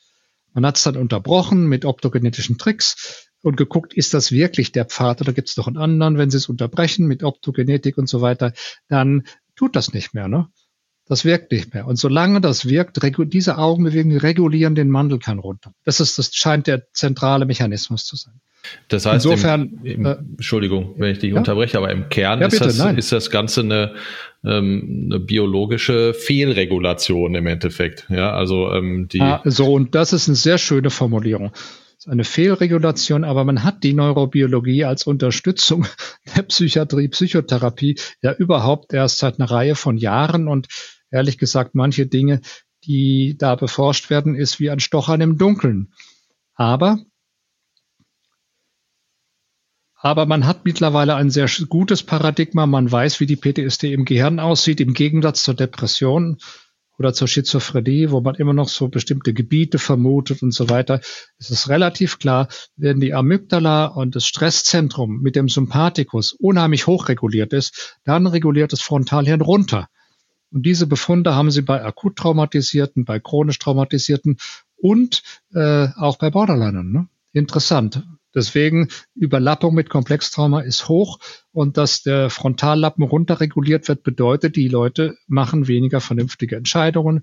Man 0.55 0.67
hat 0.67 0.77
es 0.77 0.83
dann 0.83 0.97
unterbrochen 0.97 1.67
mit 1.67 1.85
optogenetischen 1.85 2.59
Tricks 2.59 3.31
und 3.43 3.57
geguckt, 3.57 3.95
ist 3.95 4.15
das 4.15 4.31
wirklich 4.31 4.73
der 4.73 4.85
Pfad 4.85 5.21
oder 5.21 5.33
gibt 5.33 5.49
es 5.49 5.57
noch 5.57 5.67
einen 5.67 5.79
anderen? 5.79 6.19
Wenn 6.19 6.31
Sie 6.31 6.37
es 6.37 6.49
unterbrechen 6.49 7.07
mit 7.07 7.23
Optogenetik 7.23 7.99
und 7.99 8.09
so 8.09 8.21
weiter, 8.21 8.53
dann 8.89 9.25
tut 9.57 9.77
das 9.77 9.93
nicht 9.93 10.15
mehr. 10.15 10.29
Ne? 10.29 10.49
Das 11.13 11.27
wirkt 11.27 11.53
nicht 11.53 11.75
mehr. 11.75 11.87
Und 11.87 11.97
solange 11.97 12.41
das 12.41 12.67
wirkt, 12.71 12.99
diese 13.35 13.59
Augenbewegungen 13.59 14.17
regulieren 14.17 14.75
den 14.75 14.89
Mandelkern 14.89 15.39
runter. 15.39 15.75
Das 15.85 16.01
ist, 16.01 16.19
das 16.19 16.35
scheint 16.35 16.67
der 16.67 16.91
zentrale 16.95 17.45
Mechanismus 17.45 18.07
zu 18.07 18.17
sein. 18.17 18.33
Das 18.89 19.05
heißt, 19.05 19.27
Insofern, 19.27 19.81
im, 19.83 19.93
im, 19.93 20.07
äh, 20.07 20.13
Entschuldigung, 20.39 20.95
wenn 20.97 21.13
ich 21.13 21.19
dich 21.19 21.33
ja? 21.33 21.37
unterbreche, 21.37 21.77
aber 21.77 21.91
im 21.91 22.09
Kern 22.09 22.41
ja, 22.41 22.49
bitte, 22.49 22.65
ist, 22.65 22.81
das, 22.81 22.97
ist 22.97 23.13
das 23.13 23.29
Ganze 23.29 23.61
eine, 23.61 23.95
ähm, 24.43 25.09
eine 25.11 25.21
biologische 25.21 26.15
Fehlregulation 26.15 27.35
im 27.35 27.47
Endeffekt. 27.47 28.07
Ja, 28.09 28.33
also 28.33 28.73
ähm, 28.73 29.09
die. 29.13 29.21
Ah, 29.21 29.43
so 29.45 29.75
und 29.75 29.95
das 29.95 30.15
ist 30.15 30.29
eine 30.29 30.37
sehr 30.37 30.57
schöne 30.57 30.89
Formulierung. 30.89 31.53
eine 32.07 32.25
Fehlregulation, 32.25 33.25
aber 33.25 33.45
man 33.45 33.65
hat 33.65 33.85
die 33.85 33.93
Neurobiologie 33.93 34.87
als 34.87 35.07
Unterstützung 35.07 35.87
der 36.35 36.45
Psychiatrie, 36.45 37.09
Psychotherapie 37.09 37.99
ja 38.23 38.33
überhaupt 38.33 38.95
erst 38.95 39.19
seit 39.19 39.39
einer 39.39 39.51
Reihe 39.51 39.75
von 39.75 39.99
Jahren 39.99 40.49
und 40.49 40.69
ehrlich 41.13 41.39
gesagt 41.39 41.75
manche 41.75 42.07
Dinge, 42.07 42.41
die 42.85 43.37
da 43.39 43.55
beforscht 43.55 44.11
werden, 44.11 44.35
ist 44.35 44.59
wie 44.59 44.71
ein 44.71 44.81
Stochern 44.81 45.21
im 45.21 45.39
Dunkeln. 45.39 45.93
Aber 46.55 46.99
aber 50.05 50.27
man 50.27 50.47
hat 50.47 50.65
mittlerweile 50.65 51.15
ein 51.15 51.31
sehr 51.31 51.49
gutes 51.69 52.03
Paradigma. 52.03 52.67
Man 52.67 52.91
weiß, 52.91 53.21
wie 53.21 53.27
die 53.27 53.37
PTSD 53.37 53.93
im 53.93 54.05
Gehirn 54.05 54.41
aussieht, 54.41 54.81
im 54.81 54.95
Gegensatz 54.95 55.45
zur 55.45 55.55
Depression 55.55 56.39
oder 56.99 57.15
zur 57.15 57.29
Schizophrenie, 57.29 58.11
wo 58.11 58.21
man 58.21 58.35
immer 58.35 58.53
noch 58.53 58.69
so 58.69 58.89
bestimmte 58.89 59.33
Gebiete 59.33 59.79
vermutet 59.79 60.43
und 60.43 60.53
so 60.53 60.69
weiter. 60.69 61.01
Es 61.39 61.51
ist 61.51 61.69
relativ 61.69 62.19
klar, 62.19 62.49
wenn 62.77 62.99
die 62.99 63.15
Amygdala 63.15 63.87
und 63.87 64.17
das 64.17 64.27
Stresszentrum 64.27 65.21
mit 65.21 65.37
dem 65.37 65.49
Sympathikus 65.49 66.33
unheimlich 66.33 66.89
hochreguliert 66.89 67.53
ist, 67.53 67.99
dann 68.05 68.27
reguliert 68.27 68.73
das 68.73 68.83
Frontalhirn 68.83 69.41
runter. 69.41 69.89
Und 70.53 70.67
diese 70.67 70.87
Befunde 70.87 71.35
haben 71.35 71.51
sie 71.51 71.63
bei 71.63 71.83
akut 71.83 72.17
traumatisierten, 72.17 73.05
bei 73.05 73.19
chronisch 73.19 73.59
traumatisierten 73.59 74.37
und 74.77 75.23
äh, 75.55 75.89
auch 75.97 76.19
bei 76.19 76.31
Borderlinern. 76.31 76.93
Ne? 76.93 77.09
Interessant. 77.33 78.03
Deswegen 78.35 78.89
Überlappung 79.15 79.75
mit 79.75 79.91
Komplextrauma 79.91 80.61
ist 80.61 80.89
hoch 80.89 81.19
und 81.53 81.77
dass 81.77 82.03
der 82.03 82.31
Frontallappen 82.31 83.05
runterreguliert 83.05 83.89
wird, 83.89 84.03
bedeutet, 84.03 84.57
die 84.57 84.69
Leute 84.69 85.17
machen 85.27 85.69
weniger 85.69 86.01
vernünftige 86.01 86.57
Entscheidungen, 86.57 87.23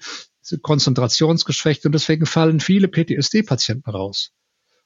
konzentrationsgeschwächt 0.61 1.85
und 1.85 1.93
deswegen 1.93 2.25
fallen 2.25 2.59
viele 2.59 2.87
PTSD-Patienten 2.87 3.89
raus. 3.89 4.31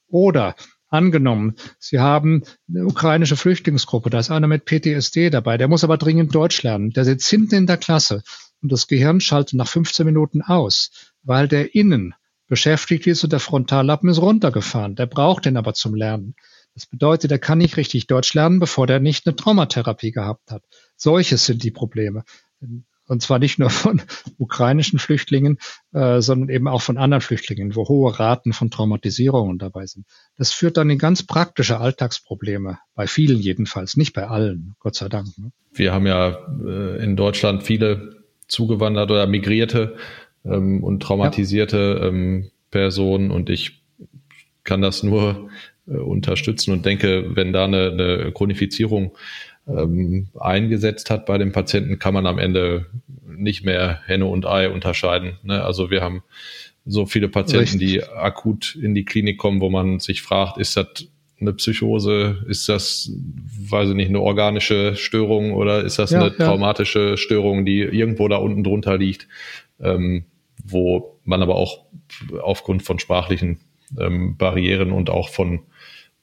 Oder 0.08 0.56
angenommen, 0.94 1.56
Sie 1.80 2.00
haben 2.00 2.44
eine 2.70 2.86
ukrainische 2.86 3.36
Flüchtlingsgruppe, 3.36 4.10
da 4.10 4.20
ist 4.20 4.32
einer 4.32 4.48
mit 4.48 4.66
PTSD 4.66 5.30
dabei, 5.30 5.58
der 5.58 5.68
muss 5.68 5.84
aber 5.84 5.98
dringend 5.98 6.34
Deutsch 6.34 6.64
lernen, 6.64 6.92
der 6.92 7.06
sitzt 7.06 7.30
hinten 7.30 7.56
in 7.56 7.68
der 7.68 7.78
Klasse 7.78 8.24
und 8.62 8.72
das 8.72 8.88
Gehirn 8.88 9.20
schaltet 9.20 9.56
nach 9.56 9.68
15 9.68 10.06
Minuten 10.06 10.42
aus, 10.42 11.14
weil 11.24 11.48
der 11.48 11.76
innen 11.76 12.14
beschäftigt 12.48 13.08
ist 13.08 13.24
und 13.24 13.34
der 13.34 13.40
Frontallappen 13.40 14.10
ist 14.10 14.22
runtergefahren. 14.22 14.96
Der 14.96 15.08
braucht 15.08 15.46
den 15.46 15.58
aber 15.58 15.74
zum 15.74 15.96
Lernen. 15.96 16.36
Das 16.76 16.86
bedeutet, 16.86 17.32
er 17.32 17.40
kann 17.40 17.58
nicht 17.58 17.78
richtig 17.78 18.08
Deutsch 18.08 18.34
lernen, 18.34 18.60
bevor 18.60 18.88
der 18.88 19.00
nicht 19.00 19.26
eine 19.26 19.36
Traumatherapie 19.36 20.12
gehabt 20.12 20.52
hat. 20.52 20.64
Solches 20.96 21.46
sind 21.46 21.64
die 21.64 21.72
Probleme. 21.72 22.24
Und 23.14 23.22
zwar 23.22 23.38
nicht 23.38 23.60
nur 23.60 23.70
von 23.70 24.02
ukrainischen 24.40 24.98
Flüchtlingen, 24.98 25.60
äh, 25.94 26.20
sondern 26.20 26.50
eben 26.50 26.68
auch 26.68 26.82
von 26.82 26.98
anderen 26.98 27.22
Flüchtlingen, 27.22 27.76
wo 27.76 27.88
hohe 27.88 28.20
Raten 28.20 28.54
von 28.54 28.72
Traumatisierungen 28.72 29.60
dabei 29.60 29.86
sind. 29.86 30.08
Das 30.36 30.52
führt 30.52 30.78
dann 30.78 30.90
in 30.90 30.98
ganz 30.98 31.22
praktische 31.22 31.80
Alltagsprobleme, 31.80 32.80
bei 32.96 33.06
vielen 33.06 33.40
jedenfalls, 33.40 33.98
nicht 33.98 34.14
bei 34.14 34.28
allen, 34.28 34.74
Gott 34.80 34.96
sei 34.96 35.10
Dank. 35.10 35.28
Ne? 35.38 35.52
Wir 35.72 35.94
haben 35.94 36.08
ja 36.08 36.40
äh, 36.66 37.04
in 37.04 37.16
Deutschland 37.16 37.62
viele 37.62 38.24
zugewanderte 38.48 39.14
oder 39.14 39.28
migrierte 39.28 39.96
ähm, 40.44 40.84
und 40.84 41.04
traumatisierte 41.04 42.00
ja. 42.02 42.08
ähm, 42.08 42.50
Personen 42.72 43.30
und 43.30 43.52
ich 43.52 43.84
kann 44.64 44.82
das 44.82 45.04
nur 45.04 45.50
äh, 45.88 45.98
unterstützen 45.98 46.72
und 46.72 46.84
denke, 46.86 47.36
wenn 47.36 47.54
da 47.54 47.66
eine, 47.66 47.92
eine 47.92 48.32
Chronifizierung 48.32 49.16
ähm, 49.68 50.28
eingesetzt 50.40 51.10
hat 51.10 51.26
bei 51.26 51.38
dem 51.38 51.52
Patienten, 51.52 52.00
kann 52.00 52.14
man 52.14 52.26
am 52.26 52.40
Ende 52.40 52.88
nicht 53.26 53.64
mehr 53.64 54.02
Henne 54.06 54.26
und 54.26 54.46
Ei 54.46 54.70
unterscheiden. 54.70 55.38
Ne? 55.44 55.64
Also 55.64 55.90
wir 55.90 56.02
haben 56.02 56.24
so 56.86 57.06
viele 57.06 57.30
Patienten, 57.30 57.80
Richtig. 57.80 58.02
die 58.02 58.04
akut 58.04 58.76
in 58.76 58.94
die 58.94 59.06
Klinik 59.06 59.38
kommen, 59.38 59.62
wo 59.62 59.70
man 59.70 60.00
sich 60.00 60.22
fragt, 60.22 60.58
ist 60.58 60.76
das 60.76 61.08
eine 61.40 61.54
Psychose? 61.54 62.44
Ist 62.48 62.68
das, 62.70 63.12
weiß 63.70 63.90
ich 63.90 63.96
nicht, 63.96 64.10
eine 64.10 64.22
organische 64.22 64.96
Störung 64.96 65.54
oder 65.54 65.84
ist 65.84 66.00
das 66.00 66.12
ja, 66.12 66.22
eine 66.22 66.36
traumatische 66.36 67.12
ja. 67.12 67.18
Störung, 67.18 67.66
die 67.66 67.82
irgendwo 67.82 68.28
da 68.28 68.38
unten 68.38 68.64
drunter 68.64 68.98
liegt? 68.98 69.28
Ähm, 69.82 70.26
wo 70.64 71.20
man 71.26 71.42
aber 71.42 71.56
auch 71.56 71.86
aufgrund 72.42 72.84
von 72.84 73.00
sprachlichen 73.00 73.60
ähm, 74.00 74.38
Barrieren 74.38 74.92
und 74.92 75.10
auch 75.10 75.30
von, 75.30 75.62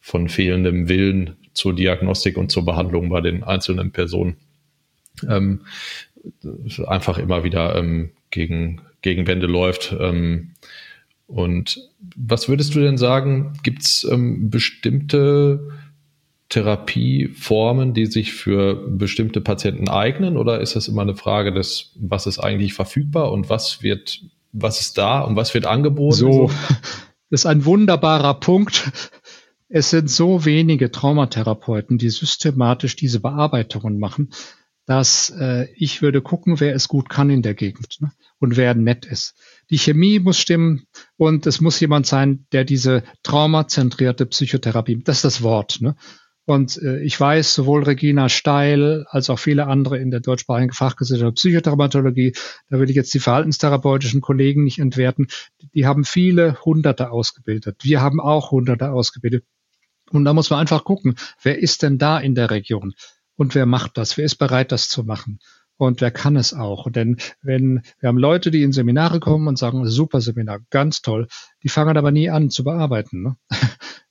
von 0.01 0.29
fehlendem 0.29 0.89
Willen 0.89 1.37
zur 1.53 1.75
Diagnostik 1.75 2.37
und 2.37 2.51
zur 2.51 2.65
Behandlung 2.65 3.09
bei 3.09 3.21
den 3.21 3.43
einzelnen 3.43 3.91
Personen 3.93 4.37
ähm, 5.29 5.61
einfach 6.87 7.19
immer 7.19 7.45
wieder 7.45 7.77
ähm, 7.77 8.11
gegen, 8.31 8.81
gegen 9.03 9.27
Wände 9.27 9.47
läuft. 9.47 9.95
Ähm, 9.99 10.53
und 11.27 11.89
was 12.17 12.49
würdest 12.49 12.75
du 12.75 12.81
denn 12.81 12.99
sagen, 12.99 13.53
gibt 13.63 13.83
es 13.83 14.07
ähm, 14.11 14.51
bestimmte 14.51 15.71
Therapieformen, 16.49 17.95
die 17.95 18.07
sich 18.07 18.33
für 18.33 18.75
bestimmte 18.89 19.41
Patienten 19.41 19.89
eignen? 19.89 20.37
Oder 20.37 20.61
ist 20.61 20.75
das 20.75 20.89
immer 20.89 21.03
eine 21.03 21.15
Frage 21.15 21.53
des, 21.53 21.93
was 21.95 22.27
ist 22.27 22.41
eigentlich 22.41 22.75
verfügbar 22.75 23.31
und 23.31 23.49
was 23.49 23.83
wird, 23.83 24.23
was 24.53 24.81
ist 24.81 24.99
da 24.99 25.21
und 25.21 25.37
was 25.37 25.55
wird 25.55 25.67
angeboten? 25.67 26.17
So, 26.17 26.51
das 27.31 27.43
ist 27.43 27.47
ein 27.47 27.65
wunderbarer 27.65 28.35
Punkt. 28.35 28.91
Es 29.73 29.91
sind 29.91 30.11
so 30.11 30.45
wenige 30.45 30.91
Traumatherapeuten, 30.91 31.97
die 31.97 32.11
systematisch 32.11 32.97
diese 32.97 33.21
Bearbeitungen 33.21 34.01
machen, 34.01 34.31
dass 34.85 35.31
äh, 35.39 35.69
ich 35.77 36.03
würde 36.03 36.23
gucken, 36.23 36.59
wer 36.59 36.75
es 36.75 36.89
gut 36.89 37.09
kann 37.09 37.31
in 37.31 37.43
der 37.43 37.55
Gegend 37.55 38.01
ne? 38.01 38.11
und 38.41 38.57
wer 38.57 38.75
nett 38.75 39.07
ist. 39.07 39.35
Die 39.71 39.79
Chemie 39.79 40.19
muss 40.19 40.41
stimmen 40.41 40.89
und 41.17 41.47
es 41.47 41.61
muss 41.61 41.79
jemand 41.79 42.07
sein, 42.07 42.47
der 42.51 42.65
diese 42.65 43.05
traumazentrierte 43.23 44.27
Psychotherapie, 44.27 45.01
das 45.05 45.19
ist 45.19 45.25
das 45.25 45.43
Wort, 45.43 45.81
ne? 45.81 45.95
Und 46.47 46.83
äh, 46.83 47.01
ich 47.03 47.21
weiß, 47.21 47.55
sowohl 47.55 47.85
Regina 47.85 48.29
Steil 48.29 49.05
als 49.09 49.31
auch 49.31 49.39
viele 49.39 49.69
andere 49.69 49.99
in 49.99 50.11
der 50.11 50.19
deutschsprachigen 50.19 50.73
Fachgesellschaft 50.73 51.37
Psychotraumatologie, 51.37 52.33
da 52.69 52.81
will 52.81 52.91
ich 52.91 52.97
jetzt 52.97 53.15
die 53.15 53.21
verhaltenstherapeutischen 53.21 54.21
Kollegen 54.21 54.65
nicht 54.65 54.81
entwerten, 54.81 55.29
die 55.75 55.87
haben 55.87 56.03
viele 56.03 56.61
Hunderte 56.65 57.13
ausgebildet. 57.13 57.77
Wir 57.83 58.01
haben 58.01 58.19
auch 58.19 58.51
Hunderte 58.51 58.91
ausgebildet. 58.91 59.45
Und 60.13 60.25
da 60.25 60.33
muss 60.33 60.51
man 60.51 60.61
einfach 60.61 60.85
gucken, 60.85 61.15
wer 61.43 61.59
ist 61.59 61.83
denn 61.83 61.99
da 61.99 62.19
in 62.19 62.35
der 62.35 62.51
Region? 62.51 62.95
Und 63.37 63.55
wer 63.55 63.67
macht 63.67 63.97
das? 63.97 64.17
Wer 64.17 64.25
ist 64.25 64.37
bereit, 64.37 64.73
das 64.73 64.89
zu 64.89 65.05
machen? 65.05 65.39
Und 65.77 66.03
wer 66.03 66.11
kann 66.11 66.37
es 66.37 66.53
auch? 66.53 66.91
Denn 66.91 67.17
wenn 67.41 67.81
wir 68.01 68.09
haben 68.09 68.19
Leute, 68.19 68.51
die 68.51 68.63
in 68.63 68.73
Seminare 68.73 69.19
kommen 69.19 69.49
und 69.49 69.57
sagen, 69.57 69.87
super 69.89 70.21
Seminar, 70.21 70.61
ganz 70.69 71.01
toll, 71.01 71.27
die 71.63 71.71
fangen 71.71 71.97
aber 71.97 72.13
nie 72.13 72.29
an 72.29 72.51
zu 72.51 72.65
bearbeiten. 72.65 73.23
Ne? 73.23 73.37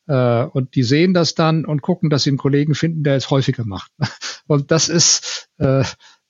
Äh, 0.09 0.45
und 0.45 0.73
die 0.73 0.81
sehen 0.81 1.13
das 1.13 1.35
dann 1.35 1.65
und 1.65 1.83
gucken, 1.83 2.09
dass 2.09 2.23
sie 2.23 2.31
einen 2.31 2.39
Kollegen 2.39 2.73
finden, 2.73 3.03
der 3.03 3.15
es 3.15 3.29
häufiger 3.29 3.63
macht. 3.63 3.91
Und 4.47 4.71
das 4.71 4.89
ist, 4.89 5.51
äh, 5.59 5.83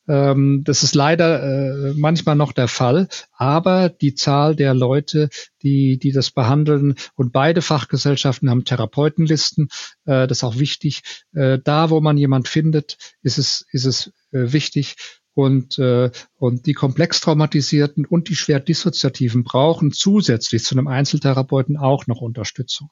ähm, 0.10 0.64
das 0.66 0.82
ist 0.82 0.95
leider 0.95 1.43
äh, 1.43 1.93
manchmal 1.95 2.36
noch 2.36 2.51
der 2.51 2.68
Fall. 2.68 3.07
Aber 3.32 3.89
die 3.89 4.16
Zahl 4.16 4.55
der 4.55 4.74
Leute, 4.74 5.30
die, 5.62 5.99
die 5.99 6.12
das 6.12 6.32
behandeln 6.32 6.95
und 7.16 7.32
beide 7.32 7.62
Fachgesellschaften 7.62 8.49
haben 8.49 8.66
Therapeutenlisten, 8.66 9.70
äh, 10.05 10.28
das 10.28 10.39
ist 10.39 10.43
auch 10.43 10.57
wichtig. 10.57 11.03
Äh, 11.34 11.60
da, 11.64 11.91
wo 11.91 12.01
man 12.01 12.18
jemand 12.18 12.47
findet, 12.47 12.97
ist 13.22 13.38
es, 13.38 13.66
ist 13.72 13.86
es 13.86 14.07
äh, 14.32 14.51
wichtig. 14.51 14.95
Und, 15.36 15.78
äh, 15.78 16.10
und 16.36 16.66
die 16.66 16.74
komplex 16.74 17.22
traumatisierten 17.22 18.05
und 18.05 18.30
die 18.30 18.36
schwer 18.36 18.60
dissoziativen 18.60 19.43
brauchen 19.43 19.91
zusätzlich 19.91 20.66
zu 20.66 20.76
einem 20.76 20.88
Einzeltherapeuten 20.88 21.78
auch 21.78 22.07
noch 22.07 22.20
Unterstützung. 22.20 22.89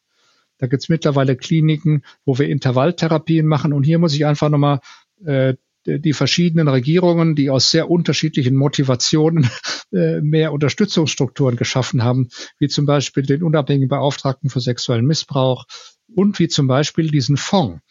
Da 0.60 0.68
gibt's 0.68 0.88
mittlerweile 0.88 1.36
Kliniken, 1.36 2.04
wo 2.26 2.38
wir 2.38 2.48
Intervalltherapien 2.48 3.48
machen. 3.48 3.74
Und 3.74 3.84
hier 3.84 4.00
muss 4.00 4.14
ich 4.14 4.26
einfach 4.26 4.50
nochmal 4.50 4.80
äh, 5.26 5.56
die 5.88 6.14
verschiedenen 6.14 6.68
Regierungen, 6.68 7.36
die 7.36 7.50
aus 7.50 7.72
sehr 7.72 7.90
unterschiedlichen 7.90 8.56
Motivationen 8.56 9.50
äh, 9.92 10.22
mehr 10.22 10.52
Unterstützungsstrukturen 10.52 11.56
geschaffen 11.56 12.04
haben, 12.04 12.30
wie 12.60 12.68
zum 12.68 12.86
Beispiel 12.86 13.24
den 13.24 13.44
unabhängigen 13.44 13.90
Beauftragten 13.90 14.50
für 14.50 14.60
sexuellen 14.60 15.06
Missbrauch 15.06 15.66
und 16.14 16.40
wie 16.40 16.48
zum 16.48 16.68
Beispiel 16.68 17.10
diesen 17.10 17.38
Fonds. 17.38 17.82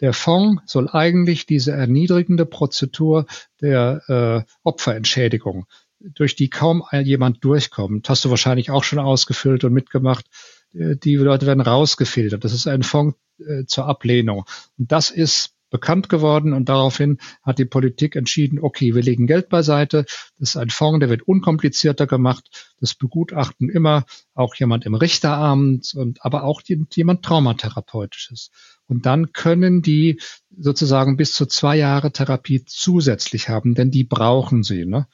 Der 0.00 0.12
Fonds 0.12 0.62
soll 0.66 0.88
eigentlich 0.88 1.46
diese 1.46 1.72
erniedrigende 1.72 2.46
Prozedur 2.46 3.26
der 3.60 4.44
äh, 4.46 4.52
Opferentschädigung, 4.62 5.66
durch 6.00 6.36
die 6.36 6.50
kaum 6.50 6.82
jemand 6.92 7.42
durchkommt, 7.44 8.08
hast 8.08 8.24
du 8.24 8.30
wahrscheinlich 8.30 8.70
auch 8.70 8.84
schon 8.84 8.98
ausgefüllt 8.98 9.64
und 9.64 9.72
mitgemacht, 9.72 10.26
äh, 10.74 10.96
die 10.96 11.16
Leute 11.16 11.46
werden 11.46 11.60
rausgefiltert. 11.60 12.44
Das 12.44 12.52
ist 12.52 12.66
ein 12.66 12.82
Fonds 12.82 13.16
äh, 13.38 13.64
zur 13.66 13.86
Ablehnung. 13.86 14.44
Und 14.78 14.92
das 14.92 15.10
ist 15.10 15.53
bekannt 15.74 16.08
geworden 16.08 16.52
und 16.52 16.68
daraufhin 16.68 17.18
hat 17.42 17.58
die 17.58 17.64
Politik 17.64 18.14
entschieden, 18.14 18.60
okay, 18.60 18.94
wir 18.94 19.02
legen 19.02 19.26
Geld 19.26 19.48
beiseite. 19.48 20.04
Das 20.38 20.50
ist 20.50 20.56
ein 20.56 20.70
Fonds, 20.70 21.00
der 21.00 21.08
wird 21.08 21.22
unkomplizierter 21.22 22.06
gemacht. 22.06 22.76
Das 22.78 22.94
begutachten 22.94 23.68
immer 23.68 24.04
auch 24.34 24.54
jemand 24.54 24.86
im 24.86 24.94
Richteramt 24.94 25.92
und 25.96 26.24
aber 26.24 26.44
auch 26.44 26.62
jemand 26.62 27.24
Traumatherapeutisches. 27.24 28.52
Und 28.86 29.04
dann 29.04 29.32
können 29.32 29.82
die 29.82 30.20
sozusagen 30.56 31.16
bis 31.16 31.32
zu 31.32 31.44
zwei 31.46 31.76
Jahre 31.76 32.12
Therapie 32.12 32.64
zusätzlich 32.64 33.48
haben, 33.48 33.74
denn 33.74 33.90
die 33.90 34.04
brauchen 34.04 34.62
sie. 34.62 34.86
Ne? 34.86 35.08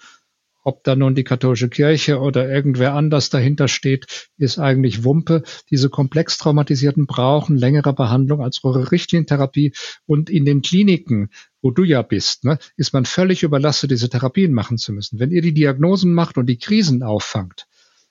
Ob 0.63 0.85
da 0.85 0.95
nun 0.95 1.15
die 1.15 1.25
katholische 1.25 1.69
Kirche 1.69 2.21
oder 2.21 2.49
irgendwer 2.49 2.95
anders 2.95 3.31
dahinter 3.31 3.67
steht, 3.69 4.29
ist 4.37 4.59
eigentlich 4.59 5.05
Wumpe. 5.05 5.43
Diese 5.71 5.89
komplex 5.89 6.37
Traumatisierten 6.39 7.07
brauchen 7.07 7.57
längere 7.57 7.95
Behandlung 7.95 8.43
als 8.43 8.63
eure 8.63 8.93
Richtlinientherapie. 8.93 9.73
Und 10.07 10.29
in 10.29 10.45
den 10.45 10.61
Kliniken, 10.61 11.31
wo 11.63 11.71
du 11.71 11.83
ja 11.85 12.03
bist, 12.03 12.45
ne, 12.45 12.59
ist 12.77 12.93
man 12.93 13.07
völlig 13.07 13.43
überlastet, 13.43 13.91
diese 13.91 14.11
Therapien 14.11 14.53
machen 14.53 14.77
zu 14.77 14.93
müssen. 14.93 15.19
Wenn 15.19 15.31
ihr 15.31 15.43
die 15.43 15.55
Diagnosen 15.55 16.13
macht 16.13 16.37
und 16.37 16.47
die 16.47 16.59
Krisen 16.59 17.03
auffangt 17.03 17.67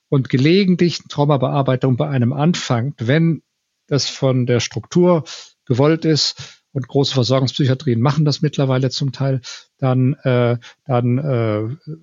und 0.09 0.29
gelegentlich 0.29 0.99
Traumabearbeitung 1.07 1.97
bei 1.97 2.09
einem 2.09 2.33
anfangt, 2.33 3.07
wenn 3.07 3.43
das 3.85 4.09
von 4.09 4.45
der 4.45 4.59
Struktur 4.59 5.23
gewollt 5.65 6.05
ist, 6.05 6.59
und 6.71 6.87
große 6.87 7.13
Versorgungspsychiatrien 7.15 7.99
machen 7.99 8.25
das 8.25 8.41
mittlerweile 8.41 8.89
zum 8.89 9.11
Teil, 9.11 9.41
dann, 9.79 10.13
äh, 10.23 10.57
dann 10.85 11.17
äh, 11.17 11.93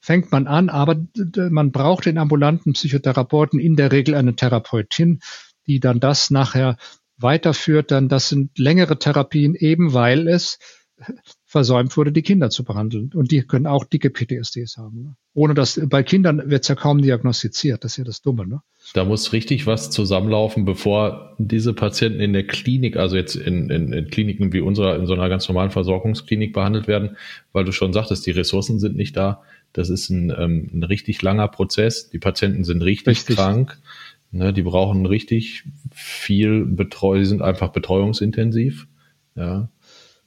fängt 0.00 0.32
man 0.32 0.46
an, 0.46 0.68
aber 0.68 0.96
man 1.50 1.72
braucht 1.72 2.06
den 2.06 2.18
ambulanten 2.18 2.72
Psychotherapeuten 2.72 3.60
in 3.60 3.76
der 3.76 3.92
Regel 3.92 4.14
eine 4.14 4.34
Therapeutin, 4.34 5.20
die 5.66 5.80
dann 5.80 6.00
das 6.00 6.30
nachher 6.30 6.76
weiterführt. 7.18 7.90
Dann 7.90 8.08
das 8.08 8.28
sind 8.28 8.58
längere 8.58 8.98
Therapien, 8.98 9.54
eben 9.54 9.92
weil 9.92 10.26
es 10.28 10.58
versäumt 11.46 11.96
wurde, 11.96 12.12
die 12.12 12.22
Kinder 12.22 12.50
zu 12.50 12.64
behandeln. 12.64 13.10
Und 13.14 13.30
die 13.32 13.42
können 13.42 13.66
auch 13.66 13.84
dicke 13.84 14.10
PTSDs 14.10 14.76
haben. 14.76 15.02
Ne? 15.02 15.16
Ohne 15.34 15.54
dass 15.54 15.80
bei 15.84 16.02
Kindern 16.02 16.50
wird 16.50 16.62
es 16.62 16.68
ja 16.68 16.74
kaum 16.74 17.02
diagnostiziert. 17.02 17.82
Das 17.84 17.92
ist 17.92 17.96
ja 17.96 18.04
das 18.04 18.22
Dumme. 18.22 18.46
Ne? 18.46 18.60
Da 18.94 19.04
muss 19.04 19.32
richtig 19.32 19.66
was 19.66 19.90
zusammenlaufen, 19.90 20.64
bevor 20.64 21.34
diese 21.38 21.74
Patienten 21.74 22.20
in 22.20 22.32
der 22.32 22.46
Klinik, 22.46 22.96
also 22.96 23.16
jetzt 23.16 23.34
in, 23.34 23.70
in, 23.70 23.92
in 23.92 24.08
Kliniken 24.08 24.52
wie 24.52 24.60
unserer, 24.60 24.96
in 24.96 25.06
so 25.06 25.14
einer 25.14 25.28
ganz 25.28 25.48
normalen 25.48 25.70
Versorgungsklinik 25.70 26.52
behandelt 26.52 26.86
werden, 26.86 27.16
weil 27.52 27.64
du 27.64 27.72
schon 27.72 27.92
sagtest, 27.92 28.26
die 28.26 28.32
Ressourcen 28.32 28.78
sind 28.78 28.96
nicht 28.96 29.16
da. 29.16 29.42
Das 29.72 29.90
ist 29.90 30.10
ein, 30.10 30.32
ähm, 30.36 30.70
ein 30.72 30.82
richtig 30.82 31.22
langer 31.22 31.48
Prozess. 31.48 32.10
Die 32.10 32.18
Patienten 32.18 32.64
sind 32.64 32.82
richtig, 32.82 33.18
richtig. 33.18 33.36
krank. 33.36 33.78
Ne, 34.32 34.52
die 34.52 34.62
brauchen 34.62 35.06
richtig 35.06 35.64
viel 35.90 36.64
Betreuung. 36.64 37.20
Die 37.20 37.26
sind 37.26 37.42
einfach 37.42 37.70
betreuungsintensiv. 37.70 38.86
Ja. 39.34 39.68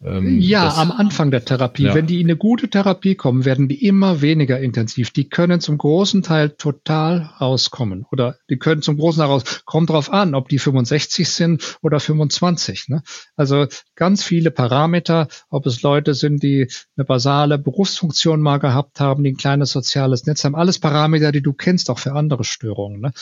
Ähm, 0.06 0.40
ja, 0.40 0.74
am 0.76 0.92
Anfang 0.92 1.32
der 1.32 1.46
Therapie. 1.46 1.84
Ja. 1.84 1.96
Wenn 1.96 2.08
die 2.08 2.20
in 2.20 2.28
eine 2.28 2.36
gute 2.36 2.70
Therapie 2.70 3.16
kommen, 3.16 3.46
werden 3.46 3.68
die 3.68 3.86
immer 3.86 4.22
weniger 4.22 4.60
intensiv. 4.60 5.12
Die 5.12 5.30
können 5.30 5.62
zum 5.62 5.78
großen 5.78 6.24
Teil 6.24 6.50
total 6.50 7.30
rauskommen. 7.40 8.06
Oder 8.12 8.38
die 8.50 8.58
können 8.58 8.82
zum 8.82 8.98
großen 8.98 9.20
Teil 9.22 9.30
raus. 9.30 9.64
Kommt 9.66 9.90
drauf 9.90 10.12
an, 10.12 10.36
ob 10.36 10.50
die 10.50 10.60
65 10.60 11.30
sind 11.30 11.78
oder 11.82 12.00
25. 12.00 12.90
Ne? 12.90 13.04
Also 13.36 13.68
ganz 13.96 14.24
viele 14.24 14.52
Parameter, 14.52 15.28
ob 15.50 15.66
es 15.66 15.82
Leute 15.82 16.14
sind, 16.14 16.44
die 16.44 16.68
eine 16.98 17.06
basale 17.06 17.58
Berufsfunktion 17.58 18.42
mal 18.42 18.58
gehabt 18.58 19.00
haben, 19.00 19.24
die 19.24 19.32
ein 19.32 19.38
kleines 19.38 19.72
soziales 19.72 20.26
Netz 20.26 20.44
haben. 20.44 20.56
Alles 20.56 20.80
Parameter, 20.80 21.32
die 21.32 21.42
du 21.42 21.54
kennst, 21.54 21.90
auch 21.90 22.00
für 22.00 22.14
andere 22.14 22.44
Störungen. 22.44 23.00
Ne? 23.00 23.14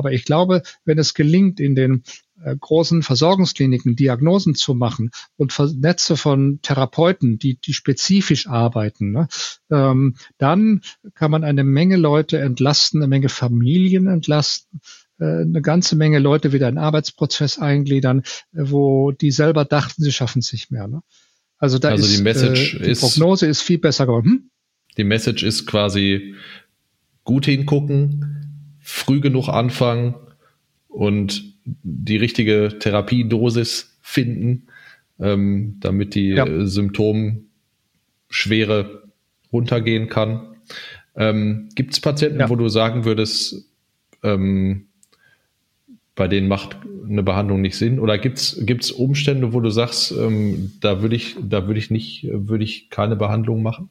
Aber 0.00 0.12
ich 0.12 0.24
glaube, 0.24 0.62
wenn 0.86 0.98
es 0.98 1.12
gelingt, 1.12 1.60
in 1.60 1.74
den 1.74 2.04
äh, 2.42 2.56
großen 2.58 3.02
Versorgungskliniken 3.02 3.96
Diagnosen 3.96 4.54
zu 4.54 4.72
machen 4.72 5.10
und 5.36 5.54
Netze 5.78 6.16
von 6.16 6.60
Therapeuten, 6.62 7.38
die, 7.38 7.60
die 7.60 7.74
spezifisch 7.74 8.46
arbeiten, 8.46 9.12
ne, 9.12 9.28
ähm, 9.70 10.16
dann 10.38 10.80
kann 11.12 11.30
man 11.30 11.44
eine 11.44 11.64
Menge 11.64 11.98
Leute 11.98 12.38
entlasten, 12.38 13.02
eine 13.02 13.08
Menge 13.08 13.28
Familien 13.28 14.06
entlasten, 14.06 14.80
äh, 15.18 15.42
eine 15.42 15.60
ganze 15.60 15.96
Menge 15.96 16.18
Leute 16.18 16.54
wieder 16.54 16.70
in 16.70 16.76
den 16.76 16.82
Arbeitsprozess 16.82 17.58
eingliedern, 17.58 18.22
wo 18.52 19.12
die 19.12 19.32
selber 19.32 19.66
dachten, 19.66 20.02
sie 20.02 20.12
schaffen 20.12 20.38
es 20.38 20.50
nicht 20.50 20.70
mehr. 20.70 20.88
Ne? 20.88 21.02
Also 21.58 21.78
da 21.78 21.90
also 21.90 22.06
ist 22.06 22.16
die, 22.16 22.22
Message 22.22 22.76
äh, 22.76 22.84
die 22.84 22.98
Prognose 22.98 23.48
ist 23.48 23.60
viel 23.60 23.76
besser 23.76 24.06
geworden. 24.06 24.30
Hm? 24.30 24.50
Die 24.96 25.04
Message 25.04 25.42
ist 25.42 25.66
quasi 25.66 26.36
gut 27.22 27.44
hingucken, 27.44 28.39
früh 28.90 29.20
genug 29.20 29.48
anfangen 29.48 30.14
und 30.88 31.44
die 31.64 32.16
richtige 32.16 32.78
Therapiedosis 32.78 33.98
finden, 34.02 34.68
ähm, 35.18 35.76
damit 35.80 36.14
die 36.14 36.30
ja. 36.30 36.46
Äh, 36.46 36.66
Symptomschwere 36.66 39.02
runtergehen 39.52 40.08
kann. 40.08 40.56
Ähm, 41.14 41.68
Gibt 41.74 41.92
es 41.92 42.00
Patienten, 42.00 42.40
ja. 42.40 42.50
wo 42.50 42.56
du 42.56 42.68
sagen 42.68 43.04
würdest, 43.04 43.66
ähm, 44.22 44.86
bei 46.14 46.28
denen 46.28 46.48
macht 46.48 46.76
eine 47.08 47.22
Behandlung 47.22 47.60
nicht 47.60 47.76
Sinn? 47.76 47.98
Oder 47.98 48.18
gibt 48.18 48.38
es 48.38 48.92
Umstände, 48.92 49.52
wo 49.52 49.60
du 49.60 49.70
sagst, 49.70 50.12
ähm, 50.12 50.72
da 50.80 51.02
würde 51.02 51.16
ich, 51.16 51.36
da 51.40 51.66
würde 51.66 51.78
ich 51.78 51.90
nicht, 51.90 52.28
würde 52.30 52.64
ich 52.64 52.90
keine 52.90 53.16
Behandlung 53.16 53.62
machen? 53.62 53.88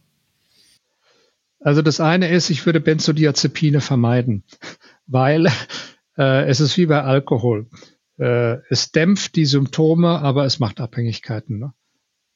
Also 1.61 1.81
das 1.81 1.99
eine 1.99 2.29
ist, 2.29 2.49
ich 2.49 2.65
würde 2.65 2.79
Benzodiazepine 2.79 3.81
vermeiden, 3.81 4.43
weil 5.09 5.47
äh, 6.17 6.47
es 6.47 6.59
ist 6.59 6.77
wie 6.77 6.85
bei 6.85 7.01
Alkohol. 7.01 7.67
Äh, 8.17 8.57
es 8.69 8.91
dämpft 8.91 9.35
die 9.35 9.45
Symptome, 9.45 10.19
aber 10.19 10.45
es 10.45 10.59
macht 10.59 10.79
Abhängigkeiten. 10.79 11.59
Ne? 11.59 11.73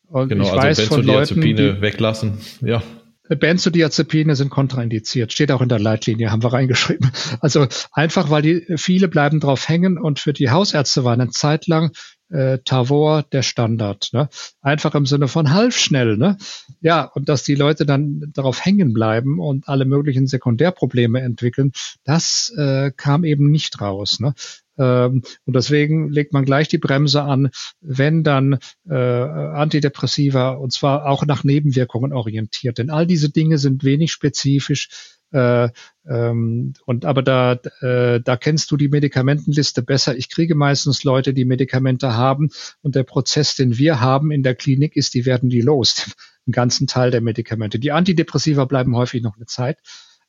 Und 0.08 0.30
genau, 0.30 0.46
ich 0.46 0.52
also 0.52 0.82
weiß 0.82 0.88
von 0.88 1.04
Leuten, 1.04 1.42
die, 1.42 1.82
weglassen. 1.82 2.38
Ja. 2.62 2.84
Benzodiazepine 3.30 4.36
sind 4.36 4.50
kontraindiziert, 4.50 5.32
steht 5.32 5.52
auch 5.52 5.62
in 5.62 5.70
der 5.70 5.80
Leitlinie, 5.80 6.30
haben 6.30 6.44
wir 6.44 6.52
reingeschrieben. 6.52 7.12
Also 7.40 7.68
einfach, 7.92 8.30
weil 8.30 8.42
die 8.42 8.66
viele 8.76 9.08
bleiben 9.08 9.40
drauf 9.40 9.70
hängen 9.70 9.98
und 9.98 10.20
für 10.20 10.34
die 10.34 10.50
Hausärzte 10.50 11.04
war 11.04 11.14
eine 11.14 11.30
Zeit 11.30 11.68
lang 11.68 11.92
äh, 12.30 12.60
Tavor 12.66 13.24
der 13.24 13.42
Standard. 13.44 14.10
Ne? 14.14 14.30
Einfach 14.62 14.96
im 14.96 15.06
Sinne 15.06 15.28
von 15.28 15.52
halb 15.52 15.74
schnell. 15.74 16.18
Ne? 16.18 16.38
Ja, 16.82 17.04
und 17.04 17.30
dass 17.30 17.44
die 17.44 17.56
Leute 17.56 17.86
dann 17.86 18.32
darauf 18.34 18.64
hängen 18.64 18.94
bleiben 18.94 19.40
und 19.40 19.68
alle 19.68 19.86
möglichen 19.86 20.28
Sekundärprobleme 20.28 21.22
entwickeln, 21.22 21.72
das 22.04 22.54
äh, 22.58 22.92
kam 22.96 23.24
eben 23.24 23.52
nicht 23.52 23.80
raus. 23.82 24.20
Ne? 24.20 24.34
Ähm, 24.78 25.24
und 25.46 25.56
deswegen 25.56 26.10
legt 26.10 26.34
man 26.34 26.46
gleich 26.46 26.68
die 26.68 26.78
Bremse 26.78 27.24
an, 27.24 27.50
wenn 27.82 28.24
dann 28.24 28.60
äh, 28.90 28.96
Antidepressiva 28.96 30.52
und 30.52 30.74
zwar 30.74 31.08
auch 31.08 31.26
nach 31.26 31.44
Nebenwirkungen 31.44 32.14
orientiert. 32.14 32.78
Denn 32.78 32.90
all 32.90 33.06
diese 33.06 33.30
Dinge 33.30 33.58
sind 33.58 33.84
wenig 33.84 34.12
spezifisch 34.12 34.90
äh, 35.34 35.70
ähm, 36.06 36.74
und 36.86 37.06
aber 37.06 37.24
da, 37.24 37.54
äh, 37.82 38.22
da 38.22 38.38
kennst 38.38 38.72
du 38.72 38.78
die 38.78 38.88
Medikamentenliste 38.88 39.82
besser. 39.82 40.16
Ich 40.16 40.30
kriege 40.30 40.54
meistens 40.56 41.04
Leute, 41.04 41.34
die 41.34 41.46
Medikamente 41.46 42.16
haben 42.16 42.50
und 42.82 42.96
der 42.96 43.04
Prozess, 43.04 43.56
den 43.56 43.78
wir 43.78 44.00
haben 44.00 44.32
in 44.32 44.44
der 44.44 44.56
Klinik, 44.56 44.96
ist, 44.96 45.14
die 45.16 45.26
werden 45.26 45.50
die 45.50 45.62
los, 45.62 46.12
einen 46.46 46.54
ganzen 46.54 46.88
Teil 46.88 47.10
der 47.10 47.22
Medikamente. 47.22 47.80
Die 47.80 47.92
Antidepressiva 47.92 48.66
bleiben 48.66 48.96
häufig 48.96 49.24
noch 49.24 49.36
eine 49.36 49.48
Zeit, 49.48 49.80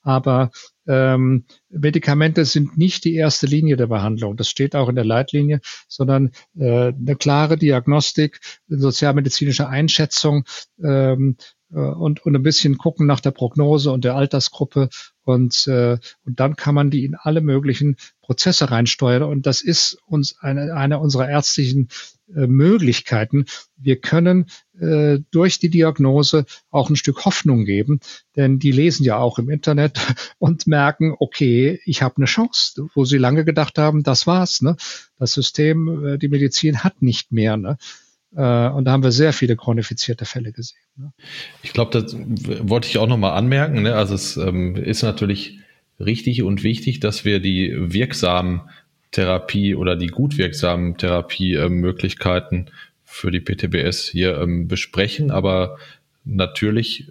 aber 0.00 0.50
ähm, 0.86 1.44
Medikamente 1.70 2.44
sind 2.44 2.76
nicht 2.76 3.04
die 3.04 3.14
erste 3.14 3.46
Linie 3.46 3.76
der 3.76 3.86
Behandlung. 3.86 4.36
Das 4.36 4.48
steht 4.48 4.76
auch 4.76 4.88
in 4.88 4.94
der 4.94 5.04
Leitlinie, 5.04 5.60
sondern 5.88 6.30
äh, 6.56 6.92
eine 6.92 7.16
klare 7.16 7.56
Diagnostik, 7.56 8.40
sozialmedizinische 8.68 9.68
Einschätzung, 9.68 10.44
ähm, 10.82 11.36
äh, 11.38 11.53
und, 11.70 12.24
und 12.24 12.36
ein 12.36 12.42
bisschen 12.42 12.78
gucken 12.78 13.06
nach 13.06 13.20
der 13.20 13.30
Prognose 13.30 13.90
und 13.90 14.04
der 14.04 14.14
Altersgruppe 14.14 14.88
und, 15.22 15.66
äh, 15.66 15.98
und 16.24 16.40
dann 16.40 16.56
kann 16.56 16.74
man 16.74 16.90
die 16.90 17.04
in 17.04 17.14
alle 17.14 17.40
möglichen 17.40 17.96
Prozesse 18.22 18.70
reinsteuern 18.70 19.22
und 19.22 19.46
das 19.46 19.62
ist 19.62 19.98
uns 20.06 20.38
eine, 20.40 20.74
eine 20.74 20.98
unserer 20.98 21.28
ärztlichen 21.28 21.88
äh, 22.34 22.46
Möglichkeiten. 22.46 23.46
Wir 23.76 24.00
können 24.00 24.46
äh, 24.78 25.18
durch 25.30 25.58
die 25.58 25.68
Diagnose 25.70 26.46
auch 26.70 26.90
ein 26.90 26.96
Stück 26.96 27.24
Hoffnung 27.24 27.64
geben, 27.64 28.00
denn 28.36 28.58
die 28.58 28.72
lesen 28.72 29.04
ja 29.04 29.18
auch 29.18 29.38
im 29.38 29.50
Internet 29.50 29.98
und 30.38 30.66
merken, 30.66 31.14
okay, 31.18 31.80
ich 31.84 32.02
habe 32.02 32.16
eine 32.16 32.26
Chance, 32.26 32.86
wo 32.94 33.04
sie 33.04 33.18
lange 33.18 33.44
gedacht 33.44 33.78
haben, 33.78 34.02
das 34.02 34.26
war's. 34.26 34.62
Ne? 34.62 34.76
Das 35.18 35.32
System, 35.32 36.06
äh, 36.06 36.18
die 36.18 36.28
Medizin 36.28 36.84
hat 36.84 37.02
nicht 37.02 37.32
mehr. 37.32 37.56
Ne? 37.56 37.76
Äh, 38.36 38.68
und 38.68 38.84
da 38.84 38.92
haben 38.92 39.02
wir 39.02 39.12
sehr 39.12 39.32
viele 39.32 39.56
chronifizierte 39.56 40.24
Fälle 40.24 40.52
gesehen. 40.52 40.78
Ne? 40.96 41.12
Ich 41.62 41.72
glaube, 41.72 41.90
das 41.92 42.16
wollte 42.16 42.88
ich 42.88 42.98
auch 42.98 43.06
nochmal 43.06 43.36
anmerken. 43.36 43.82
Ne? 43.82 43.94
Also 43.94 44.14
es 44.14 44.36
ähm, 44.36 44.76
ist 44.76 45.02
natürlich 45.02 45.58
richtig 46.00 46.42
und 46.42 46.62
wichtig, 46.62 47.00
dass 47.00 47.24
wir 47.24 47.40
die 47.40 47.72
wirksamen 47.76 48.62
Therapie 49.12 49.74
oder 49.74 49.96
die 49.96 50.08
gut 50.08 50.38
wirksamen 50.38 50.96
Therapiemöglichkeiten 50.96 52.70
für 53.04 53.30
die 53.30 53.40
PTBS 53.40 54.08
hier 54.08 54.40
ähm, 54.40 54.66
besprechen. 54.66 55.30
Aber 55.30 55.78
natürlich 56.24 57.10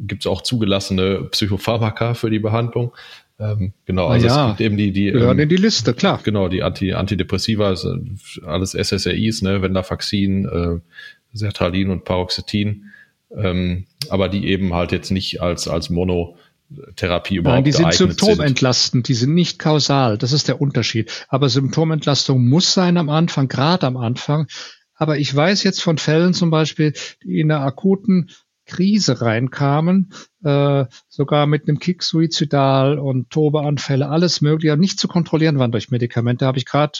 gibt 0.00 0.22
es 0.22 0.26
auch 0.26 0.42
zugelassene 0.42 1.28
Psychopharmaka 1.30 2.14
für 2.14 2.28
die 2.28 2.40
Behandlung. 2.40 2.92
Ähm, 3.38 3.72
genau, 3.86 4.06
also 4.06 4.26
ja, 4.26 4.44
es 4.44 4.48
gibt 4.50 4.60
eben 4.60 4.76
die, 4.76 4.92
die 4.92 5.10
gehören 5.10 5.38
ähm, 5.38 5.44
in 5.44 5.48
die 5.48 5.56
Liste, 5.56 5.94
klar. 5.94 6.20
Genau, 6.22 6.48
die 6.48 6.62
Anti, 6.62 6.92
Antidepressiva, 6.92 7.66
also 7.66 7.96
alles 8.44 8.72
SSRIs, 8.72 9.42
ne, 9.42 9.62
Venlafaxin, 9.62 10.46
äh, 10.46 10.80
Sertralin 11.32 11.90
und 11.90 12.04
Paroxetin, 12.04 12.90
ähm, 13.34 13.86
aber 14.10 14.28
die 14.28 14.46
eben 14.46 14.74
halt 14.74 14.92
jetzt 14.92 15.10
nicht 15.10 15.40
als, 15.40 15.66
als 15.66 15.90
Monotherapie 15.90 17.36
überhaupt 17.36 17.56
Nein, 17.56 17.64
die 17.64 17.72
sind 17.72 17.94
symptomentlastend, 17.94 19.06
sind. 19.06 19.08
die 19.08 19.18
sind 19.18 19.34
nicht 19.34 19.58
kausal, 19.58 20.18
das 20.18 20.32
ist 20.32 20.48
der 20.48 20.60
Unterschied. 20.60 21.10
Aber 21.28 21.48
Symptomentlastung 21.48 22.46
muss 22.46 22.74
sein 22.74 22.96
am 22.96 23.08
Anfang, 23.08 23.48
gerade 23.48 23.86
am 23.86 23.96
Anfang. 23.96 24.46
Aber 24.94 25.18
ich 25.18 25.34
weiß 25.34 25.64
jetzt 25.64 25.82
von 25.82 25.98
Fällen 25.98 26.34
zum 26.34 26.50
Beispiel, 26.50 26.92
die 27.24 27.40
in 27.40 27.50
einer 27.50 27.64
akuten 27.64 28.30
Krise 28.72 29.20
reinkamen, 29.20 30.12
äh, 30.44 30.86
sogar 31.08 31.46
mit 31.46 31.68
einem 31.68 31.78
Kick 31.78 32.02
suizidal 32.02 32.98
und 32.98 33.28
Tobeanfälle, 33.28 34.08
alles 34.08 34.40
mögliche, 34.40 34.76
nicht 34.78 34.98
zu 34.98 35.08
kontrollieren 35.08 35.58
waren 35.58 35.72
durch 35.72 35.90
Medikamente. 35.90 36.46
Habe 36.46 36.56
ich 36.56 36.64
gerade 36.64 36.98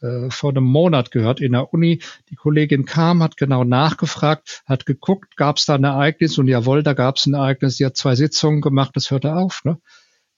äh, 0.00 0.30
vor 0.30 0.50
einem 0.50 0.64
Monat 0.64 1.10
gehört 1.10 1.40
in 1.40 1.52
der 1.52 1.74
Uni. 1.74 2.00
Die 2.30 2.36
Kollegin 2.36 2.84
kam, 2.84 3.20
hat 3.22 3.36
genau 3.36 3.64
nachgefragt, 3.64 4.62
hat 4.64 4.86
geguckt, 4.86 5.36
gab 5.36 5.56
es 5.56 5.66
da 5.66 5.74
ein 5.74 5.84
Ereignis 5.84 6.38
und 6.38 6.46
jawohl, 6.46 6.84
da 6.84 6.92
gab 6.92 7.16
es 7.16 7.26
ein 7.26 7.34
Ereignis. 7.34 7.78
Die 7.78 7.86
hat 7.86 7.96
zwei 7.96 8.14
Sitzungen 8.14 8.60
gemacht, 8.60 8.92
das 8.94 9.10
hörte 9.10 9.34
auf. 9.34 9.64
Ne? 9.64 9.78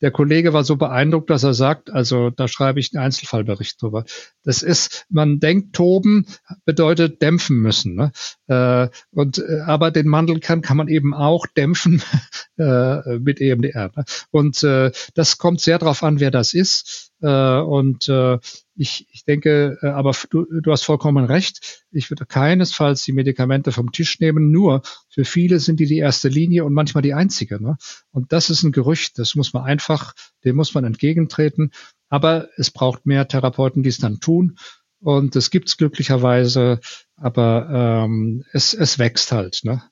Der 0.01 0.11
Kollege 0.11 0.53
war 0.53 0.65
so 0.65 0.77
beeindruckt, 0.77 1.31
dass 1.31 1.43
er 1.43 1.55
sagt, 1.55 1.91
also 1.91 2.31
da 2.31 2.49
schreibe 2.49 2.81
ich 2.81 2.95
einen 2.95 3.05
Einzelfallbericht 3.05 3.81
drüber. 3.81 4.05
Das 4.43 4.63
ist, 4.63 5.07
man 5.09 5.41
denkt, 5.41 5.75
toben 5.75 6.27
bedeutet 6.65 7.21
dämpfen 7.23 7.59
müssen. 7.59 7.95
Ne? 7.95 8.13
Äh, 8.47 8.89
und 9.11 9.39
äh, 9.39 9.61
aber 9.61 9.91
den 9.91 10.09
Mandelkern 10.09 10.63
kann 10.63 10.77
man 10.77 10.89
eben 10.89 11.15
auch 11.15 11.47
dämpfen 11.47 12.03
äh, 12.59 13.19
mit 13.19 13.41
EMDR. 13.41 13.91
Ne? 13.95 14.05
Und 14.31 14.63
äh, 14.63 14.91
das 15.15 15.39
kommt 15.39 15.61
sehr 15.61 15.79
darauf 15.79 16.03
an, 16.03 16.21
wer 16.21 16.31
das 16.31 16.55
ist. 16.55 17.10
Äh, 17.23 17.61
und 17.61 18.09
äh, 18.09 18.39
ich, 18.75 19.07
ich 19.13 19.25
denke, 19.25 19.79
äh, 19.83 19.89
aber 19.89 20.15
du, 20.31 20.47
du 20.61 20.73
hast 20.73 20.85
vollkommen 20.85 21.25
recht. 21.25 21.85
Ich 21.91 22.11
würde 22.11 22.27
keinesfalls 22.27 23.05
die 23.05 23.13
Medikamente 23.13 23.73
vom 23.73 23.93
Tisch 23.93 24.21
nehmen. 24.21 24.51
Nur 24.51 24.83
für 25.09 25.25
viele 25.25 25.61
sind 25.61 25.81
die 25.81 25.87
die 25.87 25.99
erste 25.99 26.29
Linie 26.29 26.65
und 26.65 26.73
manchmal 26.73 27.03
die 27.03 27.15
einzige. 27.15 27.63
Ne? 27.63 27.77
Und 28.11 28.33
das 28.33 28.51
ist 28.51 28.63
ein 28.63 28.73
Gerücht. 28.73 29.19
Das 29.19 29.35
muss 29.35 29.53
man 29.53 29.65
einfach, 29.65 30.15
dem 30.45 30.57
muss 30.57 30.75
man 30.75 30.85
entgegentreten. 30.85 31.73
Aber 32.09 32.49
es 32.57 32.71
braucht 32.71 33.07
mehr 33.07 33.29
Therapeuten, 33.29 33.83
die 33.83 33.91
es 33.91 33.99
dann 33.99 34.21
tun. 34.21 34.57
Und 35.01 35.37
das 35.37 35.51
gibt's 35.51 35.77
glücklicherweise. 35.77 36.81
Aber 37.17 38.07
ähm, 38.07 38.45
es, 38.53 38.75
es 38.75 38.99
wächst 38.99 39.33
halt. 39.33 39.61
Ne? 39.63 39.83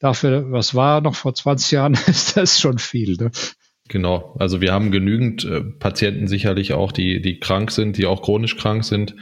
Dafür, 0.00 0.50
was 0.50 0.74
war 0.74 1.00
noch 1.00 1.14
vor 1.14 1.34
20 1.34 1.70
Jahren, 1.70 1.94
ist 2.06 2.36
das 2.36 2.60
schon 2.60 2.78
viel. 2.78 3.16
Ne? 3.16 3.30
Genau, 3.88 4.34
also 4.38 4.62
wir 4.62 4.72
haben 4.72 4.90
genügend 4.90 5.44
äh, 5.44 5.60
Patienten 5.60 6.26
sicherlich 6.26 6.72
auch, 6.72 6.90
die, 6.90 7.20
die 7.20 7.38
krank 7.38 7.70
sind, 7.70 7.98
die 7.98 8.06
auch 8.06 8.22
chronisch 8.22 8.56
krank 8.56 8.82
sind 8.84 9.14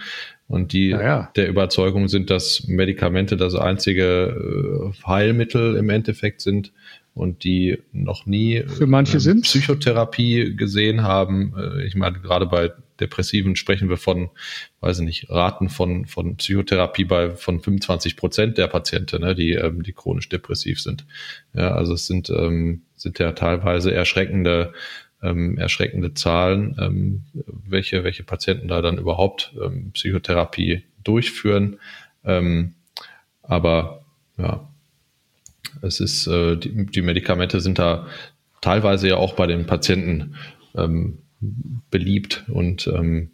und 0.47 0.73
die 0.73 0.91
ja. 0.91 1.31
der 1.35 1.49
Überzeugung 1.49 2.07
sind, 2.07 2.31
dass 2.31 2.65
Medikamente 2.69 3.37
das 3.37 3.57
einzige 3.57 4.93
äh, 4.95 5.07
Heilmittel 5.07 5.77
im 5.77 5.91
Endeffekt 5.91 6.43
sind 6.43 6.73
und 7.15 7.43
die 7.43 7.79
noch 7.93 8.25
nie 8.27 8.63
Für 8.67 8.87
manche 8.87 9.19
äh, 9.19 9.35
Psychotherapie 9.41 10.55
gesehen 10.57 11.03
haben. 11.03 11.55
Äh, 11.59 11.85
ich 11.85 11.97
meine, 11.97 12.21
gerade 12.21 12.47
bei 12.47 12.71
Depressiven 13.03 13.57
sprechen 13.57 13.89
wir 13.89 13.97
von, 13.97 14.31
weiß 14.81 15.01
ich 15.01 15.05
nicht, 15.05 15.31
Raten 15.31 15.69
von, 15.69 16.07
von 16.07 16.37
Psychotherapie 16.37 17.05
bei 17.05 17.37
von 17.37 17.61
25 17.61 18.17
Prozent 18.17 18.59
der 18.59 18.69
Patienten, 18.69 19.23
ne, 19.23 19.35
die, 19.35 19.53
ähm, 19.53 19.83
die 19.83 19.93
chronisch 19.93 20.29
depressiv 20.29 20.81
sind. 20.81 21.05
Ja, 21.55 21.73
also 21.73 21.95
es 21.95 22.07
sind, 22.07 22.31
ähm, 22.31 22.83
sind 22.97 23.19
ja 23.19 23.33
teilweise 23.33 23.93
erschreckende, 23.93 24.73
ähm, 25.23 25.59
erschreckende 25.59 26.15
Zahlen, 26.15 26.77
ähm, 26.81 27.25
welche, 27.47 28.05
welche 28.05 28.23
Patienten 28.23 28.69
da 28.69 28.81
dann 28.81 28.99
überhaupt 28.99 29.53
ähm, 29.63 29.91
Psychotherapie 29.93 30.85
durchführen. 31.05 31.79
Ähm, 32.25 32.75
aber 33.43 34.05
ja, 34.39 34.69
es 35.83 36.01
ist, 36.01 36.27
äh, 36.27 36.57
die, 36.57 36.87
die 36.87 37.03
Medikamente 37.03 37.61
sind 37.61 37.79
da 37.79 38.07
teilweise 38.61 39.09
ja 39.09 39.17
auch 39.17 39.35
bei 39.35 39.47
den 39.47 39.67
Patienten 39.67 40.37
ähm, 40.75 41.19
beliebt 41.91 42.45
und 42.49 42.87
ähm, 42.87 43.31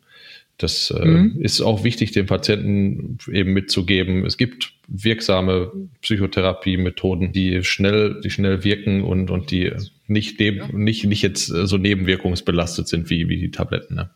das 0.59 0.91
äh, 0.91 1.05
mhm. 1.05 1.41
ist 1.41 1.61
auch 1.61 1.85
wichtig, 1.85 2.11
den 2.11 2.27
Patienten 2.27 3.19
eben 3.33 3.53
mitzugeben. 3.53 4.27
Es 4.27 4.37
gibt 4.37 4.73
wirksame 4.89 5.71
Psychotherapie-Methoden, 6.03 7.33
die 7.33 7.63
schnell, 7.63 8.21
die 8.23 8.31
schnell 8.31 8.65
wirken 8.65 9.05
und, 9.05 9.31
und 9.31 9.53
die 9.53 9.73
nicht, 10.09 10.41
ja. 10.41 10.67
nicht, 10.73 11.05
nicht 11.05 11.23
jetzt 11.23 11.47
so 11.47 11.77
nebenwirkungsbelastet 11.77 12.89
sind 12.89 13.09
wie, 13.09 13.29
wie 13.29 13.39
die 13.39 13.53
Tabletten. 13.53 13.95
Ne? 13.95 14.11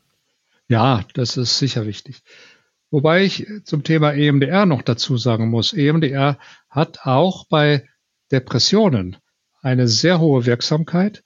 Ja, 0.69 1.05
das 1.15 1.37
ist 1.37 1.59
sicher 1.59 1.87
wichtig. 1.87 2.23
Wobei 2.91 3.25
ich 3.25 3.47
zum 3.65 3.85
Thema 3.85 4.13
EMDR 4.13 4.67
noch 4.67 4.83
dazu 4.83 5.17
sagen 5.17 5.49
muss, 5.49 5.73
EMDR 5.73 6.39
hat 6.69 7.01
auch 7.05 7.47
bei 7.47 7.89
Depressionen 8.33 9.17
eine 9.63 9.87
sehr 9.87 10.19
hohe 10.19 10.45
Wirksamkeit. 10.45 11.23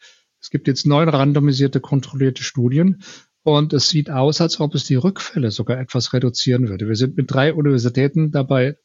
Es 0.47 0.51
gibt 0.51 0.69
jetzt 0.69 0.87
neun 0.87 1.09
randomisierte, 1.09 1.81
kontrollierte 1.81 2.45
Studien 2.45 3.03
und 3.43 3.73
es 3.73 3.89
sieht 3.89 4.11
aus, 4.11 4.41
als 4.41 4.61
ob 4.61 4.77
es 4.77 4.85
die 4.85 4.95
Rückfälle 4.95 5.51
sogar 5.51 5.81
etwas 5.81 6.13
reduzieren 6.13 6.69
würde. 6.69 6.87
Wir 6.87 6.95
sind 6.95 7.17
mit 7.17 7.29
drei 7.29 7.53
Universitäten 7.53 8.31
dabei, 8.31 8.77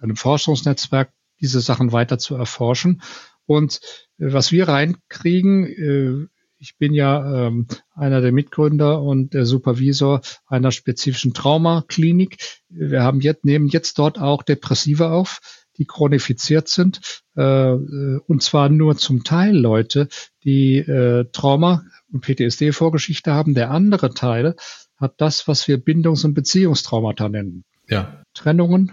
einem 0.00 0.16
Forschungsnetzwerk, 0.16 1.12
diese 1.38 1.60
Sachen 1.60 1.92
weiter 1.92 2.16
zu 2.16 2.34
erforschen. 2.34 3.02
Und 3.44 3.80
äh, 4.16 4.32
was 4.32 4.52
wir 4.52 4.68
reinkriegen, 4.68 5.66
äh, 5.66 6.28
ich 6.56 6.78
bin 6.78 6.94
ja 6.94 7.48
ähm, 7.48 7.66
einer 7.94 8.22
der 8.22 8.32
Mitgründer 8.32 9.02
und 9.02 9.34
der 9.34 9.44
Supervisor 9.44 10.22
einer 10.46 10.70
spezifischen 10.70 11.34
Traumaklinik. 11.34 12.38
Wir 12.70 13.02
haben 13.02 13.20
jetzt, 13.20 13.44
nehmen 13.44 13.68
jetzt 13.68 13.98
dort 13.98 14.18
auch 14.18 14.42
Depressive 14.42 15.10
auf 15.10 15.40
die 15.78 15.86
chronifiziert 15.86 16.68
sind, 16.68 17.22
äh, 17.34 17.72
und 17.72 18.42
zwar 18.42 18.68
nur 18.68 18.96
zum 18.96 19.24
Teil 19.24 19.56
Leute, 19.56 20.08
die 20.44 20.78
äh, 20.78 21.26
Trauma 21.32 21.84
und 22.12 22.24
PTSD-Vorgeschichte 22.24 23.32
haben. 23.32 23.54
Der 23.54 23.70
andere 23.70 24.14
Teil 24.14 24.56
hat 24.96 25.14
das, 25.20 25.48
was 25.48 25.68
wir 25.68 25.78
Bindungs- 25.78 26.24
und 26.24 26.34
Beziehungstraumata 26.34 27.28
nennen. 27.28 27.64
Ja. 27.88 28.22
Trennungen, 28.34 28.92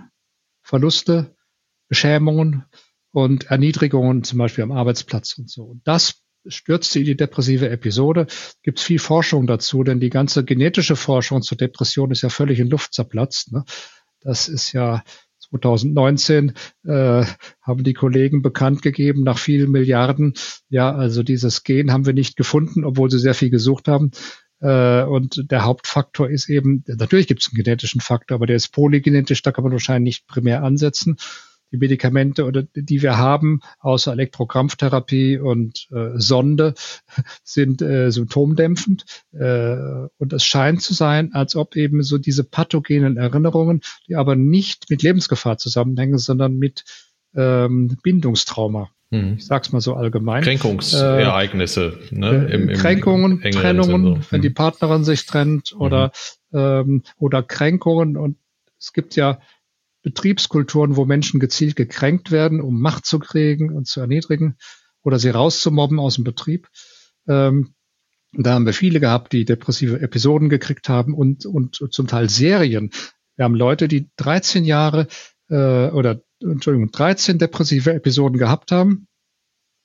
Verluste, 0.61 1.35
Beschämungen 1.87 2.65
und 3.11 3.45
Erniedrigungen, 3.45 4.23
zum 4.23 4.39
Beispiel 4.39 4.63
am 4.63 4.71
Arbeitsplatz 4.71 5.37
und 5.37 5.49
so. 5.49 5.63
Und 5.63 5.87
das 5.87 6.21
stürzt 6.47 6.95
in 6.95 7.05
die 7.05 7.17
depressive 7.17 7.69
Episode. 7.69 8.27
Gibt 8.63 8.79
viel 8.79 8.99
Forschung 8.99 9.47
dazu, 9.47 9.83
denn 9.83 9.99
die 9.99 10.09
ganze 10.09 10.43
genetische 10.45 10.95
Forschung 10.95 11.41
zur 11.41 11.57
Depression 11.57 12.11
ist 12.11 12.21
ja 12.21 12.29
völlig 12.29 12.59
in 12.59 12.69
Luft 12.69 12.93
zerplatzt. 12.93 13.51
Ne? 13.51 13.65
Das 14.21 14.47
ist 14.47 14.73
ja 14.73 15.03
2019 15.51 16.53
äh, 16.85 17.25
haben 17.61 17.83
die 17.83 17.93
Kollegen 17.93 18.41
bekannt 18.41 18.81
gegeben, 18.81 19.23
nach 19.23 19.37
vielen 19.37 19.71
Milliarden, 19.71 20.33
ja, 20.69 20.93
also 20.93 21.23
dieses 21.23 21.63
Gen 21.63 21.91
haben 21.91 22.05
wir 22.05 22.13
nicht 22.13 22.35
gefunden, 22.35 22.85
obwohl 22.85 23.09
sie 23.09 23.19
sehr 23.19 23.33
viel 23.33 23.49
gesucht 23.49 23.87
haben. 23.87 24.11
Äh, 24.61 25.03
und 25.03 25.51
der 25.51 25.63
Hauptfaktor 25.63 26.29
ist 26.29 26.49
eben, 26.49 26.83
natürlich 26.87 27.27
gibt 27.27 27.41
es 27.41 27.49
einen 27.49 27.63
genetischen 27.63 28.01
Faktor, 28.01 28.35
aber 28.35 28.45
der 28.45 28.57
ist 28.57 28.69
polygenetisch, 28.69 29.41
da 29.41 29.51
kann 29.51 29.63
man 29.63 29.73
wahrscheinlich 29.73 30.17
nicht 30.17 30.27
primär 30.27 30.63
ansetzen 30.63 31.17
die 31.71 31.77
Medikamente 31.77 32.45
oder 32.45 32.63
die 32.63 33.01
wir 33.01 33.17
haben, 33.17 33.61
außer 33.79 34.11
Elektrokrampftherapie 34.11 35.37
und 35.37 35.87
äh, 35.91 36.11
Sonde, 36.15 36.73
sind 37.43 37.81
äh, 37.81 38.11
symptomdämpfend. 38.11 39.05
Äh, 39.31 39.75
und 40.17 40.33
es 40.33 40.43
scheint 40.43 40.81
zu 40.81 40.93
sein, 40.93 41.33
als 41.33 41.55
ob 41.55 41.75
eben 41.75 42.03
so 42.03 42.17
diese 42.17 42.43
pathogenen 42.43 43.17
Erinnerungen, 43.17 43.81
die 44.07 44.15
aber 44.15 44.35
nicht 44.35 44.89
mit 44.89 45.03
Lebensgefahr 45.03 45.57
zusammenhängen, 45.57 46.17
sondern 46.17 46.57
mit 46.57 46.83
ähm, 47.35 47.97
Bindungstrauma 48.01 48.89
Mhm. 49.11 49.35
Ich 49.37 49.45
sag's 49.45 49.71
mal 49.71 49.81
so 49.81 49.95
allgemein. 49.95 50.43
Kränkungsereignisse, 50.43 51.99
äh, 52.11 52.15
ne? 52.15 52.47
Im, 52.51 52.69
im 52.69 52.77
Kränkungen, 52.77 53.41
Trennungen, 53.41 54.21
so. 54.21 54.31
wenn 54.31 54.41
die 54.41 54.49
mhm. 54.49 54.53
Partnerin 54.53 55.03
sich 55.03 55.25
trennt 55.25 55.73
oder, 55.75 56.11
mhm. 56.51 56.59
ähm, 56.59 57.03
oder 57.17 57.41
Kränkungen. 57.41 58.17
Und 58.17 58.37
es 58.79 58.93
gibt 58.93 59.15
ja 59.15 59.39
Betriebskulturen, 60.01 60.95
wo 60.95 61.05
Menschen 61.05 61.39
gezielt 61.39 61.75
gekränkt 61.75 62.31
werden, 62.31 62.61
um 62.61 62.79
Macht 62.79 63.05
zu 63.05 63.19
kriegen 63.19 63.75
und 63.75 63.87
zu 63.87 63.99
erniedrigen 63.99 64.57
oder 65.03 65.19
sie 65.19 65.29
rauszumobben 65.29 65.99
aus 65.99 66.15
dem 66.15 66.23
Betrieb. 66.23 66.67
Ähm, 67.27 67.73
da 68.31 68.53
haben 68.53 68.65
wir 68.65 68.73
viele 68.73 68.99
gehabt, 68.99 69.33
die 69.33 69.45
depressive 69.45 69.99
Episoden 70.01 70.49
gekriegt 70.49 70.87
haben 70.87 71.13
und, 71.13 71.45
und 71.45 71.79
zum 71.91 72.07
Teil 72.07 72.29
Serien. 72.29 72.91
Wir 73.35 73.45
haben 73.45 73.55
Leute, 73.55 73.87
die 73.87 74.09
13 74.17 74.65
Jahre 74.65 75.07
äh, 75.49 75.89
oder 75.89 76.21
Entschuldigung, 76.41 76.91
13 76.91 77.39
depressive 77.39 77.93
Episoden 77.93 78.37
gehabt 78.37 78.71
haben 78.71 79.07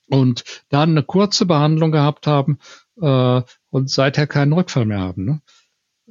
und 0.07 0.43
dann 0.69 0.91
eine 0.91 1.03
kurze 1.03 1.45
Behandlung 1.45 1.91
gehabt 1.91 2.27
haben 2.27 2.59
äh, 3.01 3.41
und 3.69 3.89
seither 3.89 4.27
keinen 4.27 4.53
Rückfall 4.53 4.85
mehr 4.85 4.99
haben. 4.99 5.25
Ne? 5.25 5.41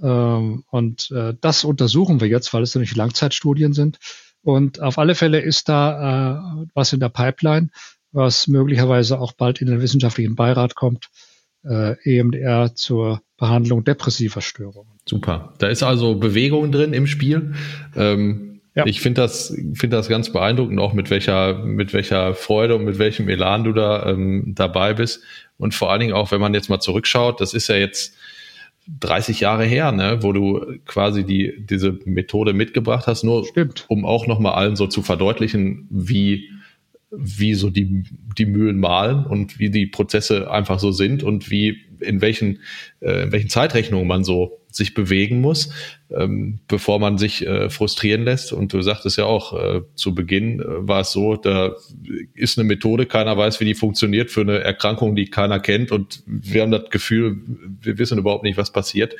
Ähm, 0.02 0.64
und 0.70 1.10
äh, 1.10 1.34
das 1.40 1.64
untersuchen 1.64 2.20
wir 2.20 2.28
jetzt, 2.28 2.52
weil 2.52 2.62
es 2.62 2.74
nämlich 2.74 2.96
Langzeitstudien 2.96 3.72
sind. 3.72 3.98
Und 4.42 4.80
auf 4.80 4.98
alle 4.98 5.14
Fälle 5.14 5.40
ist 5.40 5.68
da 5.68 6.62
äh, 6.62 6.66
was 6.74 6.92
in 6.92 7.00
der 7.00 7.08
Pipeline, 7.08 7.70
was 8.12 8.46
möglicherweise 8.46 9.18
auch 9.18 9.32
bald 9.32 9.60
in 9.60 9.68
den 9.68 9.80
wissenschaftlichen 9.80 10.34
Beirat 10.34 10.74
kommt, 10.74 11.08
äh, 11.64 11.96
EMDR 12.04 12.74
zur 12.74 13.22
Behandlung 13.36 13.84
depressiver 13.84 14.40
Störungen. 14.40 14.92
Super. 15.08 15.54
Da 15.58 15.68
ist 15.68 15.82
also 15.82 16.14
Bewegung 16.16 16.72
drin 16.72 16.92
im 16.92 17.06
Spiel. 17.06 17.54
Ähm 17.96 18.50
ja. 18.76 18.86
Ich 18.86 19.00
finde 19.00 19.20
das, 19.20 19.54
finde 19.74 19.96
das 19.96 20.08
ganz 20.08 20.32
beeindruckend, 20.32 20.80
auch 20.80 20.94
mit 20.94 21.08
welcher, 21.08 21.64
mit 21.64 21.92
welcher 21.92 22.34
Freude 22.34 22.74
und 22.74 22.84
mit 22.84 22.98
welchem 22.98 23.28
Elan 23.28 23.62
du 23.62 23.72
da 23.72 24.06
ähm, 24.06 24.52
dabei 24.56 24.94
bist. 24.94 25.22
Und 25.58 25.74
vor 25.74 25.92
allen 25.92 26.00
Dingen 26.00 26.12
auch, 26.12 26.32
wenn 26.32 26.40
man 26.40 26.54
jetzt 26.54 26.68
mal 26.68 26.80
zurückschaut, 26.80 27.40
das 27.40 27.54
ist 27.54 27.68
ja 27.68 27.76
jetzt 27.76 28.16
30 28.86 29.40
Jahre 29.40 29.64
her, 29.64 29.92
ne, 29.92 30.18
wo 30.22 30.32
du 30.32 30.78
quasi 30.84 31.24
die, 31.24 31.54
diese 31.58 31.98
Methode 32.04 32.52
mitgebracht 32.52 33.06
hast, 33.06 33.24
nur 33.24 33.46
Stimmt. 33.46 33.86
um 33.88 34.04
auch 34.04 34.26
nochmal 34.26 34.54
allen 34.54 34.76
so 34.76 34.86
zu 34.86 35.02
verdeutlichen, 35.02 35.86
wie, 35.90 36.50
wie 37.10 37.54
so 37.54 37.70
die, 37.70 38.04
die 38.36 38.46
Mühlen 38.46 38.78
malen 38.78 39.24
und 39.24 39.58
wie 39.58 39.70
die 39.70 39.86
Prozesse 39.86 40.50
einfach 40.50 40.78
so 40.78 40.92
sind 40.92 41.22
und 41.22 41.50
wie, 41.50 41.78
in 42.00 42.20
welchen, 42.20 42.60
äh, 43.00 43.22
in 43.24 43.32
welchen 43.32 43.48
Zeitrechnungen 43.48 44.06
man 44.06 44.24
so 44.24 44.60
sich 44.74 44.94
bewegen 44.94 45.40
muss, 45.40 45.70
ähm, 46.10 46.58
bevor 46.68 46.98
man 46.98 47.16
sich 47.16 47.46
äh, 47.46 47.70
frustrieren 47.70 48.24
lässt. 48.24 48.52
Und 48.52 48.72
du 48.72 48.82
sagtest 48.82 49.16
ja 49.16 49.24
auch, 49.24 49.52
äh, 49.52 49.82
zu 49.94 50.14
Beginn 50.14 50.60
äh, 50.60 50.64
war 50.66 51.00
es 51.00 51.12
so, 51.12 51.36
da 51.36 51.74
ist 52.34 52.58
eine 52.58 52.66
Methode, 52.66 53.06
keiner 53.06 53.36
weiß, 53.36 53.60
wie 53.60 53.64
die 53.64 53.74
funktioniert 53.74 54.30
für 54.30 54.40
eine 54.40 54.58
Erkrankung, 54.58 55.14
die 55.14 55.26
keiner 55.26 55.60
kennt. 55.60 55.92
Und 55.92 56.22
wir 56.26 56.62
haben 56.62 56.72
das 56.72 56.90
Gefühl, 56.90 57.36
wir 57.80 57.98
wissen 57.98 58.18
überhaupt 58.18 58.42
nicht, 58.42 58.56
was 58.56 58.72
passiert. 58.72 59.14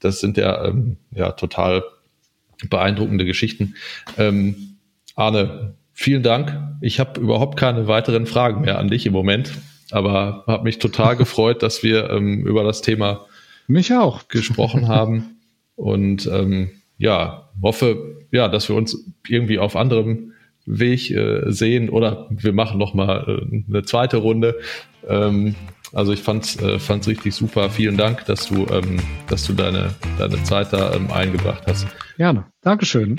Das 0.00 0.20
sind 0.20 0.36
ja, 0.36 0.64
ähm, 0.64 0.96
ja 1.14 1.32
total 1.32 1.84
beeindruckende 2.68 3.24
Geschichten. 3.24 3.76
Ähm, 4.16 4.76
Arne, 5.14 5.74
vielen 5.92 6.22
Dank. 6.22 6.60
Ich 6.80 6.98
habe 6.98 7.20
überhaupt 7.20 7.58
keine 7.58 7.86
weiteren 7.86 8.26
Fragen 8.26 8.62
mehr 8.62 8.78
an 8.78 8.88
dich 8.88 9.06
im 9.06 9.12
Moment, 9.12 9.52
aber 9.90 10.44
habe 10.46 10.64
mich 10.64 10.78
total 10.78 11.16
gefreut, 11.16 11.62
dass 11.62 11.82
wir 11.82 12.10
ähm, 12.10 12.44
über 12.46 12.64
das 12.64 12.82
Thema 12.82 13.26
mich 13.68 13.94
auch. 13.94 14.28
Gesprochen 14.28 14.88
haben. 14.88 15.36
Und 15.76 16.26
ähm, 16.26 16.70
ja, 16.96 17.50
hoffe, 17.62 18.26
ja, 18.32 18.48
dass 18.48 18.68
wir 18.68 18.76
uns 18.76 19.12
irgendwie 19.28 19.58
auf 19.58 19.76
anderem 19.76 20.32
Weg 20.66 21.10
äh, 21.10 21.50
sehen 21.50 21.88
oder 21.88 22.26
wir 22.30 22.52
machen 22.52 22.78
noch 22.78 22.92
mal 22.92 23.24
äh, 23.26 23.62
eine 23.68 23.84
zweite 23.84 24.18
Runde. 24.18 24.58
Ähm, 25.06 25.54
also 25.92 26.12
ich 26.12 26.20
fand's, 26.20 26.60
äh, 26.60 26.78
fand's 26.78 27.08
richtig 27.08 27.34
super. 27.34 27.70
Vielen 27.70 27.96
Dank, 27.96 28.26
dass 28.26 28.48
du, 28.48 28.66
ähm, 28.70 29.00
dass 29.28 29.46
du 29.46 29.54
deine, 29.54 29.94
deine 30.18 30.42
Zeit 30.42 30.72
da 30.72 30.92
ähm, 30.92 31.10
eingebracht 31.10 31.62
hast. 31.66 31.86
Gerne. 32.18 32.46
Dankeschön. 32.60 33.18